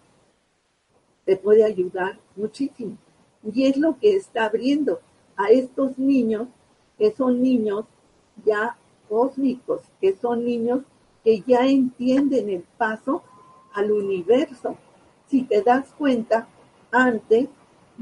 te 1.25 1.37
puede 1.37 1.65
ayudar 1.65 2.19
muchísimo. 2.37 2.97
Y 3.53 3.67
es 3.67 3.77
lo 3.77 3.99
que 3.99 4.17
está 4.17 4.47
abriendo 4.47 5.01
a 5.37 5.51
estos 5.51 5.99
niños, 5.99 6.49
que 6.99 7.13
son 7.13 7.43
niños 7.43 7.85
ya 8.45 8.77
cósmicos, 9.09 9.83
que 10.01 10.17
son 10.17 10.45
niños 10.45 10.83
que 11.25 11.43
ya 11.47 11.67
entienden 11.67 12.49
el 12.49 12.63
paso 12.77 13.23
al 13.75 13.93
universo. 13.93 14.77
Si 15.29 15.45
te 15.45 15.63
das 15.63 15.93
cuenta, 15.97 16.49
antes 16.91 17.49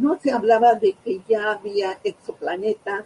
no 0.00 0.18
se 0.18 0.32
hablaba 0.32 0.74
de 0.74 0.94
que 1.04 1.20
ya 1.28 1.52
había 1.52 1.98
exoplanetas, 2.02 3.04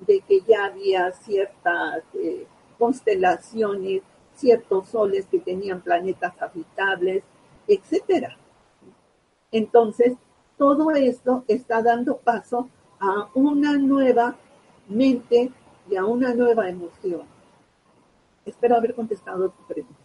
de 0.00 0.20
que 0.20 0.40
ya 0.42 0.66
había 0.66 1.12
ciertas 1.12 2.02
eh, 2.14 2.46
constelaciones, 2.78 4.02
ciertos 4.34 4.88
soles 4.88 5.26
que 5.26 5.40
tenían 5.40 5.80
planetas 5.80 6.40
habitables, 6.40 7.24
etcétera. 7.66 8.36
Entonces, 9.50 10.14
todo 10.56 10.90
esto 10.92 11.44
está 11.48 11.82
dando 11.82 12.18
paso 12.18 12.68
a 13.00 13.28
una 13.34 13.76
nueva 13.76 14.36
mente 14.88 15.50
y 15.90 15.96
a 15.96 16.04
una 16.04 16.34
nueva 16.34 16.68
emoción. 16.68 17.22
Espero 18.44 18.76
haber 18.76 18.94
contestado 18.94 19.50
tu 19.50 19.66
pregunta. 19.66 20.00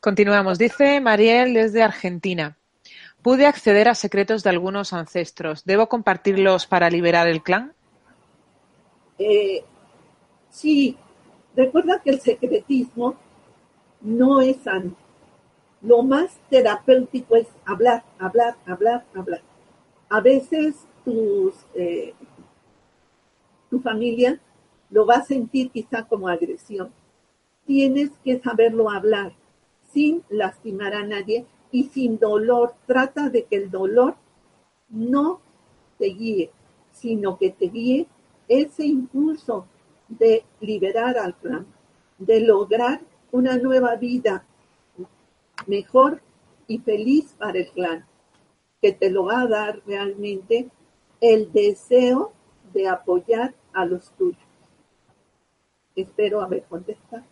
Continuamos. 0.00 0.58
Dice 0.58 1.00
Mariel 1.00 1.52
desde 1.52 1.82
Argentina. 1.82 2.56
Pude 3.22 3.46
acceder 3.46 3.88
a 3.88 3.94
secretos 3.94 4.42
de 4.42 4.50
algunos 4.50 4.92
ancestros. 4.92 5.64
¿Debo 5.64 5.88
compartirlos 5.88 6.66
para 6.66 6.88
liberar 6.88 7.28
el 7.28 7.42
clan? 7.42 7.74
Eh, 9.18 9.62
sí, 10.48 10.96
recuerda 11.54 12.00
que 12.02 12.10
el 12.10 12.20
secretismo 12.20 13.16
no 14.00 14.40
es 14.40 14.56
sano. 14.62 14.94
Lo 15.82 16.02
más 16.02 16.38
terapéutico 16.48 17.36
es 17.36 17.46
hablar, 17.66 18.04
hablar, 18.18 18.56
hablar, 18.66 19.04
hablar. 19.14 19.42
A 20.08 20.20
veces 20.20 20.76
tus, 21.04 21.54
eh, 21.74 22.14
tu 23.68 23.80
familia 23.80 24.40
lo 24.90 25.06
va 25.06 25.16
a 25.16 25.24
sentir 25.24 25.70
quizá 25.70 26.06
como 26.06 26.28
agresión. 26.28 26.90
Tienes 27.66 28.10
que 28.24 28.40
saberlo 28.40 28.90
hablar 28.90 29.32
sin 29.92 30.22
lastimar 30.28 30.94
a 30.94 31.04
nadie 31.04 31.46
y 31.72 31.84
sin 31.84 32.18
dolor. 32.18 32.74
Trata 32.86 33.28
de 33.28 33.44
que 33.44 33.56
el 33.56 33.70
dolor 33.70 34.16
no 34.88 35.40
te 35.98 36.06
guíe, 36.06 36.50
sino 36.92 37.38
que 37.38 37.50
te 37.50 37.66
guíe 37.66 38.06
ese 38.48 38.84
impulso 38.84 39.66
de 40.08 40.44
liberar 40.60 41.16
al 41.18 41.36
clan, 41.36 41.66
de 42.18 42.40
lograr 42.40 43.00
una 43.30 43.56
nueva 43.56 43.94
vida 43.96 44.44
mejor 45.66 46.20
y 46.66 46.78
feliz 46.78 47.34
para 47.38 47.58
el 47.58 47.70
clan, 47.70 48.06
que 48.82 48.92
te 48.92 49.10
lo 49.10 49.24
va 49.24 49.42
a 49.42 49.46
dar 49.46 49.82
realmente 49.86 50.68
el 51.20 51.52
deseo 51.52 52.32
de 52.72 52.88
apoyar 52.88 53.54
a 53.72 53.84
los 53.84 54.10
tuyos. 54.12 54.42
Espero 55.94 56.40
haber 56.40 56.64
contestado. 56.64 57.24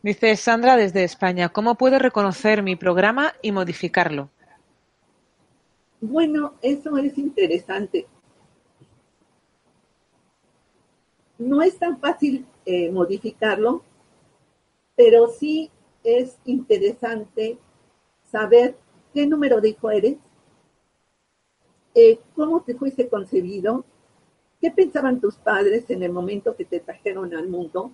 Dice 0.00 0.36
Sandra 0.36 0.76
desde 0.76 1.02
España, 1.02 1.48
¿cómo 1.48 1.74
puedo 1.74 1.98
reconocer 1.98 2.62
mi 2.62 2.76
programa 2.76 3.32
y 3.42 3.50
modificarlo? 3.50 4.30
Bueno, 6.00 6.54
eso 6.62 6.96
es 6.98 7.18
interesante. 7.18 8.06
No 11.36 11.62
es 11.62 11.76
tan 11.78 11.98
fácil 11.98 12.46
eh, 12.64 12.92
modificarlo, 12.92 13.82
pero 14.94 15.28
sí 15.28 15.70
es 16.04 16.38
interesante 16.44 17.58
saber 18.30 18.76
qué 19.12 19.26
número 19.26 19.60
de 19.60 19.70
hijo 19.70 19.90
eres, 19.90 20.16
eh, 21.96 22.20
cómo 22.36 22.62
te 22.62 22.76
fuiste 22.76 23.08
concebido, 23.08 23.84
qué 24.60 24.70
pensaban 24.70 25.20
tus 25.20 25.34
padres 25.36 25.90
en 25.90 26.04
el 26.04 26.12
momento 26.12 26.54
que 26.54 26.64
te 26.64 26.78
trajeron 26.78 27.34
al 27.34 27.48
mundo, 27.48 27.90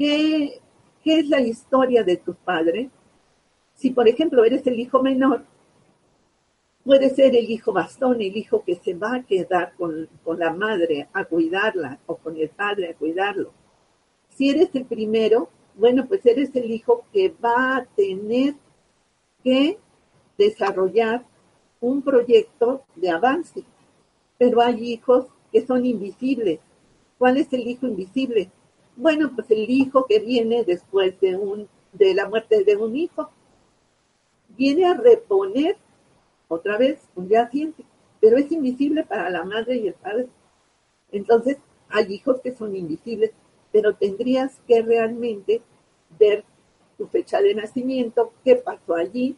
qué, 0.00 0.62
es 1.04 1.28
la 1.28 1.42
historia 1.42 2.02
de 2.02 2.16
tus 2.16 2.36
padres. 2.36 2.88
Si, 3.74 3.90
por 3.90 4.08
ejemplo, 4.08 4.42
eres 4.44 4.66
el 4.66 4.80
hijo 4.80 5.02
menor, 5.02 5.44
puede 6.82 7.10
ser 7.10 7.36
el 7.36 7.50
hijo 7.50 7.72
bastón, 7.72 8.22
el 8.22 8.34
hijo 8.34 8.64
que 8.64 8.76
se 8.76 8.94
va 8.94 9.16
a 9.16 9.22
quedar 9.22 9.74
con, 9.76 10.08
con 10.24 10.38
la 10.38 10.54
madre 10.54 11.08
a 11.12 11.24
cuidarla 11.24 11.98
o 12.06 12.16
con 12.16 12.38
el 12.38 12.48
padre 12.48 12.88
a 12.88 12.94
cuidarlo. 12.94 13.52
Si 14.30 14.48
eres 14.48 14.70
el 14.74 14.86
primero, 14.86 15.50
bueno, 15.74 16.06
pues 16.08 16.24
eres 16.24 16.56
el 16.56 16.70
hijo 16.70 17.04
que 17.12 17.34
va 17.44 17.76
a 17.76 17.84
tener 17.84 18.54
que 19.44 19.78
desarrollar 20.38 21.26
un 21.80 22.00
proyecto 22.00 22.84
de 22.96 23.10
avance. 23.10 23.64
Pero 24.38 24.62
hay 24.62 24.92
hijos 24.92 25.26
que 25.52 25.66
son 25.66 25.84
invisibles. 25.84 26.60
¿Cuál 27.18 27.36
es 27.36 27.52
el 27.52 27.68
hijo 27.68 27.86
invisible? 27.86 28.50
Bueno, 29.00 29.32
pues 29.34 29.50
el 29.50 29.70
hijo 29.70 30.04
que 30.04 30.18
viene 30.18 30.62
después 30.62 31.18
de, 31.20 32.14
la 32.14 32.28
muerte 32.28 32.64
de 32.64 32.76
un 32.76 32.94
hijo. 32.94 33.30
Viene 34.50 34.84
a 34.84 34.92
reponer 34.92 35.78
otra 36.48 36.76
vez 36.76 37.00
un 37.14 37.26
día 37.26 37.50
pero 38.20 38.36
es 38.36 38.52
invisible 38.52 39.04
para 39.04 39.30
la 39.30 39.42
madre 39.42 39.76
y 39.76 39.88
el 39.88 39.94
padre. 39.94 40.28
Entonces, 41.12 41.56
hay 41.88 42.12
hijos 42.12 42.42
que 42.42 42.54
son 42.54 42.76
invisibles, 42.76 43.30
pero 43.72 43.94
tendrías 43.94 44.60
que 44.68 44.82
realmente 44.82 45.62
ver 46.18 46.44
tu 46.98 47.06
fecha 47.06 47.40
de 47.40 47.54
nacimiento, 47.54 48.34
qué 48.44 48.56
pasó 48.56 48.96
allí 48.96 49.34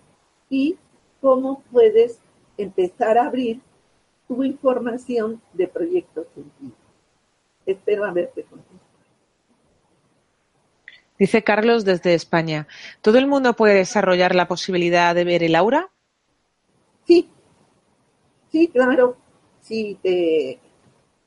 y 0.50 0.76
cómo 1.20 1.62
puedes 1.70 2.18
empezar 2.56 3.16
a 3.16 3.26
abrir 3.26 3.60
tu 4.26 4.42
información 4.42 5.40
de 5.52 5.68
proyectos 5.68 6.26
sentidos. 6.34 6.78
Espero 7.64 8.04
haberte 8.04 8.42
contestado. 8.42 8.91
Dice 11.22 11.44
Carlos 11.44 11.84
desde 11.84 12.14
España, 12.14 12.66
¿todo 13.00 13.16
el 13.16 13.28
mundo 13.28 13.54
puede 13.54 13.74
desarrollar 13.74 14.34
la 14.34 14.48
posibilidad 14.48 15.14
de 15.14 15.22
ver 15.22 15.44
el 15.44 15.54
aura? 15.54 15.88
Sí, 17.06 17.28
sí, 18.50 18.66
claro, 18.66 19.16
si 19.60 19.96
te, 20.02 20.58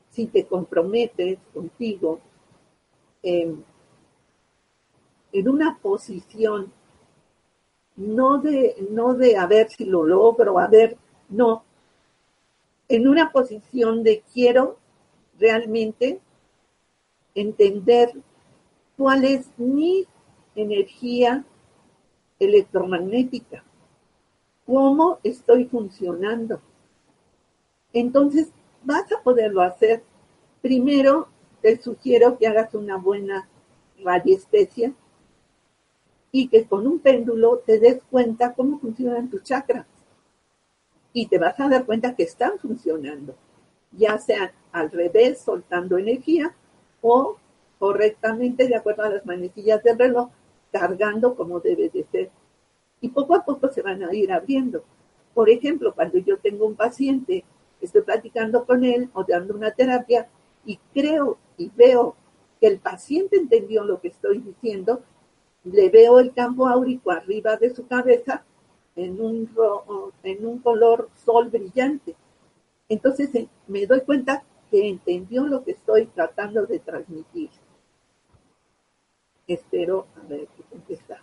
si 0.09 0.25
te 0.25 0.45
comprometes 0.47 1.37
contigo, 1.53 2.19
eh, 3.23 3.55
en 5.31 5.47
una 5.47 5.77
posición 5.77 6.73
no 7.95 8.39
de, 8.39 8.75
no 8.91 9.13
de 9.13 9.37
a 9.37 9.47
ver 9.47 9.69
si 9.69 9.85
lo 9.85 10.03
logro, 10.03 10.59
a 10.59 10.67
ver, 10.67 10.97
no, 11.29 11.63
en 12.89 13.07
una 13.07 13.31
posición 13.31 14.03
de 14.03 14.23
quiero 14.33 14.77
realmente 15.39 16.19
entender 17.33 18.11
cuál 18.97 19.25
es 19.25 19.47
mi 19.57 20.05
energía 20.55 21.43
electromagnética, 22.39 23.63
cómo 24.65 25.19
estoy 25.23 25.65
funcionando. 25.65 26.61
Entonces, 27.93 28.49
vas 28.83 29.11
a 29.11 29.21
poderlo 29.21 29.61
hacer. 29.61 30.03
Primero, 30.61 31.27
te 31.61 31.81
sugiero 31.81 32.37
que 32.37 32.47
hagas 32.47 32.73
una 32.73 32.97
buena 32.97 33.47
radiestesia 34.03 34.93
y 36.31 36.47
que 36.49 36.65
con 36.65 36.85
un 36.85 36.99
péndulo 36.99 37.59
te 37.65 37.79
des 37.79 38.01
cuenta 38.11 38.53
cómo 38.53 38.79
funcionan 38.79 39.29
tus 39.29 39.43
chakras. 39.43 39.85
Y 41.13 41.27
te 41.27 41.37
vas 41.37 41.57
a 41.59 41.69
dar 41.69 41.85
cuenta 41.85 42.15
que 42.15 42.23
están 42.23 42.59
funcionando, 42.59 43.35
ya 43.93 44.17
sea 44.17 44.53
al 44.73 44.91
revés, 44.91 45.39
soltando 45.39 45.97
energía, 45.97 46.53
o 47.01 47.37
correctamente, 47.79 48.67
de 48.67 48.75
acuerdo 48.75 49.03
a 49.03 49.09
las 49.09 49.25
manecillas 49.25 49.83
del 49.83 49.97
reloj, 49.97 50.29
cargando 50.71 51.35
como 51.35 51.59
debe 51.59 51.89
de 51.89 52.03
ser. 52.11 52.31
Y 53.01 53.09
poco 53.09 53.35
a 53.35 53.45
poco 53.45 53.69
se 53.69 53.81
van 53.81 54.03
a 54.03 54.13
ir 54.13 54.31
abriendo. 54.31 54.83
Por 55.33 55.49
ejemplo, 55.49 55.93
cuando 55.93 56.17
yo 56.19 56.37
tengo 56.37 56.65
un 56.65 56.75
paciente, 56.75 57.43
estoy 57.81 58.01
platicando 58.01 58.65
con 58.65 58.83
él 58.83 59.09
o 59.13 59.23
dando 59.23 59.55
una 59.55 59.71
terapia 59.71 60.27
y 60.65 60.79
creo 60.93 61.37
y 61.57 61.69
veo 61.75 62.15
que 62.59 62.67
el 62.67 62.79
paciente 62.79 63.37
entendió 63.37 63.83
lo 63.83 63.99
que 63.99 64.07
estoy 64.09 64.39
diciendo, 64.39 65.01
le 65.63 65.89
veo 65.89 66.19
el 66.19 66.33
campo 66.33 66.67
áurico 66.67 67.11
arriba 67.11 67.57
de 67.57 67.73
su 67.73 67.87
cabeza 67.87 68.43
en 68.95 69.21
un, 69.21 69.49
en 70.23 70.45
un 70.45 70.59
color 70.59 71.09
sol 71.25 71.49
brillante. 71.49 72.15
Entonces 72.87 73.33
eh, 73.35 73.47
me 73.67 73.85
doy 73.85 74.01
cuenta 74.01 74.43
que 74.71 74.87
entendió 74.87 75.47
lo 75.47 75.63
que 75.63 75.71
estoy 75.71 76.05
tratando 76.07 76.65
de 76.65 76.79
transmitir. 76.79 77.49
Espero 79.47 80.07
a 80.15 80.27
ver 80.27 80.47
qué 80.55 80.63
contesta. 80.63 81.21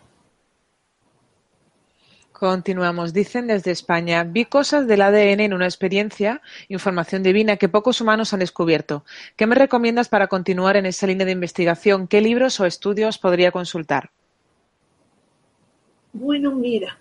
Continuamos. 2.32 3.12
Dicen 3.12 3.46
desde 3.46 3.70
España, 3.70 4.24
vi 4.24 4.46
cosas 4.46 4.88
del 4.88 5.02
ADN 5.02 5.40
en 5.40 5.54
una 5.54 5.66
experiencia, 5.66 6.42
información 6.68 7.22
divina 7.22 7.56
que 7.56 7.68
pocos 7.68 8.00
humanos 8.00 8.32
han 8.32 8.40
descubierto. 8.40 9.04
¿Qué 9.36 9.46
me 9.46 9.54
recomiendas 9.54 10.08
para 10.08 10.26
continuar 10.26 10.76
en 10.76 10.86
esa 10.86 11.06
línea 11.06 11.24
de 11.24 11.30
investigación? 11.30 12.08
¿Qué 12.08 12.20
libros 12.20 12.58
o 12.58 12.66
estudios 12.66 13.18
podría 13.18 13.52
consultar? 13.52 14.10
Bueno, 16.12 16.52
mira, 16.52 16.98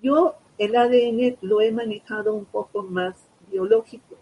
yo 0.00 0.36
el 0.58 0.76
ADN 0.76 1.38
lo 1.40 1.60
he 1.60 1.72
manejado 1.72 2.34
un 2.34 2.44
poco 2.44 2.84
más 2.84 3.16
biológico, 3.50 4.16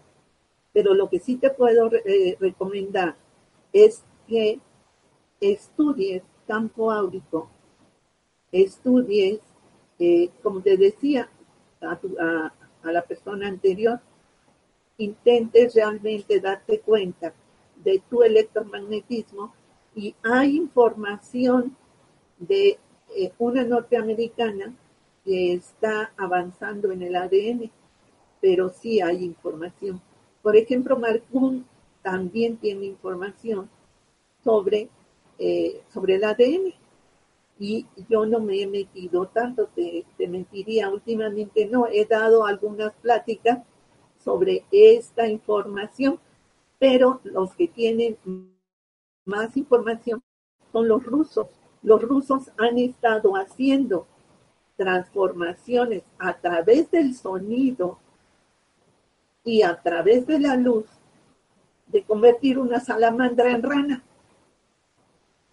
pero 0.73 0.95
lo 0.95 1.07
que 1.07 1.19
sí 1.19 1.35
te 1.35 1.51
puedo 1.51 1.91
eh, 1.93 2.35
recomendar 2.39 3.15
es 3.71 4.03
que 4.27 4.59
estudies 5.51 6.23
campo 6.47 6.91
áurico, 6.91 7.49
estudies, 8.51 9.39
eh, 9.99 10.29
como 10.41 10.61
te 10.61 10.77
decía 10.77 11.29
a, 11.81 12.51
a 12.83 12.91
la 12.91 13.01
persona 13.01 13.47
anterior, 13.47 13.99
intentes 14.97 15.73
realmente 15.75 16.39
darte 16.39 16.79
cuenta 16.79 17.33
de 17.83 18.01
tu 18.09 18.23
electromagnetismo 18.23 19.53
y 19.95 20.15
hay 20.23 20.57
información 20.57 21.75
de 22.37 22.79
eh, 23.15 23.31
una 23.37 23.63
norteamericana 23.63 24.73
que 25.23 25.53
está 25.53 26.11
avanzando 26.17 26.91
en 26.91 27.03
el 27.03 27.15
ADN, 27.15 27.71
pero 28.41 28.69
sí 28.69 29.01
hay 29.01 29.23
información. 29.23 30.01
Por 30.41 30.55
ejemplo, 30.55 30.97
Marcún 30.97 31.65
también 32.01 32.57
tiene 32.57 32.85
información 32.85 33.69
sobre, 34.43 34.89
eh, 35.39 35.81
sobre 35.93 36.15
el 36.15 36.23
ADN 36.23 36.73
y 37.59 37.85
yo 38.09 38.25
no 38.25 38.39
me 38.39 38.61
he 38.61 38.67
metido 38.67 39.27
tanto, 39.27 39.67
te, 39.75 40.05
te 40.17 40.27
mentiría 40.27 40.89
últimamente, 40.89 41.65
no, 41.65 41.87
he 41.87 42.05
dado 42.05 42.45
algunas 42.45 42.93
pláticas 42.93 43.59
sobre 44.23 44.65
esta 44.71 45.27
información, 45.27 46.19
pero 46.79 47.21
los 47.23 47.53
que 47.53 47.67
tienen 47.67 48.17
más 49.25 49.55
información 49.55 50.21
son 50.71 50.87
los 50.87 51.05
rusos. 51.05 51.47
Los 51.81 52.01
rusos 52.01 52.51
han 52.57 52.77
estado 52.77 53.33
haciendo 53.33 54.07
transformaciones 54.75 56.03
a 56.17 56.33
través 56.33 56.89
del 56.91 57.13
sonido 57.13 57.99
y 59.43 59.61
a 59.61 59.81
través 59.81 60.25
de 60.25 60.39
la 60.39 60.55
luz 60.55 60.85
de 61.87 62.03
convertir 62.03 62.57
una 62.57 62.79
salamandra 62.79 63.51
en 63.51 63.63
rana. 63.63 64.03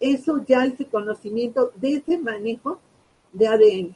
Eso 0.01 0.43
ya 0.47 0.65
es 0.65 0.79
el 0.79 0.87
conocimiento 0.87 1.71
de 1.75 1.93
ese 1.93 2.17
manejo 2.17 2.81
de 3.31 3.47
ADN. 3.47 3.95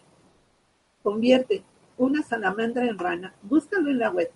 Convierte 1.01 1.64
una 1.97 2.22
salamandra 2.22 2.86
en 2.86 2.99
rana. 2.99 3.34
Búscalo 3.41 3.89
en 3.89 3.97
la 3.97 4.12
web 4.12 4.32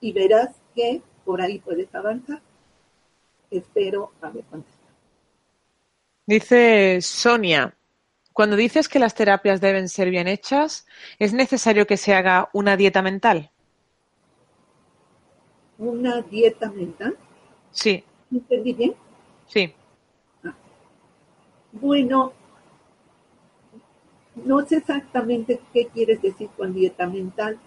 y 0.00 0.12
verás 0.12 0.54
que 0.74 1.02
por 1.24 1.40
ahí 1.40 1.60
puedes 1.60 1.92
avanzar. 1.94 2.42
Espero 3.50 4.12
haber 4.20 4.44
contestado. 4.44 4.86
Dice 6.26 7.00
Sonia, 7.00 7.74
cuando 8.34 8.56
dices 8.56 8.86
que 8.86 8.98
las 8.98 9.14
terapias 9.14 9.62
deben 9.62 9.88
ser 9.88 10.10
bien 10.10 10.28
hechas, 10.28 10.86
¿es 11.18 11.32
necesario 11.32 11.86
que 11.86 11.96
se 11.96 12.12
haga 12.12 12.50
una 12.52 12.76
dieta 12.76 13.00
mental? 13.00 13.50
¿Una 15.78 16.20
dieta 16.20 16.70
mental? 16.70 17.16
Sí. 17.70 18.04
¿Entendí 18.30 18.74
bien? 18.74 18.94
Sí. 19.46 19.72
Bueno, 21.80 22.32
no 24.34 24.64
sé 24.64 24.76
exactamente 24.78 25.60
qué 25.74 25.88
quieres 25.88 26.22
decir 26.22 26.48
con 26.56 26.72
dieta 26.72 27.06
mental, 27.06 27.58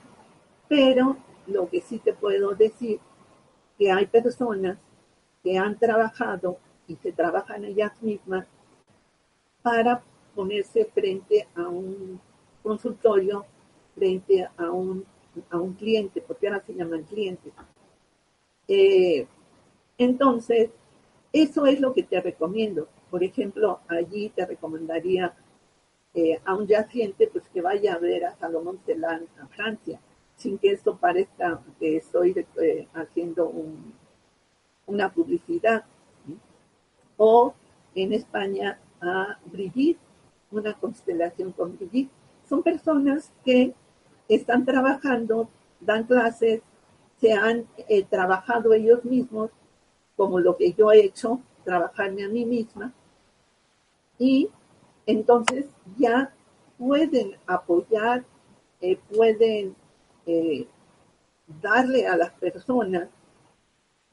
pero 0.67 1.17
lo 1.45 1.69
que 1.69 1.81
sí 1.81 1.99
te 1.99 2.13
puedo 2.13 2.55
decir 2.55 2.99
que 3.77 3.91
hay 3.91 4.07
personas 4.07 4.79
que 5.43 5.59
han 5.59 5.77
trabajado 5.77 6.57
y 6.87 6.95
que 6.95 7.11
trabajan 7.11 7.65
ellas 7.65 8.01
mismas 8.01 8.47
para 9.61 10.01
ponerse 10.33 10.85
frente 10.85 11.47
a 11.53 11.67
un 11.67 12.19
consultorio, 12.63 13.45
frente 13.93 14.47
a 14.57 14.71
un, 14.71 15.05
a 15.51 15.57
un 15.59 15.73
cliente, 15.73 16.19
porque 16.21 16.47
ahora 16.47 16.63
se 16.65 16.73
llaman 16.73 17.03
clientes. 17.03 17.53
Eh, 18.67 19.27
entonces, 19.99 20.71
eso 21.31 21.67
es 21.67 21.79
lo 21.79 21.93
que 21.93 22.01
te 22.03 22.19
recomiendo. 22.19 22.87
Por 23.09 23.23
ejemplo, 23.23 23.79
allí 23.87 24.29
te 24.29 24.45
recomendaría 24.45 25.33
eh, 26.13 26.39
a 26.45 26.55
un 26.55 26.67
yaciente 26.67 27.27
pues 27.27 27.47
que 27.49 27.61
vaya 27.61 27.93
a 27.93 27.99
ver 27.99 28.25
a 28.25 28.35
Salomón 28.35 28.79
Celán 28.85 29.27
a 29.41 29.47
Francia 29.47 29.99
sin 30.39 30.57
que 30.57 30.71
esto 30.71 30.95
parezca 30.97 31.61
que 31.79 31.97
estoy 31.97 32.45
eh, 32.61 32.87
haciendo 32.93 33.51
una 34.87 35.11
publicidad. 35.11 35.83
O 37.17 37.53
en 37.93 38.13
España 38.13 38.79
a 39.01 39.37
Brigitte, 39.45 39.99
una 40.51 40.73
constelación 40.73 41.51
con 41.51 41.77
Brigitte. 41.77 42.11
Son 42.47 42.63
personas 42.63 43.31
que 43.43 43.73
están 44.29 44.65
trabajando, 44.65 45.49
dan 45.81 46.05
clases, 46.05 46.61
se 47.19 47.33
han 47.33 47.65
eh, 47.89 48.05
trabajado 48.05 48.73
ellos 48.73 49.03
mismos, 49.03 49.51
como 50.15 50.39
lo 50.39 50.55
que 50.55 50.71
yo 50.73 50.91
he 50.91 51.03
hecho, 51.03 51.41
trabajarme 51.65 52.23
a 52.23 52.29
mí 52.29 52.45
misma, 52.45 52.93
y 54.19 54.49
entonces 55.05 55.65
ya 55.97 56.31
pueden 56.77 57.37
apoyar, 57.47 58.23
eh, 58.81 58.99
pueden 59.15 59.75
eh, 60.27 60.67
darle 61.61 62.05
a 62.05 62.15
las 62.15 62.31
personas 62.33 63.09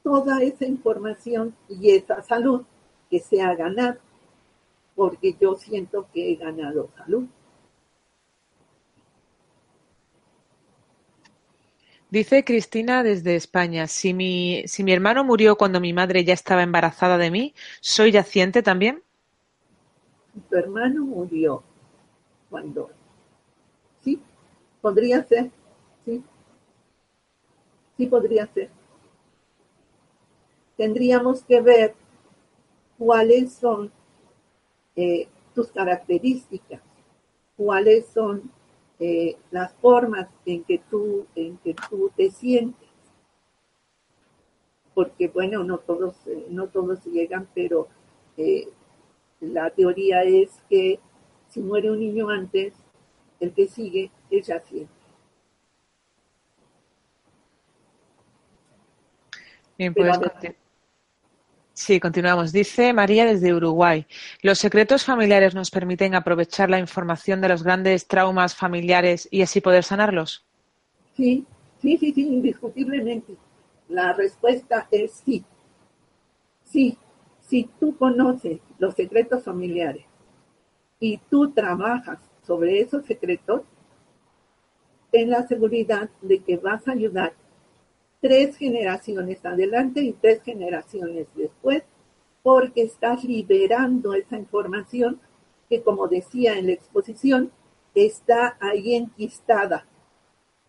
toda 0.01 0.41
esa 0.41 0.65
información 0.65 1.55
y 1.69 1.91
esa 1.91 2.21
salud 2.23 2.63
que 3.11 3.19
se 3.19 3.41
ha 3.41 3.53
ganado, 3.53 3.99
porque 4.95 5.35
yo 5.39 5.55
siento 5.55 6.07
que 6.13 6.31
he 6.31 6.35
ganado 6.35 6.89
salud. 6.97 7.25
Dice 12.09 12.45
Cristina 12.45 13.03
desde 13.03 13.35
España, 13.35 13.85
si 13.87 14.13
mi, 14.13 14.63
si 14.65 14.83
mi 14.85 14.93
hermano 14.93 15.25
murió 15.25 15.57
cuando 15.57 15.81
mi 15.81 15.91
madre 15.91 16.23
ya 16.23 16.33
estaba 16.33 16.63
embarazada 16.63 17.17
de 17.17 17.29
mí, 17.29 17.53
¿soy 17.81 18.11
yaciente 18.11 18.63
también? 18.63 19.03
Tu 20.49 20.55
hermano 20.55 21.03
murió 21.03 21.63
cuando... 22.49 22.89
Sí, 24.01 24.21
podría 24.81 25.23
ser. 25.23 25.51
Sí, 26.05 26.23
sí 27.97 28.05
podría 28.07 28.45
ser. 28.47 28.69
Tendríamos 30.77 31.43
que 31.43 31.59
ver 31.61 31.95
cuáles 32.97 33.53
son 33.53 33.91
eh, 34.95 35.27
tus 35.53 35.71
características, 35.71 36.81
cuáles 37.55 38.07
son 38.07 38.51
eh, 38.99 39.37
las 39.51 39.73
formas 39.73 40.27
en 40.45 40.63
que 40.63 40.79
tú, 40.89 41.25
en 41.35 41.57
que 41.57 41.75
tú 41.89 42.11
te 42.15 42.29
sientes. 42.29 42.87
Porque 44.93 45.27
bueno, 45.27 45.63
no 45.63 45.79
todos, 45.79 46.15
eh, 46.27 46.45
no 46.49 46.67
todos 46.67 47.03
llegan, 47.05 47.47
pero 47.53 47.87
la 49.41 49.69
teoría 49.69 50.23
es 50.23 50.49
que 50.69 50.99
si 51.47 51.61
muere 51.61 51.91
un 51.91 51.99
niño 51.99 52.29
antes, 52.29 52.73
el 53.39 53.53
que 53.53 53.67
sigue 53.67 54.11
es 54.29 54.47
yaciente. 54.47 54.91
Bien, 59.77 59.93
pues 59.93 60.17
Sí, 61.73 61.99
continuamos. 61.99 62.51
Dice 62.51 62.91
María 62.91 63.23
desde 63.23 63.53
Uruguay. 63.53 64.07
¿Los 64.41 64.57
secretos 64.57 65.05
familiares 65.05 65.53
nos 65.53 65.69
permiten 65.69 66.15
aprovechar 66.15 66.71
la 66.71 66.79
información 66.79 67.39
de 67.39 67.49
los 67.49 67.61
grandes 67.61 68.07
traumas 68.07 68.55
familiares 68.55 69.27
y 69.29 69.43
así 69.43 69.61
poder 69.61 69.83
sanarlos? 69.83 70.43
Sí, 71.15 71.45
sí, 71.79 71.97
sí, 71.97 72.13
sí, 72.13 72.27
indiscutiblemente. 72.27 73.35
La 73.89 74.11
respuesta 74.13 74.87
es 74.89 75.21
sí. 75.23 75.45
Sí, 76.63 76.97
si 77.41 77.69
tú 77.79 77.95
conoces 77.95 78.59
los 78.79 78.95
secretos 78.95 79.43
familiares 79.43 80.05
y 80.99 81.17
tú 81.29 81.51
trabajas 81.51 82.19
sobre 82.43 82.79
esos 82.79 83.05
secretos, 83.05 83.61
ten 85.11 85.29
la 85.29 85.47
seguridad 85.47 86.09
de 86.21 86.39
que 86.39 86.57
vas 86.57 86.87
a 86.87 86.91
ayudar 86.91 87.33
tres 88.21 88.57
generaciones 88.57 89.45
adelante 89.45 90.01
y 90.01 90.13
tres 90.13 90.41
generaciones 90.43 91.27
después, 91.35 91.83
porque 92.41 92.83
estás 92.83 93.23
liberando 93.23 94.13
esa 94.13 94.37
información 94.37 95.19
que, 95.69 95.81
como 95.81 96.07
decía 96.07 96.57
en 96.57 96.67
la 96.67 96.73
exposición, 96.73 97.51
está 97.93 98.57
ahí 98.59 98.95
enquistada, 98.95 99.85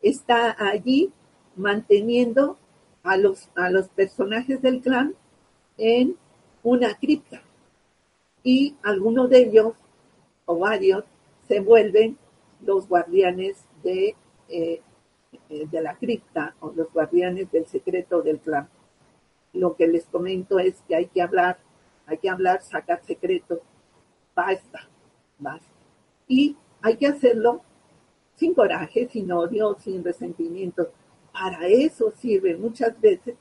está 0.03 0.57
allí 0.59 1.13
manteniendo 1.57 2.59
a 3.03 3.17
los, 3.17 3.49
a 3.55 3.71
los 3.71 3.89
personajes 3.89 4.61
del 4.61 4.81
clan 4.81 5.15
en 5.77 6.17
una 6.63 6.95
cripta. 6.95 7.43
Y 8.51 8.77
algunos 8.83 9.29
de 9.29 9.41
ellos, 9.43 9.75
o 10.47 10.59
varios, 10.59 11.05
se 11.47 11.61
vuelven 11.61 12.17
los 12.63 12.89
guardianes 12.89 13.63
de 13.83 14.17
eh, 14.49 14.81
eh, 15.51 15.67
de 15.71 15.83
la 15.83 15.99
cripta 15.99 16.55
o 16.61 16.73
los 16.75 16.91
guardianes 16.91 17.53
del 17.53 17.67
secreto 17.67 18.23
del 18.23 18.39
clan. 18.39 18.67
Lo 19.53 19.77
que 19.77 19.87
les 19.87 20.07
comento 20.07 20.59
es 20.59 20.83
que 20.89 20.97
hay 20.97 21.09
que 21.09 21.21
hablar, 21.21 21.59
hay 22.07 22.17
que 22.17 22.31
hablar, 22.31 22.63
sacar 22.63 23.05
secretos. 23.05 23.59
Basta, 24.35 24.89
basta. 25.39 25.69
Y 26.27 26.57
hay 26.81 26.97
que 26.97 27.07
hacerlo 27.07 27.61
sin 28.37 28.55
coraje, 28.55 29.11
sin 29.13 29.31
odio, 29.31 29.77
sin 29.79 30.03
resentimiento. 30.03 30.91
Para 31.35 31.67
eso 31.67 32.13
sirve 32.13 32.57
muchas 32.57 32.99
veces 32.99 33.37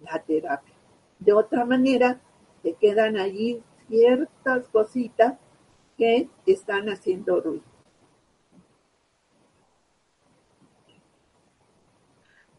la 0.00 0.20
terapia. 0.20 0.74
De 1.20 1.32
otra 1.32 1.64
manera, 1.64 2.20
te 2.64 2.74
quedan 2.74 3.16
allí 3.16 3.62
ciertas 3.88 4.68
cositas 4.68 5.34
que 5.96 6.28
están 6.46 6.88
haciendo 6.88 7.40
ruido. 7.40 7.64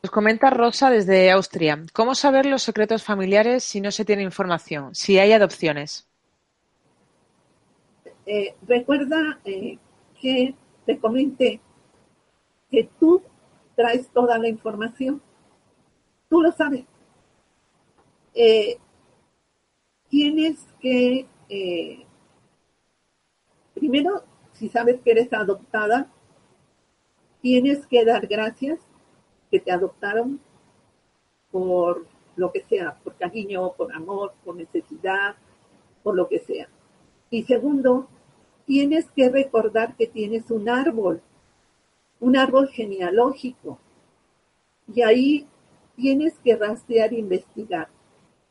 Nos 0.02 0.12
comenta 0.12 0.50
Rosa 0.50 0.90
desde 0.90 1.30
Austria. 1.32 1.84
¿Cómo 1.94 2.16
saber 2.16 2.46
los 2.46 2.64
secretos 2.64 3.04
familiares 3.04 3.64
si 3.64 3.82
no 3.82 3.92
se 3.92 4.06
tiene 4.06 4.24
información? 4.24 4.96
Si 4.96 5.20
hay 5.20 5.34
adopciones. 5.34 6.08
Eh, 8.26 8.56
recuerda 8.66 9.40
eh, 9.44 9.78
que 10.22 10.56
te 10.86 11.00
comenté 11.00 11.60
que 12.72 12.90
tú 13.00 13.22
traes 13.76 14.08
toda 14.10 14.38
la 14.38 14.48
información. 14.48 15.22
Tú 16.30 16.42
lo 16.42 16.52
sabes. 16.54 16.86
Eh, 18.34 18.78
tienes 20.40 20.66
que, 20.80 22.06
primero, 23.74 24.24
si 24.54 24.70
sabes 24.70 25.02
que 25.02 25.12
eres 25.12 25.34
adoptada, 25.34 26.10
tienes 27.42 27.86
que 27.88 28.06
dar 28.06 28.26
gracias 28.26 28.80
que 29.52 29.60
te 29.60 29.72
adoptaron 29.72 30.40
por 31.52 32.06
lo 32.38 32.54
que 32.54 32.64
sea, 32.70 32.98
por 33.04 33.16
cariño, 33.16 33.74
por 33.74 33.94
amor, 33.94 34.34
por 34.46 34.56
necesidad, 34.56 35.36
por 36.04 36.16
lo 36.16 36.30
que 36.30 36.40
sea. 36.40 36.70
Y 37.30 37.44
segundo, 37.44 38.08
tienes 38.66 39.12
que 39.12 39.30
recordar 39.30 39.98
que 39.98 40.08
tienes 40.08 40.50
un 40.52 40.70
árbol, 40.70 41.22
un 42.22 42.38
árbol 42.38 42.70
genealógico. 42.70 43.78
Y 44.94 45.02
ahí 45.02 45.48
tienes 45.98 46.40
que 46.40 46.56
rastrear 46.56 47.12
e 47.14 47.20
investigar. 47.20 47.90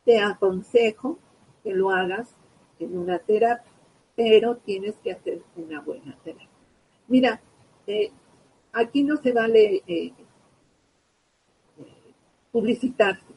Te 0.05 0.19
aconsejo 0.19 1.17
lo 1.73 1.91
hagas 1.91 2.35
en 2.79 2.97
una 2.97 3.19
terapia, 3.19 3.71
pero 4.15 4.57
tienes 4.57 4.95
que 5.03 5.11
hacer 5.11 5.41
una 5.55 5.81
buena 5.81 6.17
terapia. 6.23 6.47
Mira, 7.07 7.41
eh, 7.87 8.11
aquí 8.73 9.03
no 9.03 9.17
se 9.17 9.31
vale 9.31 9.81
eh, 9.87 10.13
publicitarse. 12.51 13.33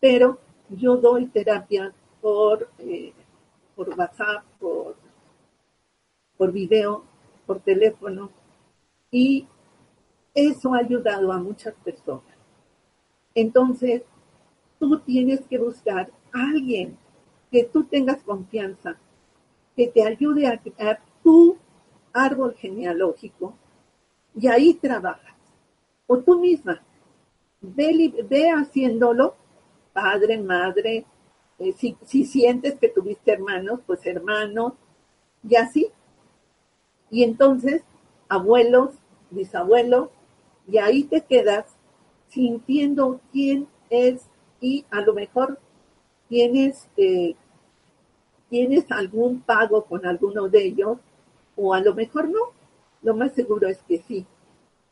Pero 0.00 0.38
yo 0.68 0.96
doy 0.96 1.26
terapia 1.26 1.92
por, 2.20 2.70
eh, 2.78 3.12
por 3.74 3.88
WhatsApp, 3.90 4.44
por, 4.58 4.96
por 6.36 6.52
video, 6.52 7.04
por 7.46 7.60
teléfono, 7.60 8.30
y 9.10 9.46
eso 10.34 10.74
ha 10.74 10.78
ayudado 10.78 11.32
a 11.32 11.38
muchas 11.38 11.74
personas. 11.84 12.34
Entonces, 13.34 14.02
tú 14.78 14.98
tienes 15.00 15.40
que 15.46 15.58
buscar 15.58 16.10
a 16.32 16.50
alguien 16.50 16.96
que 17.54 17.62
tú 17.62 17.84
tengas 17.84 18.20
confianza, 18.24 18.96
que 19.76 19.86
te 19.86 20.02
ayude 20.04 20.48
a 20.48 20.58
crear 20.58 21.00
tu 21.22 21.56
árbol 22.12 22.56
genealógico 22.56 23.54
y 24.34 24.48
ahí 24.48 24.74
trabajas. 24.74 25.36
O 26.08 26.18
tú 26.18 26.40
misma, 26.40 26.82
ve, 27.60 28.50
haciéndolo, 28.50 29.36
padre, 29.92 30.36
madre, 30.38 31.04
eh, 31.60 31.72
si, 31.74 31.96
si 32.04 32.24
sientes 32.24 32.74
que 32.74 32.88
tuviste 32.88 33.30
hermanos, 33.30 33.78
pues 33.86 34.04
hermanos, 34.04 34.72
y 35.48 35.54
así. 35.54 35.92
Y 37.08 37.22
entonces, 37.22 37.84
abuelos, 38.28 38.96
bisabuelos, 39.30 40.08
y 40.66 40.78
ahí 40.78 41.04
te 41.04 41.20
quedas 41.20 41.66
sintiendo 42.26 43.20
quién 43.30 43.68
es 43.90 44.26
y 44.60 44.84
a 44.90 45.02
lo 45.02 45.14
mejor 45.14 45.60
tienes, 46.28 46.88
eh, 46.96 47.36
tienes 48.54 48.88
algún 48.92 49.40
pago 49.40 49.84
con 49.84 50.06
alguno 50.06 50.48
de 50.48 50.64
ellos 50.64 50.98
o 51.56 51.74
a 51.74 51.80
lo 51.80 51.92
mejor 51.92 52.28
no. 52.28 52.52
Lo 53.02 53.16
más 53.16 53.32
seguro 53.32 53.66
es 53.66 53.82
que 53.82 53.98
sí. 53.98 54.24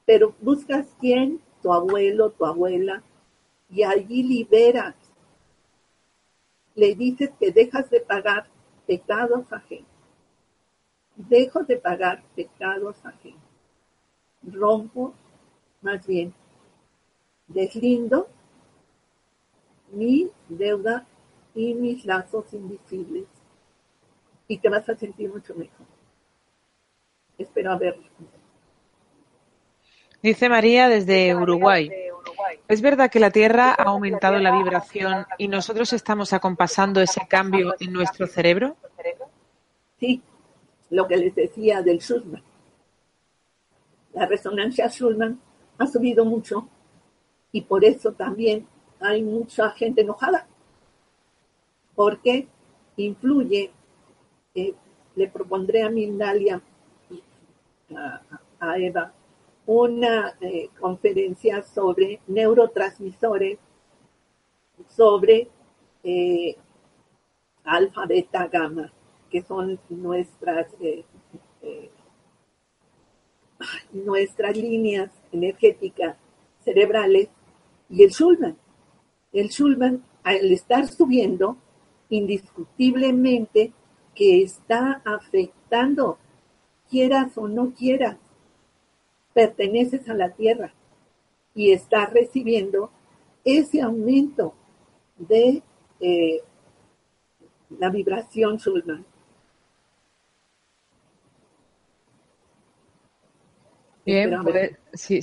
Pero 0.05 0.35
buscas 0.41 0.89
quién 0.99 1.41
tu 1.63 1.73
abuelo, 1.73 2.31
tu 2.31 2.45
abuela, 2.45 3.05
y 3.71 3.85
allí 3.85 4.25
liberas. 4.25 4.97
Le 6.75 6.97
dices 6.97 7.31
que 7.39 7.53
dejas 7.53 7.89
de 7.89 8.01
pagar 8.01 8.49
pecados 8.85 9.53
ajenos. 9.53 9.87
Dejo 11.15 11.63
de 11.63 11.77
pagar 11.77 12.25
pecados 12.35 12.97
ajenos. 13.05 13.39
Rompo, 14.43 15.15
más 15.83 16.05
bien, 16.05 16.35
deslindo 17.47 18.27
mi 19.93 20.33
deuda 20.49 21.07
y 21.55 21.75
mis 21.75 22.05
lazos 22.05 22.53
invisibles. 22.53 23.32
Y 24.53 24.59
te 24.59 24.69
vas 24.69 24.87
a 24.87 24.95
sentir 24.95 25.33
mucho 25.33 25.55
mejor. 25.55 25.87
Espero 27.39 27.73
haberlo. 27.73 28.05
Dice 30.23 30.51
María 30.51 30.91
desde 30.91 31.35
Uruguay. 31.35 31.91
¿Es 32.69 32.83
verdad 32.83 33.11
que 33.11 33.19
la 33.19 33.31
Tierra 33.31 33.71
ha 33.71 33.85
aumentado 33.85 34.37
la 34.37 34.55
vibración 34.55 35.25
y 35.39 35.49
nosotros 35.49 35.95
estamos 35.95 36.35
acompasando 36.35 37.01
ese 37.01 37.27
cambio 37.27 37.75
en 37.81 37.95
nuestro 37.95 38.27
cerebro? 38.27 38.77
Sí, 39.99 40.21
lo 40.91 41.09
que 41.09 41.17
les 41.17 41.35
decía 41.35 41.81
del 41.81 42.01
Schulman. 42.01 42.43
La 44.13 44.27
resonancia 44.27 44.87
Schulman 44.91 45.41
ha 45.79 45.87
subido 45.87 46.27
mucho 46.27 46.69
y 47.53 47.63
por 47.63 47.87
eso 47.87 48.13
también 48.13 48.67
hay 49.01 49.23
mucha 49.23 49.71
gente 49.71 50.03
enojada, 50.03 50.47
porque 51.95 52.49
influye, 52.99 53.73
eh, 54.55 54.75
le 55.15 55.29
propondré 55.29 55.83
a 55.83 55.91
Mindalia, 55.91 56.61
a, 57.95 58.23
a 58.61 58.79
Eva, 58.79 59.13
una 59.67 60.37
eh, 60.41 60.69
conferencia 60.79 61.63
sobre 61.63 62.21
neurotransmisores, 62.27 63.59
sobre 64.89 65.49
eh, 66.03 66.57
alfa, 67.65 68.07
beta, 68.07 68.49
gamma, 68.49 68.93
que 69.31 69.43
son 69.43 69.79
nuestras, 69.89 70.67
nuestras 73.93 74.57
líneas 74.57 75.11
energéticas 75.31 76.17
cerebrales, 76.65 77.29
y 77.89 78.03
el 78.03 78.11
Schulman. 78.11 78.57
El 79.33 79.49
Schulman, 79.51 80.03
al 80.25 80.51
estar 80.53 80.87
subiendo, 80.89 81.57
indiscutiblemente 82.09 83.73
que 84.15 84.43
está 84.43 85.03
afectando, 85.05 86.19
quieras 86.91 87.37
o 87.39 87.49
no 87.49 87.73
quieras, 87.73 88.17
perteneces 89.33 90.09
a 90.09 90.15
la 90.15 90.31
tierra 90.31 90.75
y 91.55 91.73
estás 91.73 92.13
recibiendo 92.13 92.91
ese 93.45 93.81
aumento 93.81 94.55
de 95.17 95.63
eh, 96.01 96.41
la 97.79 97.91
vibración 97.91 98.59
Schulman. 98.59 99.05
Bien, 104.05 104.43
pues, 104.43 104.73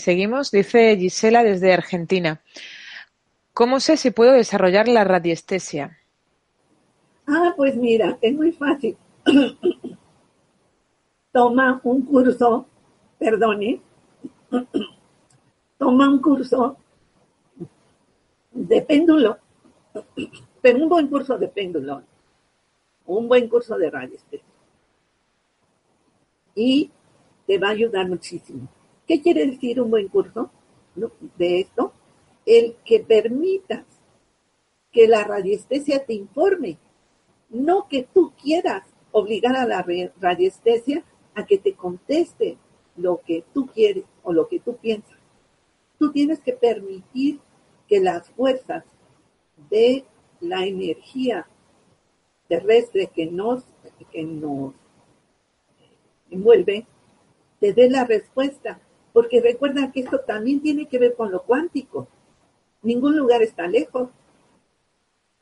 seguimos. 0.01 0.51
Dice 0.51 0.95
Gisela 0.97 1.43
desde 1.43 1.73
Argentina. 1.73 2.41
¿Cómo 3.53 3.79
sé 3.81 3.97
si 3.97 4.11
puedo 4.11 4.31
desarrollar 4.31 4.87
la 4.87 5.03
radiestesia? 5.03 5.98
Ah, 7.31 7.53
pues 7.55 7.75
mira, 7.75 8.17
es 8.21 8.35
muy 8.35 8.51
fácil. 8.51 8.97
Toma 11.31 11.79
un 11.83 12.01
curso, 12.01 12.65
perdone, 13.19 13.79
toma 15.77 16.09
un 16.09 16.19
curso 16.19 16.75
de 18.51 18.81
péndulo, 18.81 19.37
pero 20.61 20.79
un 20.79 20.89
buen 20.89 21.07
curso 21.07 21.37
de 21.37 21.47
péndulo, 21.49 22.01
un 23.05 23.27
buen 23.27 23.47
curso 23.47 23.77
de 23.77 23.91
radiestesia. 23.91 24.43
Y 26.55 26.89
te 27.45 27.59
va 27.59 27.67
a 27.67 27.71
ayudar 27.71 28.09
muchísimo. 28.09 28.67
¿Qué 29.07 29.21
quiere 29.21 29.45
decir 29.45 29.79
un 29.79 29.91
buen 29.91 30.07
curso 30.07 30.49
de 31.37 31.59
esto? 31.59 31.93
El 32.43 32.75
que 32.83 33.01
permitas 33.01 33.85
que 34.91 35.07
la 35.07 35.23
radiestesia 35.23 36.03
te 36.03 36.13
informe, 36.13 36.79
no 37.49 37.87
que 37.87 38.07
tú 38.13 38.33
quieras 38.41 38.83
obligar 39.11 39.55
a 39.55 39.65
la 39.65 39.85
radiestesia 40.19 41.03
a 41.35 41.45
que 41.45 41.57
te 41.57 41.73
conteste 41.73 42.57
lo 42.95 43.21
que 43.21 43.43
tú 43.53 43.67
quieres 43.67 44.05
o 44.23 44.33
lo 44.33 44.47
que 44.47 44.59
tú 44.59 44.77
piensas. 44.77 45.17
Tú 45.97 46.11
tienes 46.11 46.39
que 46.39 46.53
permitir 46.53 47.39
que 47.87 47.99
las 47.99 48.29
fuerzas 48.31 48.83
de 49.69 50.05
la 50.39 50.65
energía 50.65 51.47
terrestre 52.47 53.07
que 53.13 53.25
nos, 53.27 53.63
que 54.11 54.23
nos 54.23 54.73
envuelve 56.29 56.85
te 57.59 57.73
dé 57.73 57.89
la 57.89 58.05
respuesta, 58.05 58.79
porque 59.11 59.41
recuerda 59.41 59.91
que 59.91 60.01
esto 60.01 60.21
también 60.21 60.61
tiene 60.61 60.87
que 60.87 60.97
ver 60.97 61.15
con 61.15 61.31
lo 61.31 61.43
cuántico. 61.43 62.07
Ningún 62.81 63.17
lugar 63.17 63.41
está 63.41 63.67
lejos. 63.67 64.09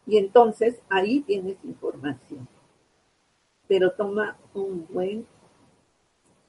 Y 0.07 0.17
entonces 0.17 0.79
ahí 0.89 1.19
tienes 1.21 1.57
información. 1.63 2.47
Pero 3.67 3.91
toma 3.91 4.37
un 4.53 4.87
buen, 4.89 5.27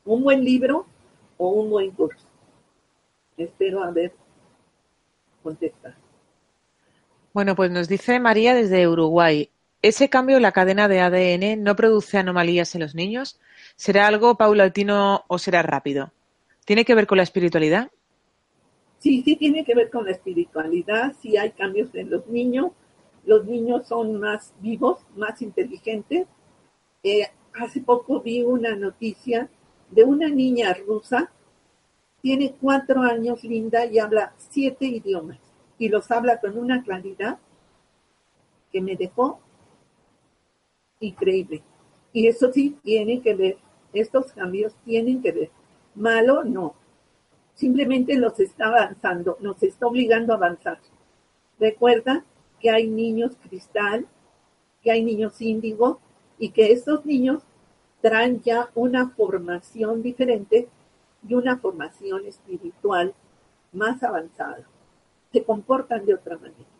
un 0.05 0.23
buen 0.23 0.45
libro 0.45 0.87
o 1.37 1.49
un 1.51 1.71
buen 1.71 1.91
curso. 1.91 2.27
Espero 3.37 3.83
haber 3.83 4.13
contestado. 5.43 5.97
Bueno, 7.35 7.55
pues 7.57 7.71
nos 7.71 7.89
dice 7.89 8.21
María 8.21 8.55
desde 8.55 8.89
Uruguay. 8.89 9.51
¿Ese 9.83 10.09
cambio 10.09 10.37
en 10.37 10.43
la 10.43 10.53
cadena 10.53 10.89
de 10.89 11.01
ADN 11.01 11.63
no 11.63 11.77
produce 11.77 12.19
anomalías 12.19 12.75
en 12.75 12.81
los 12.81 12.95
niños? 12.95 13.39
¿Será 13.77 14.07
algo 14.07 14.37
paulatino 14.37 15.25
o 15.29 15.39
será 15.39 15.63
rápido? 15.63 16.13
¿Tiene 16.65 16.85
que 16.85 16.95
ver 16.95 17.07
con 17.07 17.17
la 17.17 17.23
espiritualidad? 17.23 17.91
Sí, 18.99 19.23
sí 19.23 19.37
tiene 19.37 19.65
que 19.65 19.75
ver 19.75 19.91
con 19.91 20.05
la 20.05 20.11
espiritualidad, 20.11 21.15
sí 21.23 21.37
hay 21.37 21.53
cambios 21.53 21.95
en 21.95 22.11
los 22.11 22.27
niños, 22.27 22.73
los 23.29 23.45
niños 23.45 23.87
son 23.87 24.19
más 24.19 24.55
vivos, 24.59 25.01
más 25.15 25.43
inteligentes. 25.43 26.27
Eh, 27.03 27.27
hace 27.61 27.83
poco 27.83 28.23
vi 28.23 28.43
una 28.43 28.75
noticia 28.75 29.51
de 29.91 30.03
una 30.03 30.31
niña 30.31 30.73
rusa, 30.73 31.31
tiene 32.23 32.57
cuatro 32.59 33.03
años, 33.03 33.45
linda, 33.45 33.85
y 33.85 33.99
habla 33.99 34.33
siete 34.39 34.87
idiomas, 34.87 35.39
y 35.77 35.91
los 35.91 36.11
habla 36.11 36.41
con 36.41 36.57
una 36.57 36.83
claridad 36.83 37.39
que 38.73 38.81
me 38.81 38.97
dejó 38.97 39.41
increíble. 40.99 41.63
Y 42.15 42.29
eso 42.29 42.51
sí 42.51 42.79
tiene 42.83 43.21
que 43.21 43.35
ver, 43.35 43.59
estos 43.93 44.33
cambios 44.33 44.75
tienen 44.87 45.21
que 45.21 45.33
ver. 45.33 45.51
Malo, 45.95 46.45
no. 46.45 46.75
Simplemente 47.53 48.17
los 48.17 48.41
está 48.41 48.69
avanzando, 48.69 49.37
nos 49.41 49.63
está 49.63 49.87
obligando 49.87 50.33
a 50.33 50.37
avanzar. 50.37 50.79
Recuerda 51.59 52.25
que 52.61 52.71
hay 52.71 52.89
niños 52.89 53.37
cristal, 53.49 54.07
que 54.83 54.91
hay 54.91 55.05
niños 55.05 55.41
índigo 55.41 56.01
y 56.39 56.51
que 56.51 56.73
estos 56.73 57.05
niños 57.05 57.43
traen 58.01 58.41
ya 58.43 58.71
una 58.75 59.11
formación 59.11 60.03
diferente 60.03 60.69
y 61.27 61.35
una 61.35 61.59
formación 61.59 62.27
espiritual 62.27 63.15
más 63.73 64.03
avanzada. 64.03 64.67
Se 65.33 65.43
comportan 65.43 66.07
de 66.07 66.15
otra 66.15 66.37
manera. 66.37 66.78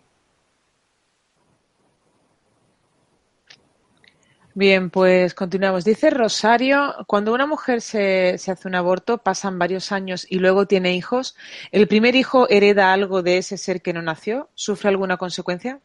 Bien, 4.59 4.91
pues 4.91 5.35
continuamos. 5.35 5.85
Dice 5.85 6.11
Rosario, 6.11 6.93
cuando 7.07 7.33
una 7.33 7.47
mujer 7.47 7.81
se, 7.81 8.39
se, 8.39 8.51
hace 8.51 8.67
un 8.67 8.75
aborto, 8.75 9.19
pasan 9.19 9.57
varios 9.57 9.93
años 9.93 10.27
y 10.29 10.41
luego 10.41 10.67
tiene 10.67 10.97
hijos, 10.97 11.37
¿el 11.71 11.87
primer 11.87 12.17
hijo 12.17 12.49
hereda 12.51 12.93
algo 12.93 13.23
de 13.23 13.39
ese 13.39 13.57
ser 13.57 13.81
que 13.83 13.93
no 13.93 14.03
nació? 14.03 14.49
¿Sufre 14.55 14.89
alguna 14.89 15.17
consecuencia? 15.17 15.81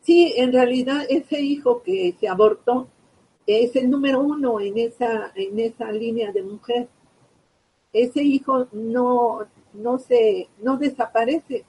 Sí, 0.00 0.32
en 0.38 0.54
realidad 0.54 1.04
ese 1.10 1.42
hijo 1.42 1.82
que 1.82 2.14
se 2.18 2.28
abortó 2.28 2.88
es 3.46 3.76
el 3.76 3.90
número 3.90 4.22
uno 4.22 4.58
en 4.58 4.78
esa, 4.78 5.30
en 5.34 5.60
esa 5.60 5.92
línea 5.92 6.32
de 6.32 6.42
mujer. 6.44 6.88
Ese 7.92 8.22
hijo 8.22 8.68
no, 8.72 9.40
no 9.74 9.98
se, 9.98 10.48
no 10.62 10.78
desaparece. 10.78 11.66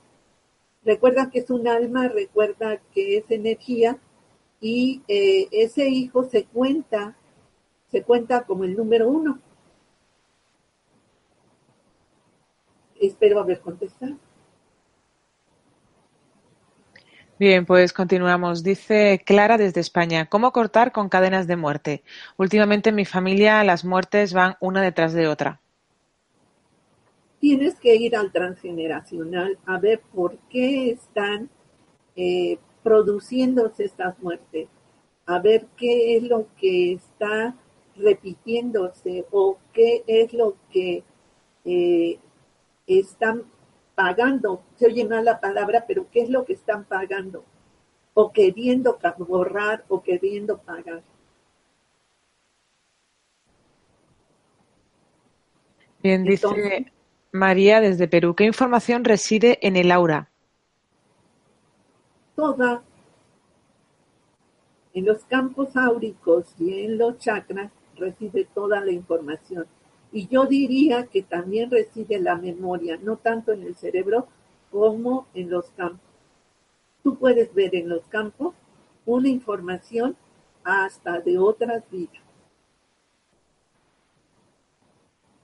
Recuerda 0.86 1.30
que 1.30 1.40
es 1.40 1.50
un 1.50 1.68
alma, 1.68 2.08
recuerda 2.08 2.80
que 2.94 3.18
es 3.18 3.26
energía 3.28 4.00
y 4.62 5.02
eh, 5.08 5.48
ese 5.52 5.88
hijo 5.88 6.24
se 6.24 6.46
cuenta, 6.46 7.16
se 7.92 8.04
cuenta 8.04 8.44
como 8.44 8.64
el 8.64 8.76
número 8.76 9.08
uno. 9.08 9.40
Espero 13.00 13.40
haber 13.40 13.62
contestado. 13.62 14.18
Bien, 17.40 17.66
pues 17.66 17.94
continuamos. 17.94 18.64
Dice 18.64 19.24
Clara 19.26 19.58
desde 19.58 19.80
España, 19.80 20.26
¿cómo 20.26 20.52
cortar 20.52 20.92
con 20.92 21.08
cadenas 21.08 21.48
de 21.48 21.56
muerte? 21.56 22.04
Últimamente 22.36 22.90
en 22.90 22.96
mi 22.96 23.06
familia 23.06 23.64
las 23.64 23.86
muertes 23.86 24.34
van 24.34 24.58
una 24.60 24.82
detrás 24.82 25.14
de 25.14 25.30
otra. 25.30 25.62
Tienes 27.40 27.80
que 27.80 27.96
ir 27.96 28.18
al 28.18 28.34
transgeneracional 28.34 29.58
a 29.66 29.80
ver 29.80 30.02
por 30.14 30.38
qué 30.50 30.92
están 30.92 31.50
eh, 32.18 32.60
produciéndose 32.84 33.86
estas 33.86 34.18
muertes, 34.20 34.68
a 35.26 35.40
ver 35.40 35.68
qué 35.78 36.18
es 36.18 36.24
lo 36.24 36.48
que 36.58 36.94
está 36.94 37.56
repitiéndose 37.96 39.26
o 39.32 39.58
qué 39.74 40.04
es 40.08 40.34
lo 40.34 40.56
que 40.72 41.04
eh, 41.66 42.20
están 42.88 43.44
pagando. 43.96 44.64
Se 44.76 44.88
oye 44.88 45.06
mal 45.06 45.26
la 45.26 45.40
palabra, 45.40 45.86
pero 45.88 46.08
qué 46.12 46.22
es 46.22 46.30
lo 46.30 46.46
que 46.46 46.54
están 46.54 46.86
pagando 46.86 47.44
o 48.14 48.32
queriendo 48.32 48.98
borrar 49.20 49.86
o 49.88 50.02
queriendo 50.02 50.58
pagar. 50.58 51.04
Bien, 56.02 56.24
dice 56.24 56.92
María 57.32 57.82
desde 57.82 58.08
Perú, 58.08 58.36
¿qué 58.36 58.46
información 58.46 59.04
reside 59.04 59.60
en 59.62 59.76
el 59.76 59.92
aura? 59.92 60.30
Toda 62.40 62.82
en 64.94 65.06
los 65.06 65.26
campos 65.26 65.76
áuricos 65.76 66.56
y 66.58 66.86
en 66.86 66.98
los 66.98 67.18
chakras 67.18 67.70
reside 67.98 68.48
toda 68.54 68.80
la 68.80 68.94
información. 68.94 69.68
Y 70.14 70.28
yo 70.30 70.46
diría 70.46 71.08
que 71.08 71.22
también 71.22 71.70
reside 71.70 72.18
la 72.18 72.38
memoria, 72.38 72.98
no 73.04 73.18
tanto 73.18 73.52
en 73.52 73.64
el 73.64 73.76
cerebro 73.76 74.28
como 74.72 75.28
en 75.34 75.50
los 75.50 75.66
campos. 75.72 76.00
Tú 77.04 77.18
puedes 77.18 77.54
ver 77.54 77.76
en 77.76 77.90
los 77.90 78.04
campos 78.08 78.56
una 79.06 79.28
información 79.28 80.16
hasta 80.64 81.20
de 81.20 81.38
otras 81.38 81.84
vidas. 81.92 82.24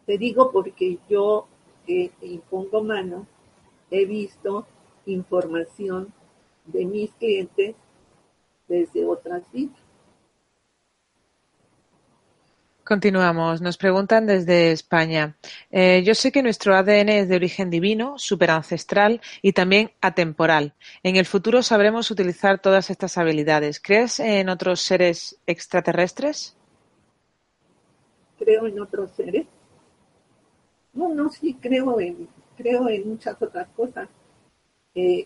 Te 0.06 0.18
digo 0.18 0.50
porque 0.50 0.98
yo 1.10 1.48
que 1.86 2.14
impongo 2.22 2.82
mano 2.82 3.28
he 3.92 4.06
visto 4.06 4.66
información 5.06 6.14
de 6.66 6.86
mis 6.86 7.12
clientes 7.14 7.76
desde 8.68 9.06
otras 9.06 9.44
vidas. 9.52 9.86
Continuamos. 12.86 13.62
Nos 13.62 13.78
preguntan 13.78 14.28
desde 14.28 14.72
España. 14.72 15.36
Eh, 15.72 16.04
yo 16.06 16.14
sé 16.14 16.32
que 16.32 16.44
nuestro 16.44 16.76
ADN 16.76 17.10
es 17.10 17.28
de 17.28 17.36
origen 17.36 17.72
divino, 17.72 18.20
superancestral 18.20 19.22
y 19.42 19.54
también 19.54 19.90
atemporal. 20.02 20.76
En 21.02 21.16
el 21.16 21.26
futuro 21.26 21.64
sabremos 21.64 22.12
utilizar 22.12 22.60
todas 22.60 22.92
estas 22.92 23.18
habilidades. 23.18 23.80
¿Crees 23.80 24.20
en 24.20 24.50
otros 24.50 24.82
seres 24.82 25.40
extraterrestres? 25.48 26.56
Creo 28.38 28.68
en 28.68 28.80
otros 28.80 29.10
seres. 29.14 29.48
No, 30.94 31.10
no, 31.10 31.30
sí, 31.30 31.58
creo 31.60 32.00
en, 32.00 32.30
creo 32.56 32.88
en 32.88 33.10
muchas 33.10 33.36
otras 33.42 33.68
cosas. 33.76 34.08
Eh, 34.94 35.26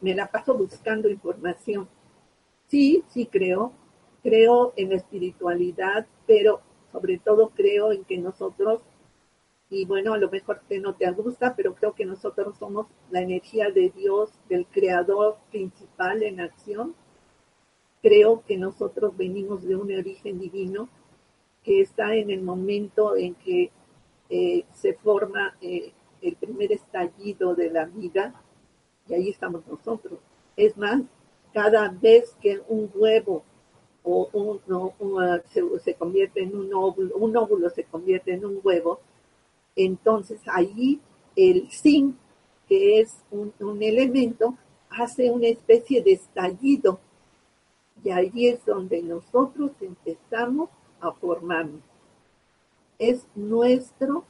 me 0.00 0.14
la 0.14 0.30
paso 0.30 0.54
buscando 0.54 1.08
información. 1.08 1.88
Sí, 2.68 3.04
sí 3.08 3.26
creo, 3.26 3.72
creo 4.22 4.72
en 4.76 4.90
la 4.90 4.96
espiritualidad, 4.96 6.06
pero 6.26 6.60
sobre 6.92 7.18
todo 7.18 7.50
creo 7.50 7.92
en 7.92 8.04
que 8.04 8.18
nosotros, 8.18 8.82
y 9.68 9.84
bueno, 9.84 10.14
a 10.14 10.18
lo 10.18 10.30
mejor 10.30 10.60
te 10.68 10.78
no 10.80 10.94
te 10.94 11.10
gusta, 11.12 11.54
pero 11.56 11.74
creo 11.74 11.94
que 11.94 12.04
nosotros 12.04 12.56
somos 12.58 12.86
la 13.10 13.20
energía 13.20 13.70
de 13.70 13.90
Dios, 13.90 14.30
del 14.48 14.66
creador 14.66 15.38
principal 15.50 16.22
en 16.22 16.40
acción. 16.40 16.94
Creo 18.02 18.42
que 18.46 18.56
nosotros 18.56 19.16
venimos 19.16 19.62
de 19.62 19.76
un 19.76 19.92
origen 19.94 20.38
divino 20.38 20.88
que 21.62 21.80
está 21.80 22.14
en 22.14 22.30
el 22.30 22.42
momento 22.42 23.16
en 23.16 23.34
que 23.34 23.70
eh, 24.30 24.64
se 24.72 24.94
forma 24.94 25.56
eh, 25.60 25.92
el 26.22 26.36
primer 26.36 26.72
estallido 26.72 27.54
de 27.54 27.70
la 27.70 27.84
vida 27.84 28.34
y 29.08 29.14
ahí 29.14 29.28
estamos 29.30 29.66
nosotros. 29.66 30.18
Es 30.56 30.76
más, 30.76 31.02
cada 31.52 31.88
vez 31.88 32.36
que 32.40 32.60
un 32.68 32.90
huevo 32.94 33.42
o 34.02 34.28
un, 34.32 34.60
se, 35.82 35.94
convierte 35.94 36.42
en 36.42 36.56
un 36.56 36.72
óvulo, 36.72 37.16
un 37.16 37.36
óvulo 37.36 37.70
se 37.70 37.84
convierte 37.84 38.32
en 38.32 38.44
un 38.44 38.60
huevo, 38.62 39.00
entonces 39.76 40.40
ahí 40.46 41.00
el 41.36 41.70
zinc, 41.70 42.16
que 42.68 43.00
es 43.00 43.16
un, 43.30 43.52
un 43.60 43.82
elemento, 43.82 44.56
hace 44.90 45.30
una 45.30 45.48
especie 45.48 46.02
de 46.02 46.12
estallido. 46.12 47.00
Y 48.02 48.10
ahí 48.10 48.48
es 48.48 48.64
donde 48.64 49.02
nosotros 49.02 49.72
empezamos 49.80 50.70
a 51.00 51.12
formarnos. 51.12 51.82
Es 52.98 53.26
nuestro 53.34 54.24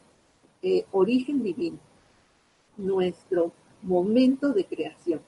eh, 0.62 0.84
origen 0.92 1.42
divino, 1.42 1.78
nuestro 2.76 3.52
momento 3.82 4.52
de 4.52 4.64
creación. 4.64 5.20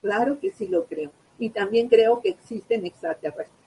Claro 0.00 0.38
que 0.40 0.52
sí 0.52 0.68
lo 0.68 0.86
creo. 0.86 1.10
Y 1.38 1.50
también 1.50 1.88
creo 1.88 2.20
que 2.20 2.30
existen 2.30 2.86
extraterrestres. 2.86 3.62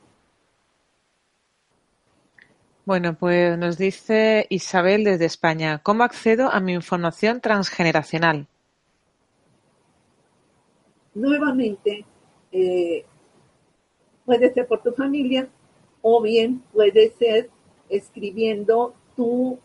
Bueno, 2.85 3.17
pues 3.17 3.57
nos 3.57 3.79
dice 3.79 4.45
Isabel 4.49 5.03
desde 5.03 5.25
España, 5.25 5.79
¿cómo 5.81 6.03
accedo 6.03 6.51
a 6.51 6.59
mi 6.59 6.73
información 6.73 7.41
transgeneracional? 7.41 8.47
Nuevamente, 11.15 12.05
eh, 12.51 13.05
puede 14.23 14.53
ser 14.53 14.67
por 14.67 14.83
tu 14.83 14.91
familia 14.91 15.49
o 16.03 16.21
bien 16.21 16.61
puede 16.71 17.09
ser 17.17 17.49
escribiendo 17.89 18.93
tú, 19.15 19.57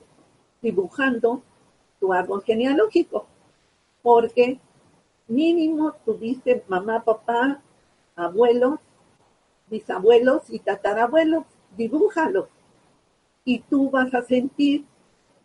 dibujando 0.62 1.42
tu 1.98 2.14
árbol 2.14 2.42
genealógico, 2.42 3.26
porque 4.02 4.58
mínimo 5.28 5.94
tuviste 6.04 6.64
mamá, 6.68 7.04
papá, 7.04 7.62
abuelos, 8.16 8.80
bisabuelos 9.68 10.50
y 10.50 10.58
tatarabuelos, 10.58 11.44
dibújalo 11.76 12.48
y 13.44 13.60
tú 13.60 13.90
vas 13.90 14.12
a 14.14 14.22
sentir 14.22 14.84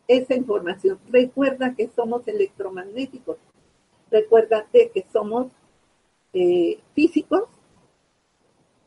esa 0.08 0.36
información. 0.36 1.00
Recuerda 1.10 1.74
que 1.76 1.90
somos 1.96 2.28
electromagnéticos. 2.28 3.38
Recuérdate 4.12 4.92
que 4.94 5.06
somos 5.12 5.48
eh, 6.34 6.80
físicos 6.94 7.44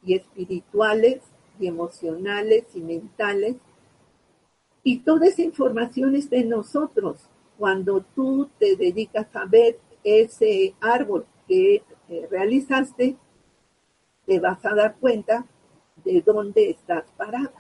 y 0.05 0.15
espirituales 0.15 1.23
y 1.59 1.67
emocionales 1.67 2.65
y 2.75 2.81
mentales. 2.81 3.57
Y 4.85 5.01
toda 5.01 5.27
esa 5.27 5.43
información 5.43 6.15
es 6.15 6.31
de 6.31 6.45
nosotros. 6.45 7.29
Cuando 7.59 8.03
tú 8.15 8.49
te 8.59 8.77
dedicas 8.77 9.27
a 9.35 9.45
ver 9.45 9.79
ese 10.05 10.75
árbol 10.81 11.27
que 11.47 11.83
eh, 12.09 12.29
realizaste, 12.31 13.17
te 14.27 14.41
vas 14.41 14.65
a 14.65 14.75
dar 14.75 14.97
cuenta 14.97 15.45
de 16.05 16.23
dónde 16.23 16.71
estás 16.71 17.05
parada. 17.17 17.53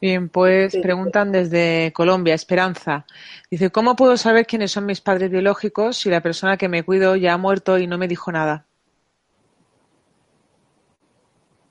Bien, 0.00 0.28
pues 0.28 0.76
preguntan 0.76 1.32
desde 1.32 1.90
Colombia, 1.94 2.34
Esperanza. 2.34 3.06
Dice, 3.50 3.70
¿cómo 3.70 3.96
puedo 3.96 4.18
saber 4.18 4.46
quiénes 4.46 4.70
son 4.70 4.84
mis 4.84 5.00
padres 5.00 5.30
biológicos 5.30 5.96
si 5.96 6.10
la 6.10 6.20
persona 6.20 6.58
que 6.58 6.68
me 6.68 6.84
cuido 6.84 7.16
ya 7.16 7.32
ha 7.32 7.38
muerto 7.38 7.78
y 7.78 7.86
no 7.86 7.96
me 7.96 8.06
dijo 8.06 8.30
nada? 8.30 8.66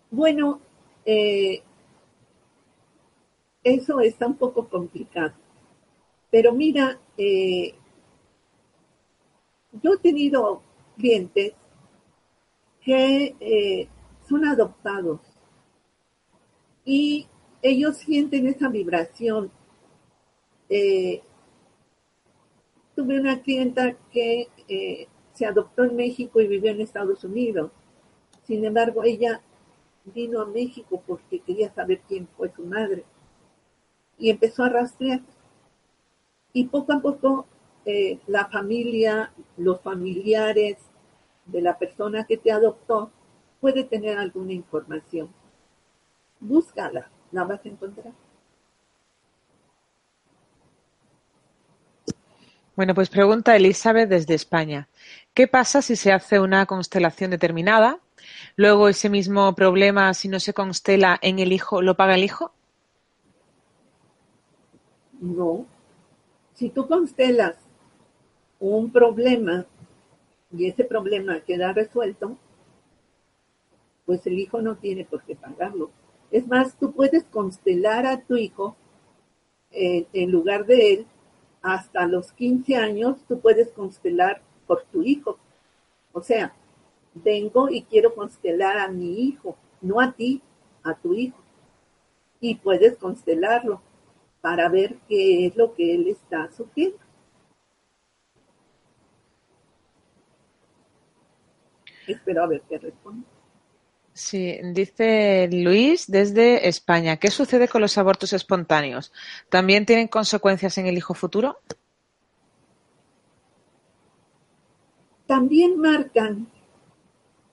Bueno, 0.10 0.60
eh, 1.06 1.62
eso 3.66 4.00
está 4.00 4.28
un 4.28 4.36
poco 4.36 4.70
complicado. 4.70 5.34
Pero 6.30 6.54
mira, 6.54 7.00
eh, 7.18 7.74
yo 9.82 9.94
he 9.96 9.98
tenido 9.98 10.62
clientes 10.96 11.54
que 12.82 13.36
eh, 13.40 13.88
son 14.30 14.46
adoptados 14.46 15.20
y 16.86 17.28
ellos 17.64 17.98
sienten 17.98 18.48
esa 18.48 18.70
vibración. 18.70 19.52
Eh, 20.70 21.24
tuve 22.96 23.20
una 23.20 23.42
clienta 23.42 23.98
que 24.12 24.48
se 25.34 25.46
adoptó 25.48 25.86
en 25.86 25.96
México 25.96 26.40
y 26.40 26.48
vivió 26.48 26.72
en 26.72 26.82
Estados 26.82 27.24
Unidos. 27.24 27.72
Sin 28.44 28.64
embargo, 28.64 29.04
ella 29.04 29.42
vino 30.14 30.40
a 30.42 30.46
México 30.46 31.02
porque 31.08 31.40
quería 31.40 31.74
saber 31.74 32.02
quién 32.08 32.28
fue 32.38 32.52
su 32.56 32.64
madre. 32.64 33.04
Y 34.18 34.30
empezó 34.30 34.64
a 34.64 34.70
rastrear. 34.70 35.22
Y 36.54 36.66
poco 36.66 36.94
a 36.94 37.02
poco 37.02 37.46
eh, 37.86 38.20
la 38.28 38.48
familia, 38.48 39.32
los 39.58 39.82
familiares 39.82 40.78
de 41.46 41.62
la 41.62 41.78
persona 41.78 42.26
que 42.26 42.38
te 42.38 42.52
adoptó 42.52 43.12
puede 43.60 43.84
tener 43.84 44.18
alguna 44.18 44.54
información. 44.54 45.30
Búscala 46.40 47.10
la 47.32 47.44
vas 47.44 47.66
a 47.66 47.70
encontrar. 47.70 48.14
Bueno, 52.76 52.94
pues 52.94 53.10
pregunta 53.10 53.56
Elizabeth 53.56 54.10
desde 54.10 54.34
España. 54.34 54.90
¿Qué 55.34 55.48
pasa 55.48 55.82
si 55.82 55.96
se 55.96 56.12
hace 56.12 56.40
una 56.40 56.66
constelación 56.66 57.32
determinada? 57.32 58.00
Luego 58.58 58.90
ese 58.90 59.10
mismo 59.10 59.56
problema, 59.56 60.14
si 60.14 60.28
no 60.28 60.40
se 60.40 60.54
constela 60.54 61.18
en 61.22 61.40
el 61.40 61.54
hijo, 61.54 61.82
¿lo 61.82 61.96
paga 61.96 62.16
el 62.16 62.24
hijo? 62.24 62.54
No. 65.26 65.66
Si 66.54 66.70
tú 66.70 66.88
constelas 66.88 67.56
un 68.60 68.92
problema 68.92 69.66
y 70.52 70.68
ese 70.68 70.84
problema 70.84 71.42
queda 71.42 71.74
resuelto, 71.74 72.38
pues 74.06 74.26
el 74.28 74.38
hijo 74.38 74.62
no 74.62 74.76
tiene 74.76 75.04
por 75.04 75.24
qué 75.24 75.36
pagarlo. 75.36 75.90
Es 76.30 76.48
más, 76.48 76.78
tú 76.78 76.92
puedes 76.92 77.24
constelar 77.24 78.06
a 78.06 78.22
tu 78.22 78.36
hijo 78.36 78.76
eh, 79.72 80.06
en 80.14 80.32
lugar 80.32 80.68
de 80.68 80.94
él 80.94 81.08
hasta 81.64 82.06
los 82.06 82.32
15 82.34 82.76
años, 82.76 83.18
tú 83.28 83.40
puedes 83.40 83.72
constelar 83.72 84.44
por 84.68 84.84
tu 84.84 85.02
hijo. 85.02 85.40
O 86.14 86.22
sea, 86.22 86.54
vengo 87.16 87.70
y 87.70 87.82
quiero 87.82 88.14
constelar 88.14 88.78
a 88.78 88.90
mi 88.90 89.22
hijo, 89.22 89.58
no 89.82 90.00
a 90.00 90.12
ti, 90.12 90.44
a 90.84 90.94
tu 90.94 91.16
hijo. 91.16 91.40
Y 92.40 92.56
puedes 92.56 92.96
constelarlo 92.98 93.82
para 94.46 94.70
ver 94.70 94.98
qué 95.10 95.48
es 95.48 95.56
lo 95.56 95.74
que 95.74 95.96
él 95.96 96.08
está 96.08 96.52
sufriendo. 96.52 97.00
Espero 102.06 102.44
a 102.44 102.46
ver 102.46 102.62
qué 102.70 102.78
responde. 102.78 103.26
Sí, 104.14 104.60
dice 104.72 105.50
Luis 105.52 106.06
desde 106.06 106.68
España. 106.68 107.18
¿Qué 107.18 107.32
sucede 107.32 107.68
con 107.68 107.82
los 107.82 107.98
abortos 107.98 108.34
espontáneos? 108.34 109.12
¿También 109.50 109.84
tienen 109.88 110.10
consecuencias 110.10 110.78
en 110.78 110.86
el 110.86 110.96
hijo 110.96 111.16
futuro? 111.16 111.58
También 115.26 115.80
marcan 115.80 116.48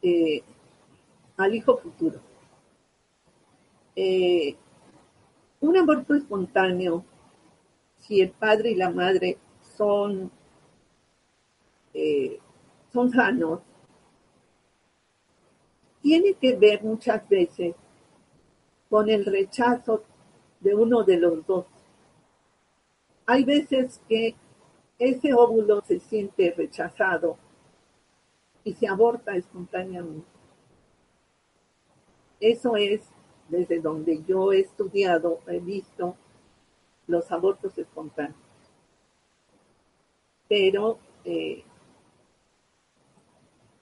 eh, 0.03 0.43
al 1.39 1.55
hijo 1.55 1.79
futuro. 1.79 2.21
Eh, 3.97 4.57
un 5.63 5.77
aborto 5.77 6.15
espontáneo, 6.15 7.05
si 7.97 8.21
el 8.21 8.31
padre 8.31 8.73
y 8.73 8.75
la 8.75 8.91
madre 8.91 9.39
son, 9.77 10.31
eh, 11.95 12.41
son 12.93 13.11
sanos, 13.11 13.61
tiene 16.01 16.35
que 16.35 16.57
ver 16.57 16.83
muchas 16.83 17.27
veces 17.29 17.77
con 18.91 19.09
el 19.09 19.25
rechazo 19.25 20.03
de 20.59 20.75
uno 20.75 21.05
de 21.05 21.17
los 21.19 21.47
dos. 21.47 21.67
Hay 23.27 23.45
veces 23.45 24.01
que 24.09 24.35
ese 24.99 25.33
óvulo 25.33 25.81
se 25.87 26.01
siente 26.01 26.53
rechazado 26.57 27.39
y 28.65 28.75
se 28.75 28.89
aborta 28.89 29.37
espontáneamente. 29.37 30.27
Eso 32.41 32.75
es 32.75 33.01
desde 33.49 33.81
donde 33.81 34.23
yo 34.25 34.53
he 34.53 34.61
estudiado, 34.61 35.41
he 35.47 35.59
visto 35.59 36.17
los 37.07 37.31
abortos 37.31 37.77
espontáneos. 37.79 38.37
Pero 40.49 40.99
eh, 41.25 41.63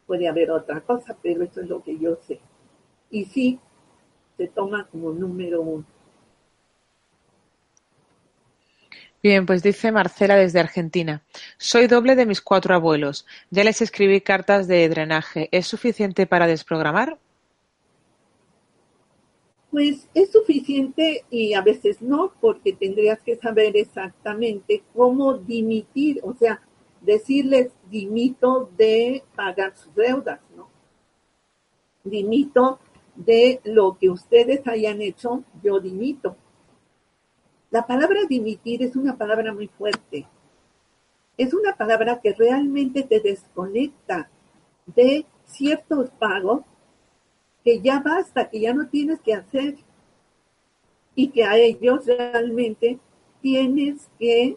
puede 0.07 0.29
haber 0.29 0.51
otra 0.51 0.81
cosa, 0.81 1.17
pero 1.23 1.45
eso 1.45 1.61
es 1.61 1.69
lo 1.69 1.83
que 1.83 1.99
yo 1.99 2.17
sé. 2.17 2.41
Y 3.11 3.25
sí, 3.27 3.61
se 4.37 4.49
toma 4.49 4.87
como 4.91 5.13
número 5.13 5.61
uno. 5.63 5.85
Bien, 9.23 9.45
pues 9.45 9.63
dice 9.63 9.93
Marcela 9.93 10.37
desde 10.37 10.61
Argentina. 10.61 11.23
Soy 11.59 11.89
doble 11.89 12.17
de 12.17 12.25
mis 12.25 12.41
cuatro 12.41 12.75
abuelos. 12.75 13.27
Ya 13.51 13.65
les 13.65 13.83
escribí 13.83 14.23
cartas 14.23 14.67
de 14.67 14.89
drenaje. 14.89 15.51
¿Es 15.53 15.67
suficiente 15.67 16.27
para 16.27 16.47
desprogramar? 16.47 17.19
Pues 19.71 20.09
es 20.15 20.33
suficiente 20.33 21.25
y 21.31 21.55
a 21.55 21.63
veces 21.63 22.03
no, 22.03 22.33
porque 22.41 22.73
tendrías 22.73 23.21
que 23.21 23.37
saber 23.37 23.77
exactamente 23.77 24.83
cómo 24.95 25.35
dimitir, 25.35 26.21
o 26.23 26.35
sea, 26.35 26.61
decirles 27.01 27.73
dimito 27.89 28.71
de 28.77 29.23
pagar 29.35 29.77
sus 29.77 29.95
deudas, 29.95 30.41
¿no? 30.57 30.69
Dimito 32.03 32.81
de 33.15 33.61
lo 33.65 33.97
que 33.99 34.11
ustedes 34.11 34.67
hayan 34.67 35.03
hecho, 35.03 35.45
yo 35.63 35.79
dimito. 35.79 36.37
La 37.71 37.87
palabra 37.87 38.21
dimitir 38.29 38.83
es 38.83 38.97
una 38.97 39.17
palabra 39.17 39.55
muy 39.55 39.69
fuerte. 39.69 40.27
Es 41.37 41.55
una 41.55 41.77
palabra 41.77 42.21
que 42.21 42.33
realmente 42.33 43.03
te 43.03 43.21
desconecta 43.21 44.29
de 44.87 45.25
ciertos 45.45 46.11
pagos 46.11 46.63
que 47.65 47.81
ya 47.81 48.01
basta, 48.01 48.49
que 48.49 48.61
ya 48.61 48.75
no 48.75 48.89
tienes 48.89 49.21
que 49.21 49.35
hacer 49.35 49.77
y 51.15 51.29
que 51.29 51.45
a 51.45 51.57
ellos 51.57 52.07
realmente 52.07 52.99
tienes 53.41 54.09
que 54.19 54.57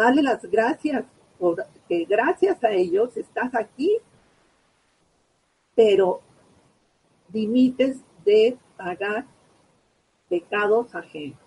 Dale 0.00 0.22
las 0.22 0.42
gracias, 0.46 1.04
porque 1.38 2.06
gracias 2.06 2.64
a 2.64 2.70
ellos 2.70 3.14
estás 3.18 3.54
aquí, 3.54 3.98
pero 5.74 6.22
limites 7.30 8.00
de 8.24 8.56
pagar 8.78 9.26
pecados 10.30 10.94
ajenos. 10.94 11.38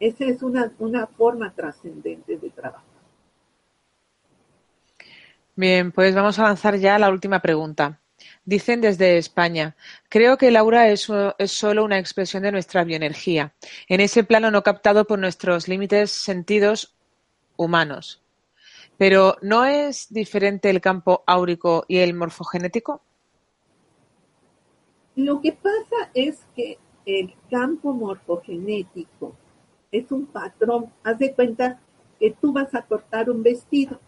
Esa 0.00 0.24
es 0.24 0.42
una, 0.42 0.72
una 0.80 1.06
forma 1.06 1.54
trascendente 1.54 2.36
de 2.36 2.50
trabajo. 2.50 2.93
Bien, 5.56 5.92
pues 5.92 6.16
vamos 6.16 6.38
a 6.38 6.42
avanzar 6.42 6.76
ya 6.78 6.96
a 6.96 6.98
la 6.98 7.10
última 7.10 7.40
pregunta. 7.40 8.00
Dicen 8.44 8.80
desde 8.80 9.18
España, 9.18 9.76
creo 10.08 10.36
que 10.36 10.50
Laura 10.50 10.88
es, 10.88 11.08
es, 11.38 11.52
solo 11.52 11.84
una 11.84 11.98
expresión 11.98 12.42
de 12.42 12.50
nuestra 12.50 12.82
bioenergía, 12.82 13.54
en 13.88 14.00
ese 14.00 14.24
plano 14.24 14.50
no 14.50 14.62
captado 14.64 15.04
por 15.06 15.18
nuestros 15.18 15.68
límites 15.68 16.10
sentidos 16.10 16.96
humanos. 17.56 18.20
Pero 18.98 19.36
¿no 19.42 19.64
es 19.64 20.12
diferente 20.12 20.70
el 20.70 20.80
campo 20.80 21.22
áurico 21.26 21.84
y 21.86 21.98
el 21.98 22.14
morfogenético? 22.14 23.00
Lo 25.14 25.40
que 25.40 25.52
pasa 25.52 26.10
es 26.14 26.44
que 26.56 26.78
el 27.06 27.32
campo 27.48 27.92
morfogenético 27.92 29.36
es 29.92 30.10
un 30.10 30.26
patrón. 30.26 30.92
Haz 31.04 31.18
de 31.18 31.32
cuenta 31.32 31.78
que 32.18 32.32
tú 32.40 32.52
vas 32.52 32.74
a 32.74 32.82
cortar 32.82 33.30
un 33.30 33.42
vestido 33.42 34.00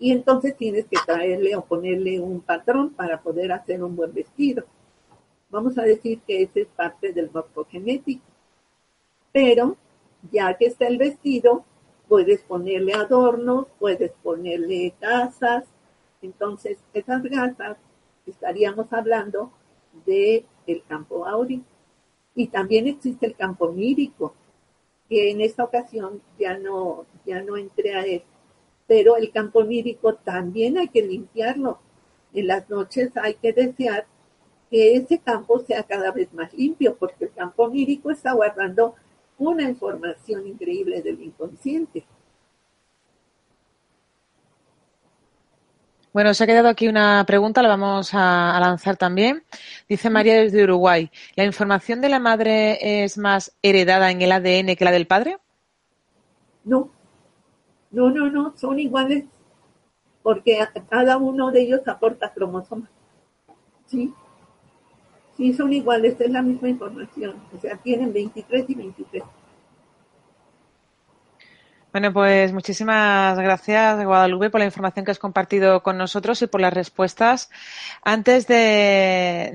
y 0.00 0.12
entonces 0.12 0.56
tienes 0.56 0.86
que 0.86 0.96
traerle 1.04 1.54
o 1.54 1.64
ponerle 1.64 2.18
un 2.18 2.40
patrón 2.40 2.88
para 2.94 3.20
poder 3.20 3.52
hacer 3.52 3.84
un 3.84 3.94
buen 3.94 4.14
vestido. 4.14 4.64
Vamos 5.50 5.76
a 5.76 5.82
decir 5.82 6.20
que 6.26 6.42
ese 6.42 6.62
es 6.62 6.68
parte 6.68 7.12
del 7.12 7.30
morfogenético. 7.30 8.24
Pero 9.30 9.76
ya 10.32 10.54
que 10.54 10.66
está 10.66 10.86
el 10.86 10.96
vestido, 10.96 11.66
puedes 12.08 12.40
ponerle 12.42 12.94
adornos, 12.94 13.66
puedes 13.78 14.12
ponerle 14.22 14.94
gasas. 14.98 15.64
Entonces, 16.22 16.78
esas 16.94 17.22
gasas 17.24 17.76
estaríamos 18.26 18.90
hablando 18.94 19.52
del 20.06 20.46
el 20.66 20.82
campo 20.88 21.26
áurico. 21.26 21.66
Y 22.34 22.46
también 22.46 22.86
existe 22.86 23.26
el 23.26 23.36
campo 23.36 23.70
mírico, 23.70 24.34
que 25.10 25.30
en 25.30 25.42
esta 25.42 25.62
ocasión 25.62 26.22
ya 26.38 26.56
no, 26.56 27.04
ya 27.26 27.42
no 27.42 27.58
entré 27.58 27.94
a 27.94 28.06
él. 28.06 28.22
Pero 28.90 29.16
el 29.16 29.30
campo 29.30 29.62
mírico 29.62 30.16
también 30.16 30.76
hay 30.76 30.88
que 30.88 31.00
limpiarlo. 31.00 31.78
En 32.34 32.48
las 32.48 32.68
noches 32.68 33.16
hay 33.16 33.34
que 33.34 33.52
desear 33.52 34.04
que 34.68 34.96
ese 34.96 35.20
campo 35.20 35.60
sea 35.60 35.84
cada 35.84 36.10
vez 36.10 36.34
más 36.34 36.52
limpio, 36.54 36.96
porque 36.98 37.26
el 37.26 37.32
campo 37.32 37.70
mírico 37.70 38.10
está 38.10 38.32
guardando 38.32 38.96
una 39.38 39.62
información 39.62 40.44
increíble 40.44 41.02
del 41.02 41.22
inconsciente. 41.22 42.04
Bueno, 46.12 46.34
se 46.34 46.42
ha 46.42 46.46
quedado 46.48 46.68
aquí 46.68 46.88
una 46.88 47.22
pregunta, 47.28 47.62
la 47.62 47.68
vamos 47.68 48.12
a, 48.12 48.56
a, 48.56 48.58
lanzar 48.58 48.96
también. 48.96 49.44
Dice 49.88 50.10
María 50.10 50.34
desde 50.34 50.64
Uruguay, 50.64 51.12
¿la 51.36 51.44
información 51.44 52.00
de 52.00 52.08
la 52.08 52.18
madre 52.18 53.04
es 53.04 53.18
más 53.18 53.56
heredada 53.62 54.10
en 54.10 54.20
el 54.20 54.32
ADN 54.32 54.74
que 54.74 54.84
la 54.84 54.90
del 54.90 55.06
padre? 55.06 55.38
No, 56.64 56.90
no, 57.90 58.10
no, 58.10 58.30
no, 58.30 58.56
son 58.56 58.78
iguales 58.78 59.24
porque 60.22 60.58
cada 60.88 61.16
uno 61.16 61.50
de 61.50 61.62
ellos 61.62 61.86
aporta 61.88 62.32
cromosomas. 62.32 62.90
Sí, 63.86 64.12
sí, 65.36 65.52
son 65.54 65.72
iguales, 65.72 66.20
es 66.20 66.30
la 66.30 66.42
misma 66.42 66.68
información. 66.68 67.36
O 67.56 67.60
sea, 67.60 67.76
tienen 67.76 68.12
23 68.12 68.68
y 68.68 68.74
23. 68.74 69.24
Bueno, 71.92 72.12
pues 72.12 72.52
muchísimas 72.52 73.36
gracias, 73.36 74.04
Guadalupe, 74.04 74.48
por 74.48 74.60
la 74.60 74.66
información 74.66 75.04
que 75.04 75.10
has 75.10 75.18
compartido 75.18 75.82
con 75.82 75.98
nosotros 75.98 76.40
y 76.40 76.46
por 76.46 76.60
las 76.60 76.72
respuestas. 76.72 77.50
Antes 78.04 78.46
de, 78.46 79.50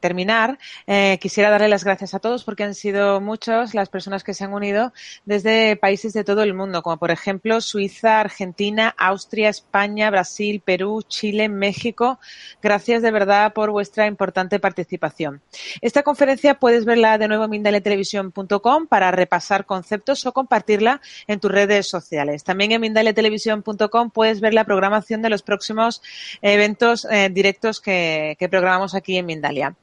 terminar, 0.00 0.60
eh, 0.86 1.18
quisiera 1.20 1.50
darle 1.50 1.66
las 1.66 1.82
gracias 1.82 2.14
a 2.14 2.20
todos 2.20 2.44
porque 2.44 2.62
han 2.62 2.76
sido 2.76 3.20
muchos 3.20 3.74
las 3.74 3.88
personas 3.88 4.22
que 4.22 4.32
se 4.32 4.44
han 4.44 4.52
unido 4.52 4.92
desde 5.24 5.74
países 5.74 6.12
de 6.12 6.22
todo 6.22 6.44
el 6.44 6.54
mundo, 6.54 6.82
como 6.82 6.98
por 6.98 7.10
ejemplo 7.10 7.60
Suiza, 7.60 8.20
Argentina, 8.20 8.94
Austria, 8.96 9.48
España, 9.48 10.10
Brasil, 10.10 10.62
Perú, 10.64 11.02
Chile, 11.02 11.48
México. 11.48 12.20
Gracias 12.62 13.02
de 13.02 13.10
verdad 13.10 13.52
por 13.54 13.72
vuestra 13.72 14.06
importante 14.06 14.60
participación. 14.60 15.42
Esta 15.80 16.04
conferencia 16.04 16.60
puedes 16.60 16.84
verla 16.84 17.18
de 17.18 17.26
nuevo 17.26 17.46
en 17.46 17.50
mindaletelevisión.com 17.50 18.86
para 18.86 19.10
repasar 19.10 19.66
conceptos 19.66 20.24
o 20.24 20.32
compartirla 20.32 21.00
en 21.26 21.40
tus 21.40 21.50
redes 21.50 21.88
sociales. 21.88 22.44
También 22.44 22.72
en 22.72 22.80
mindaliatelevisión.com 22.80 24.10
puedes 24.10 24.40
ver 24.40 24.54
la 24.54 24.64
programación 24.64 25.22
de 25.22 25.30
los 25.30 25.42
próximos 25.42 26.02
eventos 26.42 27.06
eh, 27.10 27.28
directos 27.30 27.80
que, 27.80 28.36
programamos 28.50 28.94
aquí 28.94 29.16
en 29.16 29.26
Mindalia. 29.26 29.76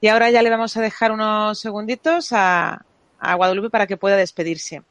Y 0.00 0.08
ahora 0.08 0.30
ya 0.30 0.42
le 0.42 0.50
vamos 0.50 0.76
a 0.76 0.80
dejar 0.80 1.12
unos 1.12 1.58
segunditos 1.58 2.32
a, 2.32 2.84
a 3.18 3.34
Guadalupe 3.34 3.70
para 3.70 3.86
que 3.86 3.96
pueda 3.96 4.16
despedirse. 4.16 4.82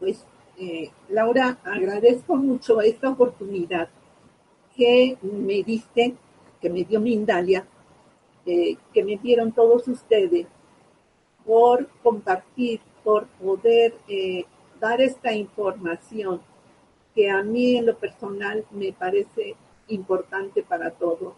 Pues, 0.00 0.24
eh, 0.58 0.90
Laura, 1.08 1.58
agradezco 1.64 2.36
mucho 2.36 2.80
esta 2.80 3.10
oportunidad 3.10 3.88
que 4.76 5.16
me 5.22 5.62
diste, 5.62 6.14
que 6.60 6.70
me 6.70 6.84
dio 6.84 7.00
Mindalia, 7.00 7.66
eh, 8.46 8.76
que 8.92 9.02
me 9.02 9.16
dieron 9.16 9.52
todos 9.52 9.88
ustedes 9.88 10.46
por 11.46 11.88
compartir 12.02 12.80
por 13.04 13.26
poder 13.26 13.94
eh, 14.08 14.46
dar 14.80 15.00
esta 15.00 15.32
información 15.32 16.40
que 17.14 17.30
a 17.30 17.42
mí 17.42 17.76
en 17.76 17.86
lo 17.86 17.96
personal 17.96 18.64
me 18.70 18.92
parece 18.92 19.54
importante 19.88 20.62
para 20.62 20.90
todos, 20.90 21.34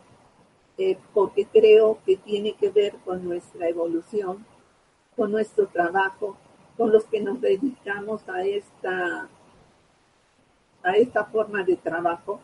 eh, 0.79 0.97
porque 1.13 1.47
creo 1.47 1.99
que 2.07 2.17
tiene 2.17 2.55
que 2.55 2.71
ver 2.71 2.95
con 3.05 3.25
nuestra 3.25 3.69
evolución, 3.69 4.47
con 5.15 5.33
nuestro 5.33 5.67
trabajo, 5.67 6.37
con 6.77 6.93
los 6.93 7.05
que 7.05 7.21
nos 7.21 7.41
dedicamos 7.41 8.27
a 8.29 8.45
esta, 8.45 9.29
a 10.83 10.93
esta 10.93 11.25
forma 11.25 11.63
de 11.65 11.77
trabajo. 11.77 12.41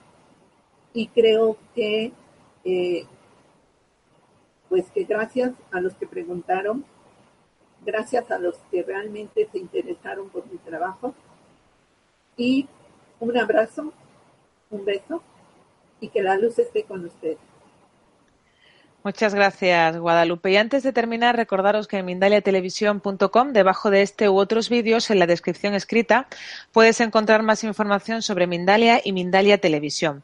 Y 0.93 1.09
creo 1.09 1.57
que, 1.75 2.13
eh, 2.65 3.07
pues 4.69 4.91
que 4.91 5.05
gracias 5.05 5.53
a 5.71 5.81
los 5.81 5.95
que 5.95 6.07
preguntaron, 6.07 6.85
gracias 7.85 8.31
a 8.31 8.39
los 8.39 8.57
que 8.71 8.83
realmente 8.83 9.49
se 9.51 9.59
interesaron 9.59 10.29
por 10.29 10.47
mi 10.51 10.59
trabajo. 10.59 11.15
Y 12.37 12.69
un 13.21 13.37
abrazo, 13.37 13.93
un 14.71 14.85
beso 14.85 15.23
y 16.01 16.09
que 16.09 16.23
la 16.23 16.37
luz 16.37 16.59
esté 16.59 16.85
con 16.85 17.05
ustedes. 17.05 17.52
Muchas 19.05 19.35
gracias, 19.35 19.99
Guadalupe. 19.99 20.53
Y 20.53 20.57
antes 20.57 20.85
de 20.85 20.93
terminar, 20.93 21.35
recordaros 21.35 21.89
que 21.89 21.99
en 21.99 22.07
mindaliatelevisión.com, 22.07 23.53
debajo 23.53 23.91
de 23.91 24.03
este 24.03 24.29
u 24.29 24.37
otros 24.37 24.69
vídeos, 24.69 25.11
en 25.11 25.19
la 25.19 25.27
descripción 25.27 25.75
escrita, 25.75 26.29
puedes 26.71 27.01
encontrar 27.01 27.43
más 27.43 27.65
información 27.65 28.23
sobre 28.23 28.47
Mindalia 28.47 29.01
y 29.03 29.13
Mindalia 29.13 29.59
Televisión. 29.59 30.23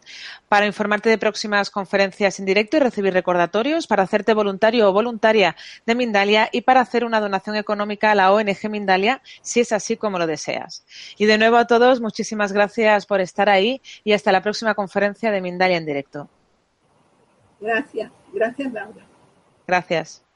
Para 0.49 0.67
informarte 0.67 1.09
de 1.09 1.19
próximas 1.19 1.71
conferencias 1.71 2.39
en 2.39 2.47
directo 2.47 2.77
y 2.77 2.81
recibir 2.81 3.13
recordatorios, 3.13 3.89
para 3.89 4.05
hacerte 4.05 4.33
voluntario 4.33 4.89
o 4.89 4.93
voluntaria 4.93 5.57
de 5.85 5.97
Mindalia 5.97 6.49
y 6.53 6.61
para 6.61 6.81
hacer 6.81 7.05
una 7.05 7.19
donación 7.19 7.57
económica 7.57 8.13
a 8.13 8.15
la 8.15 8.33
ONG 8.33 8.71
Mindalia, 8.71 9.23
si 9.43 9.59
es 9.59 9.73
así 9.73 9.97
como 9.97 10.21
lo 10.21 10.29
deseas. 10.29 10.85
Y 11.17 11.27
de 11.27 11.37
nuevo 11.37 11.57
a 11.57 11.67
todos, 11.67 12.01
muchísimas 12.01 12.53
gracias 12.53 13.07
por 13.07 13.21
estar 13.21 13.49
ahí 13.49 13.83
y 14.05 14.13
hasta 14.13 14.31
la 14.31 14.41
próxima 14.41 14.77
conferencia 14.77 15.33
de 15.33 15.41
Mindalia 15.41 15.79
en 15.79 15.87
directo. 15.87 16.31
Gracias. 17.61 18.11
Gracias, 18.33 18.73
Laura. 18.73 19.07
Gracias. 19.67 20.28